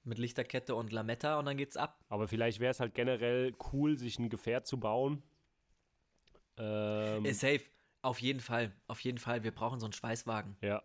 mit 0.02 0.18
Lichterkette 0.18 0.74
und 0.74 0.92
Lametta 0.92 1.38
und 1.38 1.44
dann 1.46 1.56
geht's 1.56 1.76
ab. 1.76 2.02
Aber 2.08 2.26
vielleicht 2.28 2.58
wäre 2.60 2.70
es 2.70 2.80
halt 2.80 2.94
generell 2.94 3.54
cool, 3.72 3.96
sich 3.98 4.18
ein 4.18 4.30
Gefährt 4.30 4.66
zu 4.66 4.78
bauen. 4.80 5.22
Ähm, 6.56 7.24
Ist 7.24 7.40
safe. 7.40 7.62
Auf 8.02 8.20
jeden 8.20 8.40
Fall. 8.40 8.72
Auf 8.86 9.00
jeden 9.00 9.18
Fall. 9.18 9.44
Wir 9.44 9.54
brauchen 9.54 9.80
so 9.80 9.86
einen 9.86 9.92
Schweißwagen. 9.94 10.56
ja, 10.60 10.82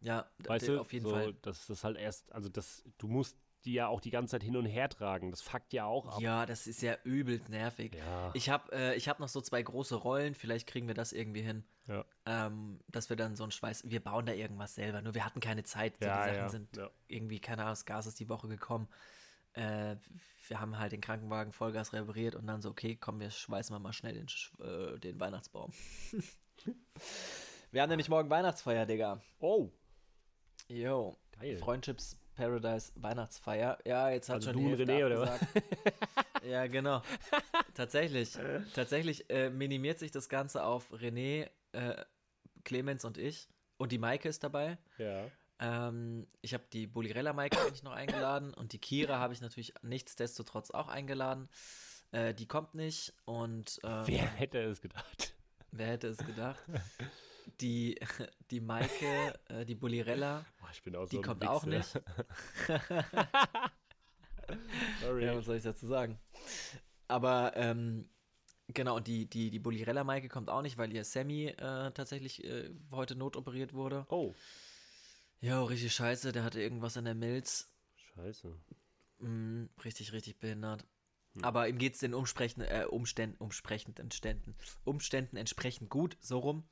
Ja, 0.00 0.30
weißt 0.44 0.68
du, 0.68 0.80
auf 0.80 0.92
jeden 0.92 1.06
so, 1.06 1.12
Fall. 1.12 1.34
das 1.42 1.82
halt 1.84 1.98
erst, 1.98 2.32
also 2.32 2.48
das, 2.48 2.84
du 2.98 3.08
musst 3.08 3.36
die 3.64 3.74
ja 3.74 3.88
auch 3.88 4.00
die 4.00 4.10
ganze 4.10 4.32
Zeit 4.32 4.42
hin 4.42 4.56
und 4.56 4.66
her 4.66 4.88
tragen. 4.88 5.30
Das 5.30 5.42
fuckt 5.42 5.72
ja 5.72 5.84
auch 5.84 6.06
ab. 6.16 6.20
Ja, 6.20 6.46
das 6.46 6.66
ist 6.66 6.82
ja 6.82 6.96
übelst 7.04 7.48
nervig. 7.48 7.94
Ja. 7.94 8.30
Ich 8.34 8.50
habe 8.50 8.72
äh, 8.72 8.94
ich 8.96 9.08
hab 9.08 9.20
noch 9.20 9.28
so 9.28 9.40
zwei 9.40 9.62
große 9.62 9.94
Rollen, 9.94 10.34
vielleicht 10.34 10.66
kriegen 10.66 10.86
wir 10.86 10.94
das 10.94 11.12
irgendwie 11.12 11.42
hin. 11.42 11.64
Ja. 11.86 12.04
Ähm, 12.26 12.80
dass 12.88 13.10
wir 13.10 13.16
dann 13.16 13.36
so 13.36 13.44
einen 13.44 13.52
Schweiß, 13.52 13.90
wir 13.90 14.02
bauen 14.02 14.26
da 14.26 14.32
irgendwas 14.32 14.74
selber, 14.74 15.02
nur 15.02 15.14
wir 15.14 15.24
hatten 15.24 15.40
keine 15.40 15.64
Zeit. 15.64 15.96
So, 15.98 16.06
Ja, 16.06 16.26
die 16.28 16.36
Sachen 16.36 16.48
sind 16.50 16.90
irgendwie, 17.08 17.40
keine 17.40 17.62
Ahnung, 17.62 17.72
das 17.72 17.84
Gas 17.84 18.06
ist 18.06 18.20
die 18.20 18.28
Woche 18.28 18.48
gekommen. 18.48 18.88
Äh, 19.52 19.96
wir 20.48 20.60
haben 20.60 20.78
halt 20.78 20.92
den 20.92 21.00
Krankenwagen 21.00 21.52
Vollgas 21.52 21.92
repariert 21.92 22.34
und 22.34 22.46
dann 22.46 22.60
so, 22.60 22.70
okay, 22.70 22.96
komm, 22.96 23.20
wir 23.20 23.30
schweißen 23.30 23.74
wir 23.74 23.78
mal 23.78 23.92
schnell 23.92 24.14
den, 24.14 24.26
äh, 24.60 24.98
den 24.98 25.20
Weihnachtsbaum. 25.20 25.72
wir 27.70 27.82
haben 27.82 27.90
nämlich 27.90 28.08
morgen 28.08 28.30
Weihnachtsfeier, 28.30 28.84
Digga. 28.84 29.22
Oh, 29.38 29.70
Jo. 30.68 31.16
Geil. 31.38 31.56
Freundships 31.58 32.16
Paradise 32.34 32.92
Weihnachtsfeier. 32.96 33.78
Ja, 33.84 34.10
jetzt 34.10 34.28
hat 34.28 34.36
Also 34.36 34.52
schon 34.52 34.62
du 34.62 34.72
und 34.72 34.80
René, 34.80 35.06
oder 35.06 35.20
was? 35.20 35.40
ja, 36.44 36.66
genau. 36.66 37.02
Tatsächlich. 37.74 38.36
Tatsächlich 38.74 39.28
äh, 39.30 39.50
minimiert 39.50 39.98
sich 39.98 40.10
das 40.10 40.28
Ganze 40.28 40.64
auf 40.64 40.90
René, 40.92 41.48
äh, 41.72 42.04
Clemens 42.64 43.04
und 43.04 43.18
ich. 43.18 43.48
Und 43.76 43.92
die 43.92 43.98
Maike 43.98 44.28
ist 44.28 44.42
dabei. 44.44 44.78
ja. 44.98 45.26
Ähm, 45.60 46.26
ich 46.42 46.52
habe 46.52 46.64
die 46.72 46.88
Bulirella 46.88 47.32
Maike 47.32 47.60
eigentlich 47.60 47.84
noch 47.84 47.92
eingeladen 47.92 48.52
und 48.54 48.72
die 48.72 48.80
Kira 48.80 49.20
habe 49.20 49.32
ich 49.34 49.40
natürlich 49.40 49.72
nichtsdestotrotz 49.82 50.72
auch 50.72 50.88
eingeladen. 50.88 51.48
Äh, 52.10 52.34
die 52.34 52.46
kommt 52.48 52.74
nicht 52.74 53.14
und 53.24 53.78
ähm, 53.84 54.02
Wer 54.06 54.26
hätte 54.26 54.58
es 54.62 54.80
gedacht? 54.80 55.32
wer 55.70 55.86
hätte 55.86 56.08
es 56.08 56.18
gedacht? 56.18 56.58
Die, 57.60 57.98
die 58.50 58.60
Maike, 58.60 59.38
äh, 59.48 59.64
die 59.64 59.74
Bulirella, 59.74 60.44
Boah, 60.58 61.00
auch 61.00 61.08
die 61.08 61.16
so 61.16 61.22
kommt 61.22 61.46
auch 61.46 61.66
Wichser. 61.66 61.68
nicht. 61.68 62.00
Sorry. 65.00 65.24
Ja, 65.24 65.36
was 65.36 65.46
soll 65.46 65.56
ich 65.56 65.62
dazu 65.62 65.86
sagen? 65.86 66.18
Aber 67.08 67.52
ähm, 67.56 68.08
genau, 68.68 68.96
und 68.96 69.06
die, 69.06 69.28
die, 69.28 69.50
die 69.50 69.58
Bulirella 69.58 70.04
Maike 70.04 70.28
kommt 70.28 70.50
auch 70.50 70.62
nicht, 70.62 70.78
weil 70.78 70.92
ihr 70.92 71.04
Sammy 71.04 71.46
äh, 71.46 71.90
tatsächlich 71.92 72.44
äh, 72.44 72.70
heute 72.90 73.16
notoperiert 73.16 73.72
wurde. 73.72 74.06
Oh, 74.08 74.34
Jo, 75.44 75.64
richtig 75.64 75.92
scheiße, 75.92 76.32
der 76.32 76.42
hatte 76.42 76.62
irgendwas 76.62 76.96
in 76.96 77.04
der 77.04 77.14
Milz. 77.14 77.70
scheiße. 78.14 78.58
Mm, 79.18 79.66
richtig, 79.84 80.14
richtig 80.14 80.38
behindert. 80.38 80.86
Hm. 81.34 81.44
Aber 81.44 81.68
ihm 81.68 81.76
geht 81.76 81.92
es 81.92 82.00
den 82.00 82.14
Umsprechen, 82.14 82.62
äh, 82.62 82.86
Umständen, 82.88 83.36
umsprechend 83.36 84.00
Umständen 84.84 85.36
entsprechend 85.36 85.90
gut, 85.90 86.16
so 86.20 86.38
rum. 86.38 86.66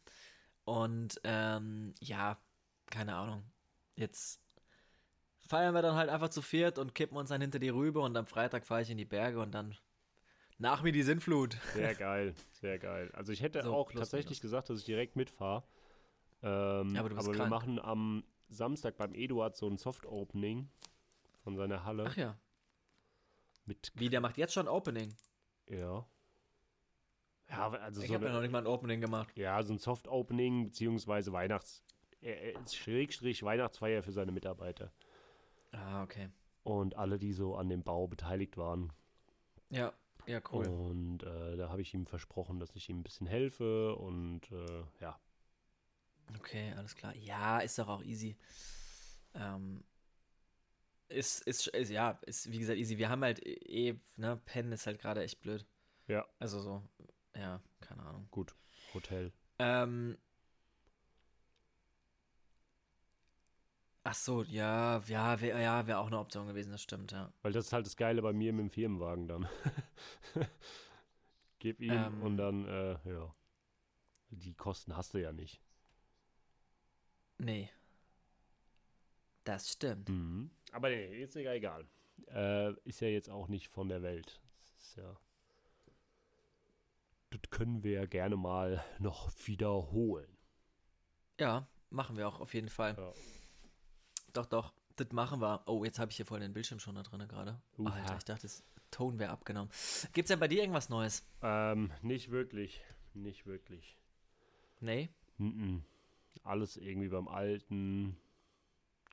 Und 0.64 1.20
ähm, 1.24 1.92
ja, 2.00 2.38
keine 2.90 3.14
Ahnung. 3.16 3.44
Jetzt 3.96 4.40
feiern 5.40 5.74
wir 5.74 5.82
dann 5.82 5.96
halt 5.96 6.08
einfach 6.08 6.28
zu 6.28 6.40
viert 6.42 6.78
und 6.78 6.94
kippen 6.94 7.16
uns 7.16 7.30
dann 7.30 7.40
hinter 7.40 7.58
die 7.58 7.68
Rübe 7.68 8.00
und 8.00 8.16
am 8.16 8.26
Freitag 8.26 8.66
fahre 8.66 8.82
ich 8.82 8.90
in 8.90 8.98
die 8.98 9.04
Berge 9.04 9.40
und 9.40 9.52
dann 9.52 9.76
nach 10.58 10.82
mir 10.82 10.92
die 10.92 11.02
Sintflut. 11.02 11.56
Sehr 11.74 11.94
geil, 11.94 12.34
sehr 12.52 12.78
geil. 12.78 13.10
Also 13.14 13.32
ich 13.32 13.42
hätte 13.42 13.62
So, 13.62 13.74
auch 13.74 13.90
tatsächlich 13.92 14.40
gesagt, 14.40 14.70
dass 14.70 14.78
ich 14.78 14.84
direkt 14.84 15.16
mitfahre. 15.16 15.64
Ähm, 16.42 16.96
aber 16.96 17.08
du 17.08 17.16
bist 17.16 17.32
wir 17.32 17.46
machen 17.46 17.78
am 17.80 18.24
Samstag 18.48 18.96
beim 18.96 19.14
Eduard 19.14 19.56
so 19.56 19.68
ein 19.68 19.76
Soft-Opening 19.76 20.68
von 21.42 21.56
seiner 21.56 21.84
Halle 21.84 22.04
Ach 22.06 22.16
ja. 22.16 22.36
mit 23.66 23.92
Wie, 23.94 24.08
der 24.08 24.20
macht 24.20 24.38
jetzt 24.38 24.52
schon 24.54 24.68
Opening. 24.68 25.14
ja. 25.68 26.06
Ja, 27.52 27.70
also 27.70 28.00
Ich 28.02 28.08
so 28.08 28.14
habe 28.14 28.26
ja 28.26 28.32
noch 28.32 28.40
nicht 28.40 28.50
mal 28.50 28.58
ein 28.58 28.66
Opening 28.66 29.00
gemacht. 29.00 29.36
ja, 29.36 29.62
so 29.62 29.72
ein 29.74 29.78
Soft-Opening 29.78 30.64
beziehungsweise 30.66 31.32
Weihnachts 31.32 31.84
äh, 32.22 32.50
äh, 32.52 32.54
Schrägstrich 32.66 33.42
Weihnachtsfeier 33.42 34.02
für 34.02 34.12
seine 34.12 34.32
Mitarbeiter 34.32 34.90
Ah, 35.72 36.02
okay. 36.02 36.28
und 36.64 36.96
alle, 36.96 37.18
die 37.18 37.32
so 37.32 37.54
an 37.56 37.68
dem 37.68 37.82
Bau 37.82 38.06
beteiligt 38.08 38.56
waren. 38.56 38.92
Ja, 39.70 39.92
ja, 40.26 40.40
cool. 40.52 40.66
Und 40.66 41.22
äh, 41.24 41.56
da 41.56 41.68
habe 41.68 41.82
ich 41.82 41.92
ihm 41.94 42.06
versprochen, 42.06 42.58
dass 42.60 42.74
ich 42.76 42.88
ihm 42.88 43.00
ein 43.00 43.02
bisschen 43.02 43.26
helfe 43.26 43.94
und 43.96 44.50
äh, 44.50 44.84
ja, 45.00 45.18
Okay, 46.38 46.72
alles 46.76 46.94
klar. 46.94 47.14
Ja, 47.16 47.58
ist 47.58 47.78
doch 47.78 47.88
auch 47.88 48.02
easy. 48.02 48.36
Ähm, 49.34 49.84
ist, 51.08 51.42
ist, 51.42 51.66
ist, 51.66 51.90
ja, 51.90 52.18
ist 52.22 52.50
wie 52.50 52.58
gesagt 52.58 52.78
easy. 52.78 52.96
Wir 52.96 53.10
haben 53.10 53.22
halt 53.22 53.44
eh, 53.44 53.98
ne, 54.16 54.40
Pen 54.46 54.72
ist 54.72 54.86
halt 54.86 54.98
gerade 54.98 55.22
echt 55.22 55.40
blöd. 55.40 55.66
Ja. 56.06 56.26
Also 56.38 56.60
so, 56.60 56.82
ja, 57.36 57.60
keine 57.80 58.02
Ahnung. 58.02 58.28
gut, 58.30 58.54
Hotel. 58.94 59.32
Ähm, 59.58 60.18
ach 64.04 64.14
so, 64.14 64.42
ja, 64.42 64.98
ja, 65.06 65.40
wäre 65.40 65.62
ja, 65.62 65.86
wär 65.86 66.00
auch 66.00 66.06
eine 66.08 66.18
Option 66.18 66.46
gewesen, 66.48 66.72
das 66.72 66.82
stimmt, 66.82 67.12
ja. 67.12 67.32
Weil 67.42 67.52
das 67.52 67.66
ist 67.66 67.72
halt 67.72 67.86
das 67.86 67.96
Geile 67.96 68.22
bei 68.22 68.32
mir 68.32 68.52
mit 68.52 68.64
dem 68.64 68.70
Firmenwagen 68.70 69.28
dann. 69.28 69.48
Gib 71.58 71.80
ihm 71.80 71.92
Ähm. 71.92 72.22
und 72.22 72.36
dann, 72.36 72.66
äh, 72.66 72.98
ja. 73.08 73.34
Die 74.30 74.54
Kosten 74.54 74.96
hast 74.96 75.14
du 75.14 75.18
ja 75.18 75.32
nicht. 75.32 75.60
Nee. 77.38 77.70
Das 79.44 79.70
stimmt. 79.72 80.08
Mhm. 80.08 80.50
Aber 80.72 80.88
nee, 80.88 81.22
ist 81.22 81.34
ja 81.34 81.52
egal. 81.52 81.86
Äh, 82.28 82.72
ist 82.84 83.00
ja 83.00 83.08
jetzt 83.08 83.28
auch 83.28 83.48
nicht 83.48 83.68
von 83.68 83.88
der 83.88 84.02
Welt. 84.02 84.40
Das 84.60 84.88
ist 84.88 84.96
ja. 84.96 85.16
Das 87.32 87.50
können 87.50 87.82
wir 87.82 87.92
ja 87.92 88.06
gerne 88.06 88.36
mal 88.36 88.84
noch 88.98 89.30
wiederholen. 89.46 90.36
Ja, 91.40 91.66
machen 91.88 92.16
wir 92.16 92.28
auch 92.28 92.40
auf 92.40 92.52
jeden 92.52 92.68
Fall. 92.68 92.94
Ja. 92.96 93.12
Doch, 94.34 94.46
doch, 94.46 94.74
das 94.96 95.10
machen 95.12 95.40
wir. 95.40 95.62
Oh, 95.66 95.84
jetzt 95.84 95.98
habe 95.98 96.10
ich 96.10 96.16
hier 96.16 96.26
voll 96.26 96.40
den 96.40 96.52
Bildschirm 96.52 96.78
schon 96.78 96.94
da 96.94 97.02
drin 97.02 97.26
gerade. 97.26 97.60
Alter, 97.82 98.18
ich 98.18 98.24
dachte, 98.24 98.42
das 98.42 98.62
Ton 98.90 99.18
wäre 99.18 99.30
abgenommen. 99.30 99.70
Gibt's 100.12 100.28
denn 100.28 100.40
bei 100.40 100.48
dir 100.48 100.60
irgendwas 100.60 100.90
Neues? 100.90 101.24
Ähm, 101.40 101.90
nicht 102.02 102.30
wirklich. 102.30 102.84
Nicht 103.14 103.46
wirklich. 103.46 103.96
Nee? 104.80 105.08
Mhm. 105.38 105.84
Alles 106.42 106.76
irgendwie 106.76 107.08
beim 107.08 107.28
Alten. 107.28 108.16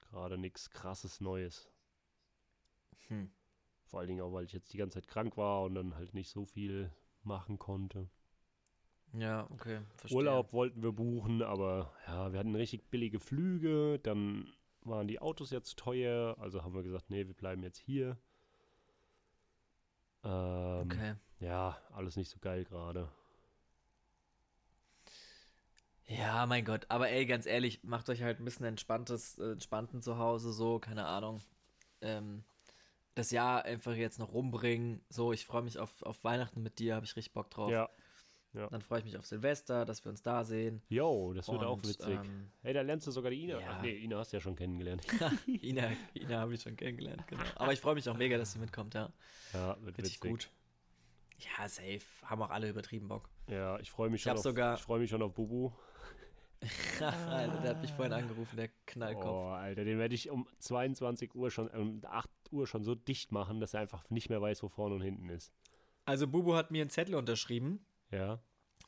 Gerade 0.10 0.38
nichts 0.38 0.70
krasses 0.72 1.22
Neues. 1.22 1.70
Hm. 3.08 3.32
Vor 3.86 4.00
allen 4.00 4.10
Dingen 4.10 4.22
auch, 4.22 4.34
weil 4.34 4.46
ich 4.46 4.54
jetzt 4.54 4.74
die 4.74 4.78
ganze 4.78 5.00
Zeit 5.00 5.08
krank 5.08 5.38
war 5.38 5.64
und 5.64 5.76
dann 5.76 5.96
halt 5.96 6.14
nicht 6.14 6.30
so 6.30 6.46
viel 6.46 6.92
machen 7.30 7.58
konnte. 7.60 8.10
Ja, 9.14 9.48
okay. 9.52 9.80
Verstehe. 9.96 10.18
Urlaub 10.18 10.52
wollten 10.54 10.84
wir 10.84 10.92
buchen, 10.92 11.42
aber 11.42 11.94
ja, 12.06 12.32
wir 12.32 12.40
hatten 12.40 12.56
richtig 12.56 12.90
billige 12.90 13.20
Flüge. 13.20 14.00
Dann 14.00 14.52
waren 14.82 15.08
die 15.08 15.20
Autos 15.22 15.52
jetzt 15.52 15.78
teuer. 15.78 16.36
Also 16.40 16.64
haben 16.64 16.76
wir 16.76 16.84
gesagt, 16.84 17.10
nee, 17.10 17.26
wir 17.26 17.34
bleiben 17.34 17.64
jetzt 17.64 17.80
hier. 17.80 18.18
Ähm, 20.24 20.90
Okay. 20.92 21.16
Ja, 21.40 21.78
alles 21.94 22.18
nicht 22.18 22.30
so 22.30 22.38
geil 22.40 22.66
gerade. 22.66 23.10
Ja, 26.06 26.46
mein 26.46 26.66
Gott. 26.66 26.86
Aber 26.90 27.10
ey, 27.10 27.26
ganz 27.26 27.46
ehrlich, 27.46 27.84
macht 27.84 28.10
euch 28.10 28.24
halt 28.24 28.40
ein 28.40 28.46
bisschen 28.46 28.66
entspanntes, 28.66 29.38
äh, 29.38 29.52
entspannten 29.52 30.02
zu 30.02 30.18
Hause, 30.18 30.52
so, 30.52 30.80
keine 30.80 31.06
Ahnung. 31.06 31.40
Ähm, 32.02 32.44
das 33.16 33.32
Jahr 33.32 33.66
einfach 33.66 33.94
jetzt 33.96 34.20
noch 34.20 34.32
rumbringen. 34.34 35.02
So, 35.10 35.34
ich 35.34 35.46
freue 35.46 35.62
mich 35.64 35.78
auf, 35.80 36.02
auf 36.04 36.24
Weihnachten 36.24 36.62
mit 36.64 36.80
dir, 36.80 36.96
habe 36.96 37.06
ich 37.06 37.16
richtig 37.16 37.34
Bock 37.34 37.50
drauf. 37.50 37.72
Ja. 37.72 37.90
Dann 38.72 38.82
freue 38.82 38.98
ich 39.00 39.06
mich 39.06 39.16
auf 39.16 39.28
Silvester, 39.28 39.86
dass 39.86 40.04
wir 40.04 40.10
uns 40.10 40.24
da 40.24 40.44
sehen. 40.44 40.82
Jo, 40.90 41.34
das 41.34 41.48
wird 41.50 41.64
auch 41.64 41.74
Und, 41.76 41.88
witzig. 41.88 42.08
ähm, 42.08 42.50
hey, 42.64 42.74
da 42.74 42.82
lernst 42.82 43.06
du 43.06 43.12
sogar 43.12 43.30
die 43.30 43.44
Ina. 43.44 43.60
ja. 43.60 43.68
Ach 43.78 43.82
nee, 43.84 43.96
Ina 43.96 44.18
hast 44.18 44.34
du 44.34 44.38
ja 44.38 44.42
schon 44.42 44.56
kennengelernt. 44.56 45.04
Ina, 45.48 45.92
Ina 46.16 46.40
habe 46.40 46.56
ich 46.56 46.62
schon 46.64 46.76
kennengelernt, 46.76 47.28
genau. 47.28 47.44
Aber 47.56 47.74
ich 47.74 47.80
freue 47.80 47.94
mich 47.94 48.10
auch 48.10 48.18
mega, 48.18 48.38
dass 48.40 48.54
sie 48.54 48.60
mitkommt, 48.60 48.96
ja. 48.96 49.14
ja, 49.54 49.78
wird 49.84 50.00
Richtig 50.00 50.16
witzig. 50.16 50.32
gut. 50.32 50.50
Ja, 51.58 51.70
safe. 51.70 52.02
Haben 52.24 52.42
auch 52.42 52.50
alle 52.50 52.70
übertrieben 52.70 53.08
Bock. 53.08 53.30
Ja, 53.48 53.78
ich 53.80 53.92
freue 53.92 54.10
mich 54.10 54.18
Ich 54.22 54.24
schon 54.24 54.32
hab 54.32 54.38
auf, 54.38 54.44
sogar- 54.44 54.76
ich 54.76 54.82
freue 54.82 55.00
mich 55.00 55.10
schon 55.12 55.22
auf 55.22 55.34
Bubu. 55.36 55.72
Alter, 57.00 57.60
der 57.62 57.70
hat 57.72 57.82
mich 57.82 57.92
vorhin 57.94 58.14
angerufen, 58.14 58.58
der 58.58 58.70
Knallkopf. 58.86 59.44
Oh, 59.44 59.48
Alter, 59.50 59.84
den 59.86 59.98
werde 59.98 60.16
ich 60.16 60.30
um 60.30 60.48
22 60.60 61.36
Uhr 61.36 61.52
schon, 61.52 61.68
um 61.70 62.02
8 62.06 62.30
Uhr 62.52 62.68
schon 62.68 62.84
so 62.84 62.96
dicht 62.96 63.32
machen, 63.32 63.60
dass 63.60 63.74
er 63.74 63.82
einfach 63.82 64.10
nicht 64.10 64.30
mehr 64.30 64.42
weiß, 64.42 64.64
wo 64.64 64.70
vorne 64.70 64.96
und 64.96 65.02
hinten 65.02 65.30
ist. 65.30 65.54
Also 66.06 66.28
Bubu 66.28 66.56
hat 66.56 66.72
mir 66.72 66.82
einen 66.82 66.90
Zettel 66.90 67.16
unterschrieben. 67.16 67.86
Ja. 68.12 68.40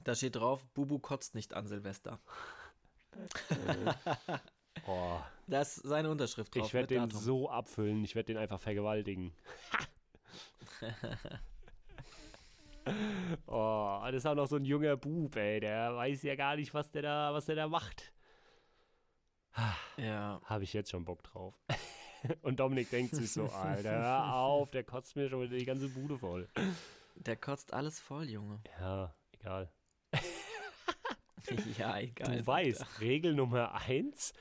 Da 0.03 0.15
steht 0.15 0.35
drauf, 0.35 0.65
Bubu 0.73 0.99
kotzt 0.99 1.35
nicht 1.35 1.53
an 1.53 1.67
Silvester. 1.67 2.19
Oh, 4.87 5.19
Da 5.47 5.61
ist 5.61 5.75
seine 5.75 6.09
Unterschrift 6.09 6.55
drauf. 6.55 6.65
ich 6.65 6.73
werde 6.73 6.87
den 6.87 7.09
Datum. 7.09 7.19
so 7.19 7.49
abfüllen, 7.49 8.03
ich 8.03 8.15
werde 8.15 8.33
den 8.33 8.37
einfach 8.37 8.59
vergewaltigen. 8.59 9.33
oh, 13.47 13.60
das 14.11 14.19
ist 14.23 14.25
auch 14.25 14.35
noch 14.35 14.47
so 14.47 14.57
ein 14.57 14.65
junger 14.65 14.97
Bub, 14.97 15.35
ey, 15.35 15.59
der 15.59 15.95
weiß 15.95 16.23
ja 16.23 16.35
gar 16.35 16.55
nicht, 16.55 16.73
was 16.73 16.91
der 16.91 17.01
da, 17.01 17.33
was 17.33 17.45
der 17.45 17.55
da 17.55 17.67
macht. 17.67 18.13
Ja, 19.97 20.41
Habe 20.45 20.63
ich 20.63 20.73
jetzt 20.73 20.91
schon 20.91 21.03
Bock 21.03 21.23
drauf. 21.23 21.53
Und 22.41 22.59
Dominik 22.59 22.89
denkt 22.89 23.15
sich 23.15 23.31
so, 23.31 23.45
Alter, 23.49 23.91
hör 23.91 24.35
auf, 24.35 24.71
der 24.71 24.83
kotzt 24.83 25.15
mir 25.15 25.27
schon 25.29 25.41
wieder 25.41 25.57
die 25.57 25.65
ganze 25.65 25.89
Bude 25.89 26.17
voll. 26.17 26.47
der 27.15 27.35
kotzt 27.35 27.73
alles 27.73 27.99
voll, 27.99 28.29
Junge. 28.29 28.61
Ja, 28.79 29.13
egal. 29.31 29.71
ja, 31.77 31.99
egal. 31.99 32.37
Du 32.37 32.47
weißt, 32.47 33.01
Regel 33.01 33.33
Nummer 33.33 33.73
eins, 33.73 34.33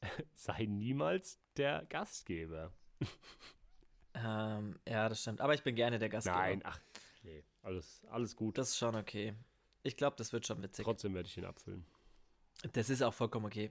sei 0.34 0.66
niemals 0.66 1.40
der 1.56 1.84
Gastgeber. 1.86 2.72
Ähm, 4.14 4.78
ja, 4.86 5.08
das 5.08 5.20
stimmt. 5.20 5.40
Aber 5.40 5.54
ich 5.54 5.62
bin 5.62 5.74
gerne 5.74 5.98
der 5.98 6.08
Gastgeber. 6.08 6.36
Nein, 6.38 6.62
ach, 6.64 6.80
nee, 7.22 7.44
alles, 7.66 8.02
alles 8.10 8.34
gut. 8.36 8.56
Das 8.58 8.68
ist 8.70 8.78
schon 8.78 8.94
okay. 8.94 9.34
Ich 9.82 9.96
glaube, 9.96 10.16
das 10.16 10.32
wird 10.32 10.46
schon 10.46 10.62
witzig. 10.62 10.84
Trotzdem 10.84 11.14
werde 11.14 11.28
ich 11.28 11.36
ihn 11.36 11.44
abfüllen. 11.44 11.84
Das 12.72 12.88
ist 12.88 13.02
auch 13.02 13.12
vollkommen 13.12 13.44
okay. 13.46 13.70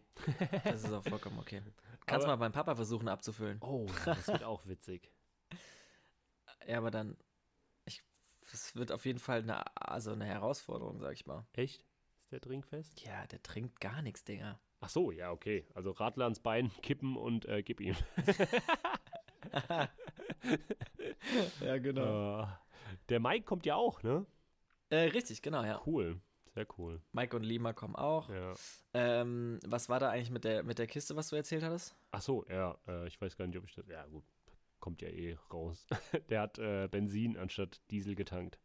Das 0.63 0.83
ist 0.83 0.91
auch 0.93 1.03
vollkommen 1.03 1.39
okay. 1.39 1.61
Kannst 2.05 2.25
Aber- 2.25 2.33
mal 2.37 2.45
beim 2.45 2.51
Papa 2.51 2.75
versuchen 2.75 3.07
abzufüllen. 3.07 3.57
Oh, 3.61 3.87
das 4.05 4.27
wird 4.27 4.43
auch 4.43 4.65
witzig. 4.67 5.11
Ja, 6.67 6.79
aber 6.79 6.89
dann. 6.89 7.15
Ich, 7.85 8.01
es 8.51 8.75
wird 8.75 8.91
auf 8.91 9.05
jeden 9.05 9.19
Fall 9.19 9.43
eine, 9.43 9.63
also 9.79 10.13
eine 10.13 10.25
Herausforderung, 10.25 10.99
sag 10.99 11.13
ich 11.13 11.27
mal. 11.27 11.45
Echt? 11.53 11.85
Ist 12.19 12.31
der 12.31 12.41
trinkfest? 12.41 13.01
Ja, 13.01 13.27
der 13.27 13.43
trinkt 13.43 13.79
gar 13.79 14.01
nichts, 14.01 14.23
Digga. 14.23 14.59
Ach 14.79 14.89
so, 14.89 15.11
ja, 15.11 15.29
okay. 15.31 15.67
Also 15.75 15.91
Radler 15.91 16.23
ans 16.25 16.39
Bein, 16.39 16.71
kippen 16.81 17.17
und 17.17 17.45
äh, 17.45 17.61
gib 17.61 17.81
ihm. 17.81 17.95
Ja, 21.61 21.75
Äh, 21.75 22.47
der 23.09 23.19
Mike 23.19 23.45
kommt 23.45 23.65
ja 23.65 23.75
auch, 23.75 24.03
ne? 24.03 24.25
Äh, 24.89 25.09
richtig, 25.09 25.41
genau, 25.41 25.63
ja. 25.63 25.81
Cool. 25.85 26.19
Sehr 26.53 26.67
cool. 26.77 27.01
Mike 27.11 27.35
und 27.35 27.43
Lima 27.43 27.73
kommen 27.73 27.95
auch. 27.95 28.29
Ja. 28.29 28.53
Ähm, 28.93 29.59
was 29.65 29.89
war 29.89 29.99
da 29.99 30.09
eigentlich 30.09 30.31
mit 30.31 30.45
der, 30.45 30.63
mit 30.63 30.79
der 30.79 30.87
Kiste, 30.87 31.15
was 31.15 31.29
du 31.29 31.35
erzählt 31.35 31.63
hattest? 31.63 31.95
Ach 32.11 32.21
so, 32.21 32.45
ja. 32.47 32.77
Äh, 32.87 33.07
ich 33.07 33.19
weiß 33.19 33.35
gar 33.35 33.45
nicht, 33.45 33.57
ob 33.57 33.65
ich 33.65 33.75
das. 33.75 33.85
Ja, 33.87 34.05
gut. 34.05 34.23
Kommt 34.79 35.01
ja 35.01 35.09
eh 35.09 35.37
raus. 35.51 35.85
der 36.29 36.41
hat 36.41 36.57
äh, 36.57 36.87
Benzin 36.87 37.37
anstatt 37.37 37.81
Diesel 37.91 38.15
getankt. 38.15 38.57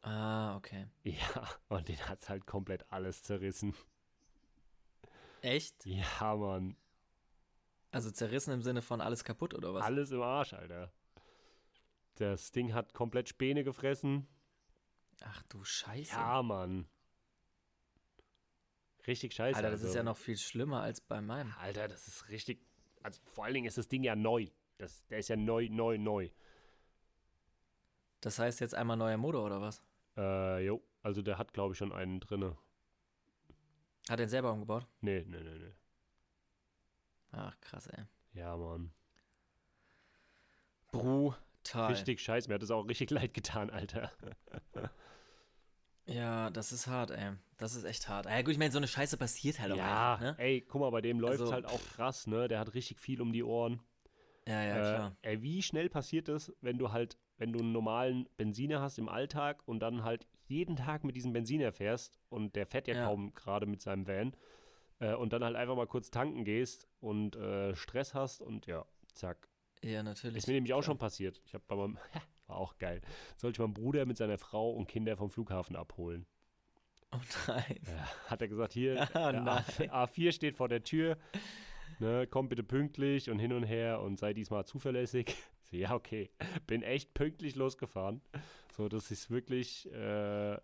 Ah, 0.00 0.56
okay. 0.56 0.86
Ja, 1.04 1.48
und 1.68 1.88
den 1.88 2.08
hat's 2.08 2.28
halt 2.28 2.46
komplett 2.46 2.90
alles 2.90 3.22
zerrissen. 3.22 3.74
Echt? 5.42 5.84
Ja, 5.84 6.34
Mann. 6.34 6.76
Also 7.90 8.10
zerrissen 8.10 8.54
im 8.54 8.62
Sinne 8.62 8.80
von 8.80 9.00
alles 9.00 9.22
kaputt 9.22 9.54
oder 9.54 9.74
was? 9.74 9.84
Alles 9.84 10.10
im 10.12 10.22
Arsch, 10.22 10.54
Alter. 10.54 10.92
Das 12.14 12.52
Ding 12.52 12.74
hat 12.74 12.94
komplett 12.94 13.28
Späne 13.28 13.64
gefressen. 13.64 14.26
Ach 15.24 15.42
du 15.44 15.64
Scheiße. 15.64 16.12
Ja, 16.12 16.42
Mann. 16.42 16.88
Richtig 19.06 19.34
scheiße. 19.34 19.56
Alter, 19.56 19.70
das 19.70 19.80
ist 19.80 19.86
also. 19.86 19.98
ja 19.98 20.04
noch 20.04 20.16
viel 20.16 20.36
schlimmer 20.36 20.82
als 20.82 21.00
bei 21.00 21.20
meinem. 21.20 21.52
Alter, 21.58 21.88
das 21.88 22.06
ist 22.06 22.28
richtig. 22.28 22.64
Also 23.02 23.20
vor 23.24 23.44
allen 23.44 23.54
Dingen 23.54 23.66
ist 23.66 23.78
das 23.78 23.88
Ding 23.88 24.04
ja 24.04 24.14
neu. 24.14 24.46
Das, 24.78 25.04
der 25.06 25.18
ist 25.18 25.28
ja 25.28 25.36
neu, 25.36 25.68
neu, 25.68 25.98
neu. 25.98 26.30
Das 28.20 28.38
heißt 28.38 28.60
jetzt 28.60 28.74
einmal 28.74 28.96
neuer 28.96 29.16
Motor 29.16 29.44
oder 29.44 29.60
was? 29.60 29.82
Äh, 30.16 30.64
jo. 30.64 30.82
Also 31.02 31.22
der 31.22 31.38
hat, 31.38 31.52
glaube 31.52 31.72
ich, 31.72 31.78
schon 31.78 31.92
einen 31.92 32.20
drinne. 32.20 32.56
Hat 34.08 34.20
er 34.20 34.28
selber 34.28 34.52
umgebaut? 34.52 34.86
Nee, 35.00 35.24
nee, 35.26 35.40
nee, 35.40 35.58
nee. 35.58 35.74
Ach, 37.32 37.58
krass, 37.60 37.88
ey. 37.88 38.04
Ja, 38.34 38.56
Mann. 38.56 38.92
Brutal. 40.92 41.38
Richtig 41.74 42.20
scheiße. 42.20 42.48
Mir 42.48 42.54
hat 42.54 42.62
das 42.62 42.70
auch 42.70 42.88
richtig 42.88 43.10
leid 43.10 43.34
getan, 43.34 43.70
Alter. 43.70 44.10
Ja, 46.06 46.50
das 46.50 46.72
ist 46.72 46.86
hart, 46.88 47.10
ey. 47.12 47.32
Das 47.58 47.76
ist 47.76 47.84
echt 47.84 48.08
hart. 48.08 48.26
Ja, 48.26 48.42
gut, 48.42 48.52
ich 48.52 48.58
meine, 48.58 48.72
so 48.72 48.78
eine 48.78 48.88
Scheiße 48.88 49.16
passiert 49.16 49.60
halt 49.60 49.72
auch 49.72 49.76
ja, 49.76 50.14
einfach, 50.14 50.24
ne? 50.24 50.34
ey, 50.38 50.60
guck 50.62 50.80
mal, 50.80 50.90
bei 50.90 51.00
dem 51.00 51.20
läuft 51.20 51.34
es 51.34 51.40
Also, 51.42 51.52
halt 51.52 51.66
auch 51.66 51.80
krass, 51.94 52.26
ne? 52.26 52.48
Der 52.48 52.58
hat 52.58 52.74
richtig 52.74 52.98
viel 52.98 53.20
um 53.22 53.32
die 53.32 53.44
Ohren. 53.44 53.80
Ja, 54.46 54.64
ja, 54.64 54.80
klar. 54.80 55.16
Äh, 55.22 55.30
ey, 55.30 55.42
wie 55.42 55.62
schnell 55.62 55.88
passiert 55.88 56.26
das, 56.26 56.52
wenn 56.60 56.76
du 56.78 56.90
halt, 56.90 57.16
wenn 57.38 57.52
du 57.52 57.60
einen 57.60 57.70
normalen 57.72 58.28
Benziner 58.36 58.80
hast 58.80 58.98
im 58.98 59.08
Alltag 59.08 59.62
und 59.66 59.78
dann 59.78 60.02
halt 60.02 60.26
jeden 60.48 60.74
Tag 60.74 61.04
mit 61.04 61.14
diesem 61.14 61.32
Benziner 61.32 61.70
fährst 61.72 62.18
und 62.28 62.56
der 62.56 62.66
fährt 62.66 62.88
ja, 62.88 62.94
Ja. 62.94 63.04
kaum 63.06 63.32
gerade 63.34 63.66
mit 63.66 63.80
seinem 63.80 64.08
Van 64.08 64.36
äh, 64.98 65.14
und 65.14 65.32
dann 65.32 65.44
halt 65.44 65.54
einfach 65.54 65.76
mal 65.76 65.86
kurz 65.86 66.10
tanken 66.10 66.44
gehst 66.44 66.88
und 66.98 67.36
äh, 67.36 67.76
Stress 67.76 68.12
hast 68.12 68.40
und 68.40 68.66
ja, 68.66 68.84
zack. 69.14 69.48
Ja, 69.82 70.02
natürlich. 70.02 70.36
Ist 70.38 70.46
mir 70.46 70.54
nämlich 70.54 70.72
auch 70.72 70.78
klar. 70.78 70.84
schon 70.84 70.98
passiert. 70.98 71.40
Ich 71.44 71.54
habe 71.54 71.64
bei 71.66 71.76
meinem, 71.76 71.98
war 72.46 72.56
auch 72.56 72.78
geil, 72.78 73.00
sollte 73.36 73.56
ich 73.56 73.58
meinen 73.60 73.74
Bruder 73.74 74.06
mit 74.06 74.16
seiner 74.16 74.38
Frau 74.38 74.70
und 74.70 74.86
Kinder 74.86 75.16
vom 75.16 75.30
Flughafen 75.30 75.76
abholen. 75.76 76.26
Oh 77.12 77.18
nein. 77.46 77.80
Ja, 77.86 78.08
hat 78.30 78.40
er 78.42 78.48
gesagt, 78.48 78.72
hier, 78.72 79.08
Ah, 79.14 79.32
der 79.32 79.40
nein. 79.42 79.64
A, 79.90 80.04
A4 80.04 80.32
steht 80.32 80.56
vor 80.56 80.68
der 80.68 80.82
Tür, 80.82 81.18
ne, 81.98 82.26
komm 82.26 82.48
bitte 82.48 82.62
pünktlich 82.62 83.28
und 83.28 83.38
hin 83.38 83.52
und 83.52 83.64
her 83.64 84.00
und 84.00 84.18
sei 84.18 84.32
diesmal 84.32 84.64
zuverlässig. 84.64 85.34
So, 85.70 85.78
ja, 85.78 85.94
okay. 85.94 86.28
Bin 86.66 86.82
echt 86.82 87.14
pünktlich 87.14 87.54
losgefahren, 87.54 88.20
so 88.76 88.90
dass 88.90 89.10
ich 89.10 89.20
es 89.20 89.30
wirklich 89.30 89.90
äh, 89.90 90.58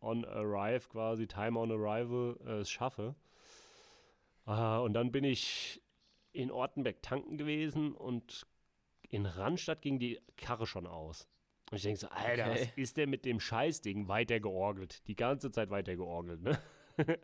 on 0.00 0.24
arrive 0.24 0.88
quasi, 0.88 1.26
time 1.26 1.58
on 1.58 1.72
arrival 1.72 2.38
äh, 2.46 2.60
es 2.60 2.70
schaffe. 2.70 3.16
Ah, 4.44 4.78
und 4.78 4.92
dann 4.92 5.10
bin 5.10 5.24
ich 5.24 5.82
in 6.32 6.50
Ortenberg 6.50 7.02
tanken 7.02 7.36
gewesen 7.36 7.92
und 7.94 8.46
in 9.08 9.26
Randstadt 9.26 9.82
ging 9.82 9.98
die 9.98 10.20
Karre 10.36 10.66
schon 10.66 10.86
aus. 10.86 11.28
Und 11.70 11.76
ich 11.76 11.82
denke 11.82 12.00
so, 12.00 12.08
Alter, 12.08 12.50
Okay. 12.50 12.60
was 12.68 12.76
ist 12.76 12.96
denn 12.96 13.10
mit 13.10 13.24
dem 13.24 13.40
Scheißding 13.40 14.08
weiter 14.08 14.40
georgelt? 14.40 15.06
Die 15.06 15.16
ganze 15.16 15.50
Zeit 15.50 15.70
weiter 15.70 15.94
georgelt, 15.96 16.42
ne? 16.42 16.58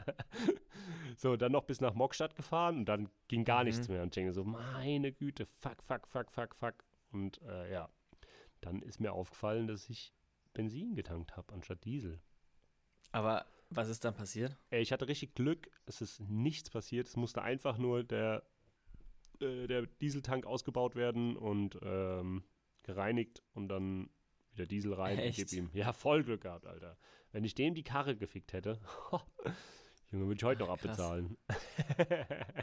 so, 1.16 1.36
dann 1.36 1.52
noch 1.52 1.64
bis 1.64 1.80
nach 1.80 1.94
Mockstadt 1.94 2.36
gefahren 2.36 2.78
und 2.78 2.84
dann 2.86 3.08
ging 3.28 3.44
gar 3.44 3.60
Mhm. 3.60 3.66
nichts 3.66 3.88
mehr. 3.88 4.02
Und 4.02 4.08
ich 4.08 4.14
denke 4.14 4.32
so, 4.32 4.44
meine 4.44 5.12
Güte, 5.12 5.46
fuck, 5.46 5.82
fuck, 5.82 6.06
fuck, 6.06 6.30
fuck, 6.30 6.54
fuck. 6.54 6.84
Und 7.12 7.40
äh, 7.42 7.72
ja, 7.72 7.88
dann 8.60 8.82
ist 8.82 9.00
mir 9.00 9.12
aufgefallen, 9.12 9.66
dass 9.66 9.88
ich 9.88 10.12
Benzin 10.54 10.94
getankt 10.94 11.36
habe 11.36 11.52
anstatt 11.52 11.84
Diesel. 11.84 12.20
Aber 13.12 13.46
was 13.70 13.88
ist 13.88 14.04
dann 14.04 14.14
passiert? 14.14 14.56
Ey, 14.70 14.80
ich 14.82 14.92
hatte 14.92 15.08
richtig 15.08 15.34
Glück, 15.34 15.70
es 15.86 16.00
ist 16.00 16.20
nichts 16.20 16.70
passiert. 16.70 17.08
Es 17.08 17.16
musste 17.16 17.42
einfach 17.42 17.78
nur 17.78 18.04
der, 18.04 18.42
äh, 19.42 19.66
der 19.66 19.86
Dieseltank 19.86 20.46
ausgebaut 20.46 20.94
werden 20.96 21.36
und 21.36 21.78
ähm, 21.82 22.44
gereinigt 22.82 23.42
und 23.52 23.68
dann 23.68 24.10
wieder 24.52 24.66
Diesel 24.66 24.94
rein 24.94 25.18
Echt? 25.18 25.38
und 25.38 25.48
gib 25.48 25.58
ihm. 25.58 25.70
Ja, 25.74 25.92
voll 25.92 26.24
Glück 26.24 26.42
gehabt, 26.42 26.66
Alter. 26.66 26.96
Wenn 27.32 27.44
ich 27.44 27.54
dem 27.54 27.74
die 27.74 27.82
Karre 27.82 28.16
gefickt 28.16 28.52
hätte, 28.52 28.80
Junge, 30.10 30.26
würde 30.26 30.38
ich 30.38 30.44
heute 30.44 30.60
noch 30.60 30.70
abbezahlen. 30.70 31.36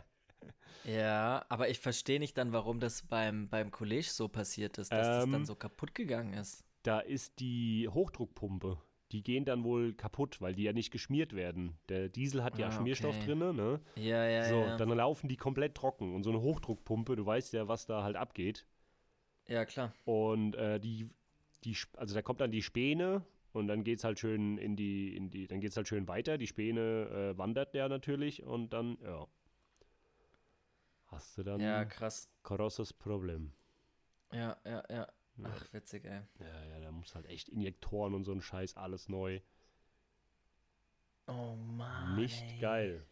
Ja, 0.85 1.45
aber 1.47 1.69
ich 1.69 1.79
verstehe 1.79 2.19
nicht 2.19 2.37
dann, 2.37 2.51
warum 2.51 2.81
das 2.81 3.03
beim, 3.03 3.47
beim 3.47 3.71
College 3.71 4.07
so 4.09 4.27
passiert 4.27 4.77
ist, 4.77 4.91
dass 4.91 5.07
das 5.07 5.23
Ähm, 5.23 5.31
dann 5.31 5.45
so 5.45 5.55
kaputt 5.55 5.95
gegangen 5.95 6.33
ist. 6.33 6.65
da 6.83 6.99
ist 6.99 7.39
die 7.39 7.87
Hochdruckpumpe. 7.87 8.77
Die 9.13 9.23
gehen 9.23 9.45
dann 9.45 9.63
wohl 9.63 9.93
kaputt, 9.93 10.41
weil 10.41 10.55
die 10.55 10.63
ja 10.63 10.73
nicht 10.73 10.91
geschmiert 10.91 11.33
werden. 11.35 11.77
Der 11.89 12.09
Diesel 12.09 12.43
hat 12.43 12.57
ja 12.59 12.67
Ah, 12.67 12.71
Schmierstoff 12.71 13.15
okay. 13.17 13.25
drinne, 13.27 13.53
ne? 13.53 13.79
Ja, 13.95 14.25
ja, 14.25 14.49
so, 14.49 14.63
ja. 14.67 14.77
dann 14.77 14.89
laufen 14.89 15.29
die 15.29 15.37
komplett 15.37 15.75
trocken. 15.75 16.15
Und 16.15 16.23
so 16.23 16.31
eine 16.31 16.41
Hochdruckpumpe, 16.41 17.15
du 17.15 17.25
weißt 17.25 17.53
ja, 17.53 17.67
was 17.67 17.85
da 17.85 18.03
halt 18.03 18.15
abgeht. 18.17 18.65
ja, 19.47 19.65
klar. 19.65 19.93
Und 20.05 20.55
äh, 20.55 20.79
die, 20.79 21.09
die, 21.63 21.75
also 21.97 22.15
da 22.15 22.21
kommt 22.21 22.41
dann 22.41 22.51
die 22.51 22.61
Späne 22.63 23.23
und 23.53 23.67
dann 23.67 23.83
geht's 23.83 24.03
halt 24.03 24.19
schön 24.19 24.57
in 24.57 24.75
die, 24.75 25.15
in 25.15 25.29
die, 25.29 25.47
dann 25.47 25.61
geht's 25.61 25.77
halt 25.77 25.87
schön 25.87 26.07
weiter. 26.07 26.37
Die 26.37 26.47
Späne 26.47 27.33
äh, 27.35 27.37
wandert 27.37 27.73
ja 27.73 27.87
natürlich 27.89 28.43
und 28.43 28.73
dann, 28.73 28.97
ja. 29.03 29.27
Hast 31.05 31.37
du 31.37 31.43
dann 31.43 31.61
Ja, 31.61 31.85
krass. 31.85 32.29
großes 32.43 32.93
Problem. 32.93 33.53
Ja, 34.31 34.57
ja, 34.65 34.83
ja. 34.89 35.07
Ach, 35.41 35.73
witzig, 35.73 36.05
ey. 36.05 36.21
Ja, 36.39 36.65
ja, 36.65 36.79
da 36.79 36.91
muss 36.91 37.15
halt 37.15 37.25
echt 37.25 37.49
Injektoren 37.49 38.13
und 38.13 38.23
so 38.23 38.31
ein 38.31 38.41
Scheiß, 38.41 38.77
alles 38.77 39.09
neu. 39.09 39.39
Oh 41.27 41.55
Mann. 41.55 42.15
Nicht 42.15 42.43
ey. 42.43 42.59
geil. 42.59 43.05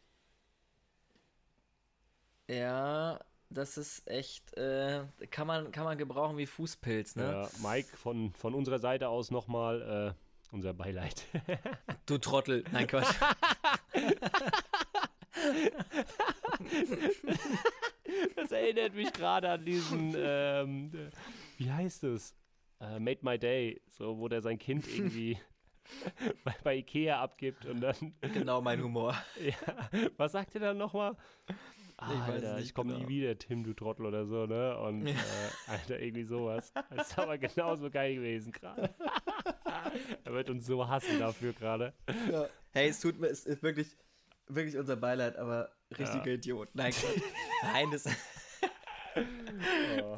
Ja, 2.47 3.19
das 3.49 3.78
ist 3.78 4.07
echt, 4.07 4.55
äh, 4.57 5.05
kann 5.30 5.47
man, 5.47 5.72
kann 5.72 5.86
man 5.86 5.97
gebrauchen 5.97 6.38
wie 6.38 6.45
Fußpilz, 6.45 7.15
ne? 7.15 7.24
Ja, 7.24 7.49
Mike, 7.67 7.95
von, 7.97 8.34
von 8.34 8.53
unserer 8.53 8.80
Seite 8.80 9.09
aus 9.09 9.32
nochmal 9.32 10.15
äh, 10.15 10.53
unser 10.53 10.74
Beileid. 10.74 11.26
Du 12.05 12.17
Trottel. 12.17 12.65
Nein, 12.72 12.88
Quatsch. 12.88 13.15
Das 18.36 18.51
erinnert 18.51 18.93
mich 18.93 19.11
gerade 19.13 19.49
an 19.49 19.63
diesen, 19.65 20.13
ähm, 20.17 20.91
äh, 20.93 21.09
wie 21.62 21.72
heißt 21.72 22.03
es? 22.05 22.36
Äh, 22.80 22.99
Made 22.99 23.20
My 23.22 23.38
Day, 23.38 23.82
so 23.88 24.18
wo 24.18 24.28
der 24.28 24.41
sein 24.41 24.57
Kind 24.57 24.88
irgendwie 24.97 25.38
bei, 26.43 26.55
bei 26.64 26.76
Ikea 26.78 27.22
abgibt 27.22 27.66
und 27.68 27.82
dann, 27.82 27.95
genau 28.34 28.62
mein 28.62 28.82
Humor. 28.82 29.16
ja, 29.39 29.89
was 30.18 30.32
sagt 30.32 30.55
er 30.55 30.62
dann 30.62 30.78
nochmal? 30.78 31.16
weiß 31.97 32.38
es 32.38 32.45
Alter, 32.45 32.59
ich 32.59 32.74
komme 32.74 32.93
genau. 32.93 33.05
nie 33.05 33.09
wieder, 33.09 33.38
Tim, 33.38 33.64
du 33.64 33.74
Trottel 33.74 34.07
oder 34.07 34.26
so, 34.26 34.47
ne? 34.47 34.76
Und, 34.80 35.05
äh, 35.05 35.14
Alter, 35.68 35.99
irgendwie 35.99 36.24
sowas. 36.24 36.74
Das 36.89 37.09
ist 37.09 37.20
aber 37.20 37.38
genauso 37.38 37.91
geil 37.91 38.16
gewesen 38.16 38.51
gerade. 38.51 38.89
er 40.24 40.34
wird 40.34 40.49
uns 40.49 40.66
so 40.66 40.88
hassen 40.88 41.20
dafür 41.20 41.53
gerade. 41.53 41.93
Hey, 42.72 42.89
es 42.89 43.01
tut 43.01 43.20
mir, 43.20 43.28
es 43.28 43.45
ist 43.45 43.62
wirklich, 43.62 43.95
wirklich 44.47 44.78
unser 44.78 44.95
Beileid, 44.95 45.36
aber 45.36 45.72
richtiger 45.95 46.26
Ja. 46.26 46.34
Idiot. 46.34 46.70
Nein. 46.74 46.91
Nein, 47.62 47.91
das. 47.91 48.05
Oh. 50.00 50.18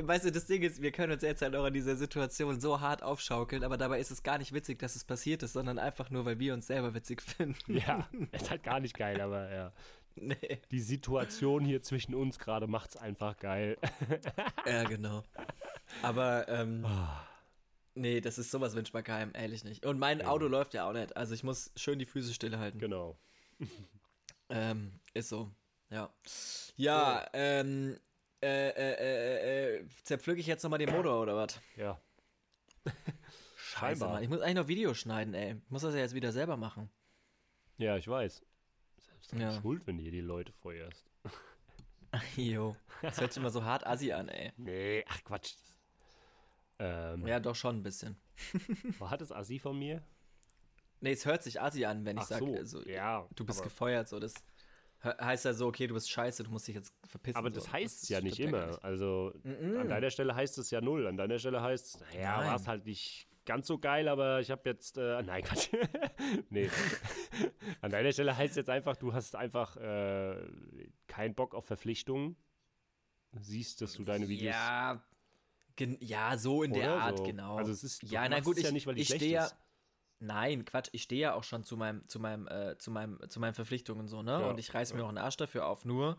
Weißt 0.02 0.24
du, 0.24 0.32
das 0.32 0.46
Ding 0.46 0.62
ist, 0.62 0.82
wir 0.82 0.92
können 0.92 1.12
uns 1.12 1.22
jetzt 1.22 1.42
halt 1.42 1.54
auch 1.56 1.66
in 1.66 1.74
dieser 1.74 1.96
Situation 1.96 2.60
so 2.60 2.80
hart 2.80 3.02
aufschaukeln, 3.02 3.64
aber 3.64 3.76
dabei 3.76 4.00
ist 4.00 4.10
es 4.10 4.22
gar 4.22 4.38
nicht 4.38 4.52
witzig, 4.52 4.78
dass 4.78 4.96
es 4.96 5.04
passiert 5.04 5.42
ist, 5.42 5.52
sondern 5.52 5.78
einfach 5.78 6.10
nur, 6.10 6.24
weil 6.24 6.38
wir 6.38 6.54
uns 6.54 6.66
selber 6.66 6.94
witzig 6.94 7.22
finden. 7.22 7.76
Ja, 7.76 8.08
ist 8.32 8.50
halt 8.50 8.62
gar 8.62 8.80
nicht 8.80 8.96
geil, 8.96 9.20
aber 9.20 9.52
ja. 9.52 9.72
nee. 10.16 10.60
Die 10.70 10.80
Situation 10.80 11.64
hier 11.64 11.82
zwischen 11.82 12.14
uns 12.14 12.38
gerade 12.38 12.66
macht's 12.66 12.96
einfach 12.96 13.36
geil. 13.38 13.78
Ja, 14.66 14.84
genau. 14.84 15.22
Aber, 16.00 16.48
ähm, 16.48 16.86
nee, 17.94 18.22
das 18.22 18.38
ist 18.38 18.50
sowas 18.50 18.74
wünscht 18.74 18.94
man 18.94 19.04
keinem, 19.04 19.32
ehrlich 19.34 19.62
nicht. 19.62 19.84
Und 19.84 19.98
mein 19.98 20.22
Auto 20.22 20.46
läuft 20.46 20.72
ja 20.72 20.88
auch 20.88 20.94
nicht. 20.94 21.16
Also 21.16 21.34
ich 21.34 21.44
muss 21.44 21.70
schön 21.76 21.98
die 21.98 22.06
Füße 22.06 22.32
stillhalten. 22.32 22.80
genau. 22.80 23.18
Ähm, 24.48 25.00
ist 25.12 25.28
so. 25.28 25.50
Ja. 25.90 26.12
Ja, 26.76 27.26
ähm, 27.34 27.98
äh, 28.44 28.70
äh, 28.70 29.74
äh, 29.74 29.76
äh, 29.80 29.88
zerpflücke 30.02 30.40
ich 30.40 30.46
jetzt 30.46 30.62
nochmal 30.62 30.78
den 30.78 30.90
Motor 30.90 31.20
oder 31.22 31.36
was? 31.36 31.60
Ja. 31.76 32.00
Scheiße. 33.56 34.04
Mann. 34.06 34.22
Ich 34.22 34.28
muss 34.28 34.40
eigentlich 34.40 34.56
noch 34.56 34.68
Videos 34.68 34.98
schneiden, 34.98 35.34
ey. 35.34 35.54
Ich 35.64 35.70
muss 35.70 35.82
das 35.82 35.94
ja 35.94 36.00
jetzt 36.00 36.14
wieder 36.14 36.32
selber 36.32 36.56
machen. 36.56 36.90
Ja, 37.78 37.96
ich 37.96 38.06
weiß. 38.06 38.44
Selbst 39.20 39.32
Ja. 39.32 39.60
schuld, 39.60 39.86
wenn 39.86 39.96
du 39.96 40.02
hier 40.02 40.12
die 40.12 40.20
Leute 40.20 40.52
feuerst. 40.52 41.04
Jo. 42.36 42.76
Das 43.02 43.20
hört 43.20 43.32
sich 43.32 43.40
immer 43.40 43.50
so 43.50 43.64
hart 43.64 43.84
assi 43.86 44.12
an, 44.12 44.28
ey. 44.28 44.52
Nee, 44.56 45.04
ach 45.08 45.24
Quatsch. 45.24 45.54
Ähm, 46.78 47.26
Ja, 47.26 47.40
doch 47.40 47.56
schon 47.56 47.78
ein 47.78 47.82
bisschen. 47.82 48.16
War 49.00 49.16
das 49.18 49.32
Assi 49.32 49.58
von 49.58 49.76
mir? 49.78 50.00
Nee, 51.00 51.12
es 51.12 51.26
hört 51.26 51.42
sich 51.42 51.60
assi 51.60 51.84
an, 51.84 52.04
wenn 52.04 52.16
ich 52.16 52.22
sage, 52.24 52.44
so, 52.46 52.54
also, 52.54 52.88
ja, 52.88 53.28
du 53.34 53.44
bist 53.44 53.62
gefeuert, 53.64 54.08
so. 54.08 54.20
Das 54.20 54.32
heißt 55.04 55.44
ja 55.44 55.52
so, 55.52 55.66
okay, 55.66 55.86
du 55.86 55.94
bist 55.94 56.10
scheiße, 56.10 56.44
du 56.44 56.50
musst 56.50 56.68
dich 56.68 56.74
jetzt 56.74 56.94
verpissen. 57.06 57.36
Aber 57.36 57.50
so. 57.50 57.56
das 57.56 57.72
heißt 57.72 58.02
es 58.04 58.08
ja 58.08 58.20
nicht 58.20 58.40
immer. 58.40 58.66
nicht. 58.66 58.84
Also 58.84 59.32
an 59.44 59.88
deiner 59.88 60.10
Stelle 60.10 60.34
heißt 60.34 60.58
es 60.58 60.70
ja 60.70 60.80
null. 60.80 61.06
An 61.06 61.16
deiner 61.16 61.38
Stelle 61.38 61.62
heißt 61.62 61.96
es, 61.96 62.00
ja, 62.14 62.38
Nein. 62.38 62.46
war 62.48 62.56
es 62.56 62.66
halt 62.66 62.86
nicht 62.86 63.28
ganz 63.44 63.66
so 63.66 63.78
geil, 63.78 64.08
aber 64.08 64.40
ich 64.40 64.50
habe 64.50 64.68
jetzt, 64.68 64.96
äh, 64.96 65.22
nein, 65.22 65.42
Quatsch. 65.42 65.68
nee. 66.50 66.70
an 67.82 67.90
deiner 67.90 68.12
Stelle 68.12 68.36
heißt 68.36 68.52
es 68.52 68.56
jetzt 68.56 68.70
einfach, 68.70 68.96
du 68.96 69.12
hast 69.12 69.36
einfach 69.36 69.76
äh, 69.76 70.36
keinen 71.06 71.34
Bock 71.34 71.54
auf 71.54 71.66
Verpflichtungen. 71.66 72.36
Siehst, 73.40 73.80
dass 73.82 73.94
du 73.94 74.04
deine 74.04 74.28
Videos. 74.28 74.54
Ja, 74.54 75.02
ja, 76.00 76.38
so 76.38 76.62
in 76.62 76.72
der 76.72 76.94
Art, 76.94 77.18
so. 77.18 77.24
genau. 77.24 77.56
Also 77.56 77.72
es 77.72 77.82
ist- 77.82 78.02
ja, 78.04 78.28
na 78.28 78.40
gut, 78.40 78.58
ich, 78.58 78.64
ja 78.64 78.70
nicht, 78.70 78.86
weil 78.86 78.94
die 78.94 79.02
ich 79.02 79.08
schlecht 79.08 79.22
stehe 79.22 79.34
ja. 79.34 79.50
Nein, 80.24 80.64
Quatsch, 80.64 80.88
ich 80.92 81.02
stehe 81.02 81.20
ja 81.20 81.34
auch 81.34 81.44
schon 81.44 81.64
zu 81.64 81.76
meinem, 81.76 82.06
zu 82.08 82.18
meinem, 82.20 82.46
äh, 82.48 82.76
zu 82.78 82.90
meinem, 82.90 83.18
zu 83.28 83.40
meinen 83.40 83.54
Verpflichtungen 83.54 84.08
so, 84.08 84.22
ne? 84.22 84.32
Ja, 84.32 84.50
Und 84.50 84.58
ich 84.58 84.72
reiße 84.72 84.94
mir 84.94 85.04
auch 85.04 85.08
einen 85.08 85.18
Arsch 85.18 85.36
dafür 85.36 85.66
auf. 85.66 85.84
Nur, 85.84 86.16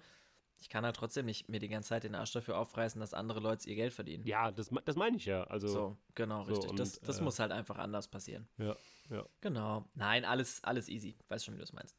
ich 0.59 0.69
kann 0.69 0.85
halt 0.85 0.95
trotzdem 0.95 1.25
nicht 1.25 1.49
mir 1.49 1.59
die 1.59 1.67
ganze 1.67 1.89
Zeit 1.89 2.03
den 2.03 2.15
Arsch 2.15 2.31
dafür 2.31 2.57
aufreißen, 2.57 2.99
dass 2.99 3.13
andere 3.13 3.39
Leute 3.39 3.69
ihr 3.69 3.75
Geld 3.75 3.93
verdienen. 3.93 4.25
Ja, 4.25 4.51
das, 4.51 4.69
das 4.85 4.95
meine 4.95 5.17
ich 5.17 5.25
ja. 5.25 5.43
Also, 5.45 5.67
So, 5.67 5.97
genau, 6.13 6.43
So, 6.43 6.51
richtig. 6.53 6.71
das 6.75 6.97
und, 6.97 7.07
das 7.07 7.19
äh, 7.19 7.23
muss 7.23 7.39
halt 7.39 7.51
einfach 7.51 7.77
anders 7.77 8.07
passieren. 8.07 8.47
ja, 8.57 8.75
ja. 9.09 9.25
Genau. 9.41 9.85
Nein, 9.93 10.25
alles, 10.25 10.63
alles 10.63 10.87
easy. 10.89 11.17
Weiß 11.27 11.43
schon, 11.45 11.53
wie 11.55 11.59
du 11.59 11.63
es 11.63 11.73
meinst. 11.73 11.95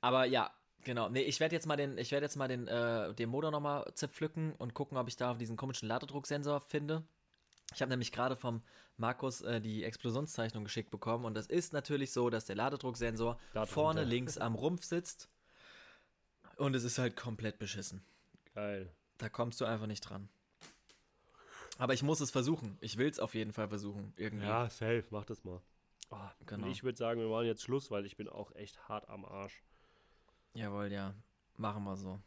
Aber 0.00 0.24
ja, 0.26 0.50
genau. 0.84 1.08
Nee, 1.08 1.22
ich 1.22 1.40
werde 1.40 1.54
jetzt 1.54 1.66
mal 1.66 1.76
den, 1.76 1.98
ich 1.98 2.12
werde 2.12 2.24
jetzt 2.26 2.36
mal 2.36 2.48
den, 2.48 2.68
äh, 2.68 3.14
den 3.14 3.28
Motor 3.28 3.50
nochmal 3.50 3.84
zerpflücken 3.94 4.52
und 4.54 4.74
gucken, 4.74 4.96
ob 4.98 5.08
ich 5.08 5.16
da 5.16 5.34
diesen 5.34 5.56
komischen 5.56 5.88
Ladedrucksensor 5.88 6.60
finde. 6.60 7.02
Ich 7.74 7.82
habe 7.82 7.90
nämlich 7.90 8.12
gerade 8.12 8.36
vom 8.36 8.62
Markus 8.96 9.42
äh, 9.42 9.60
die 9.60 9.84
Explosionszeichnung 9.84 10.64
geschickt 10.64 10.90
bekommen 10.90 11.24
und 11.24 11.34
das 11.34 11.46
ist 11.46 11.72
natürlich 11.72 12.12
so, 12.12 12.30
dass 12.30 12.46
der 12.46 12.56
Ladedrucksensor 12.56 13.38
Da 13.52 13.66
vorne 13.66 14.04
links 14.04 14.38
am 14.38 14.54
Rumpf 14.54 14.84
sitzt 14.84 15.28
und 16.56 16.74
es 16.74 16.84
ist 16.84 16.98
halt 16.98 17.16
komplett 17.16 17.58
beschissen. 17.58 18.02
Geil. 18.54 18.90
Da 19.18 19.28
kommst 19.28 19.60
du 19.60 19.64
einfach 19.64 19.86
nicht 19.86 20.00
dran. 20.02 20.28
Aber 21.78 21.92
ich 21.92 22.02
muss 22.02 22.20
es 22.20 22.30
versuchen. 22.30 22.78
Ich 22.80 22.96
will 22.96 23.08
es 23.08 23.20
auf 23.20 23.34
jeden 23.34 23.52
Fall 23.52 23.68
versuchen. 23.68 24.12
Irgendwie. 24.16 24.46
Ja, 24.46 24.70
safe, 24.70 25.04
mach 25.10 25.24
das 25.24 25.44
mal. 25.44 25.60
Oh, 26.10 26.16
Genau. 26.46 26.66
Ich 26.68 26.84
würde 26.84 26.96
sagen, 26.96 27.20
wir 27.20 27.28
machen 27.28 27.46
jetzt 27.46 27.62
Schluss, 27.62 27.90
weil 27.90 28.06
ich 28.06 28.16
bin 28.16 28.28
auch 28.28 28.54
echt 28.54 28.88
hart 28.88 29.08
am 29.08 29.24
Arsch. 29.24 29.62
Jawohl, 30.54 30.90
ja. 30.90 31.14
Machen 31.56 31.84
wir 31.84 31.96
so. 31.96 32.18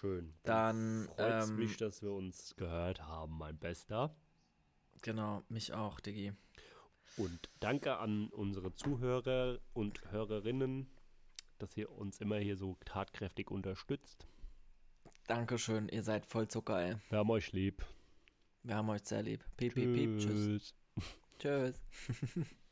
Schön. 0.00 0.34
Dann, 0.42 1.08
freut's 1.16 1.48
ähm, 1.48 1.56
mich, 1.56 1.78
dass 1.78 2.02
wir 2.02 2.12
uns 2.12 2.54
gehört 2.56 3.00
haben, 3.06 3.38
mein 3.38 3.56
Bester. 3.56 4.14
Genau, 5.00 5.42
mich 5.48 5.72
auch, 5.72 6.00
Diggi. 6.00 6.34
Und 7.16 7.48
danke 7.60 7.96
an 7.96 8.28
unsere 8.28 8.74
Zuhörer 8.74 9.58
und 9.72 10.10
Hörerinnen, 10.10 10.86
dass 11.58 11.76
ihr 11.78 11.90
uns 11.90 12.20
immer 12.20 12.36
hier 12.36 12.58
so 12.58 12.76
tatkräftig 12.84 13.50
unterstützt. 13.50 14.26
Dankeschön, 15.28 15.88
ihr 15.88 16.02
seid 16.02 16.26
voll 16.26 16.46
Zucker, 16.48 16.78
ey. 16.78 16.96
Wir 17.08 17.18
haben 17.18 17.30
euch 17.30 17.52
lieb. 17.52 17.82
Wir 18.64 18.76
haben 18.76 18.90
euch 18.90 19.04
sehr 19.04 19.22
lieb. 19.22 19.44
Piep, 19.56 19.74
piep, 19.74 19.94
piep. 19.94 20.18
Tschüss. 20.18 20.74
Tschüss. 21.38 21.80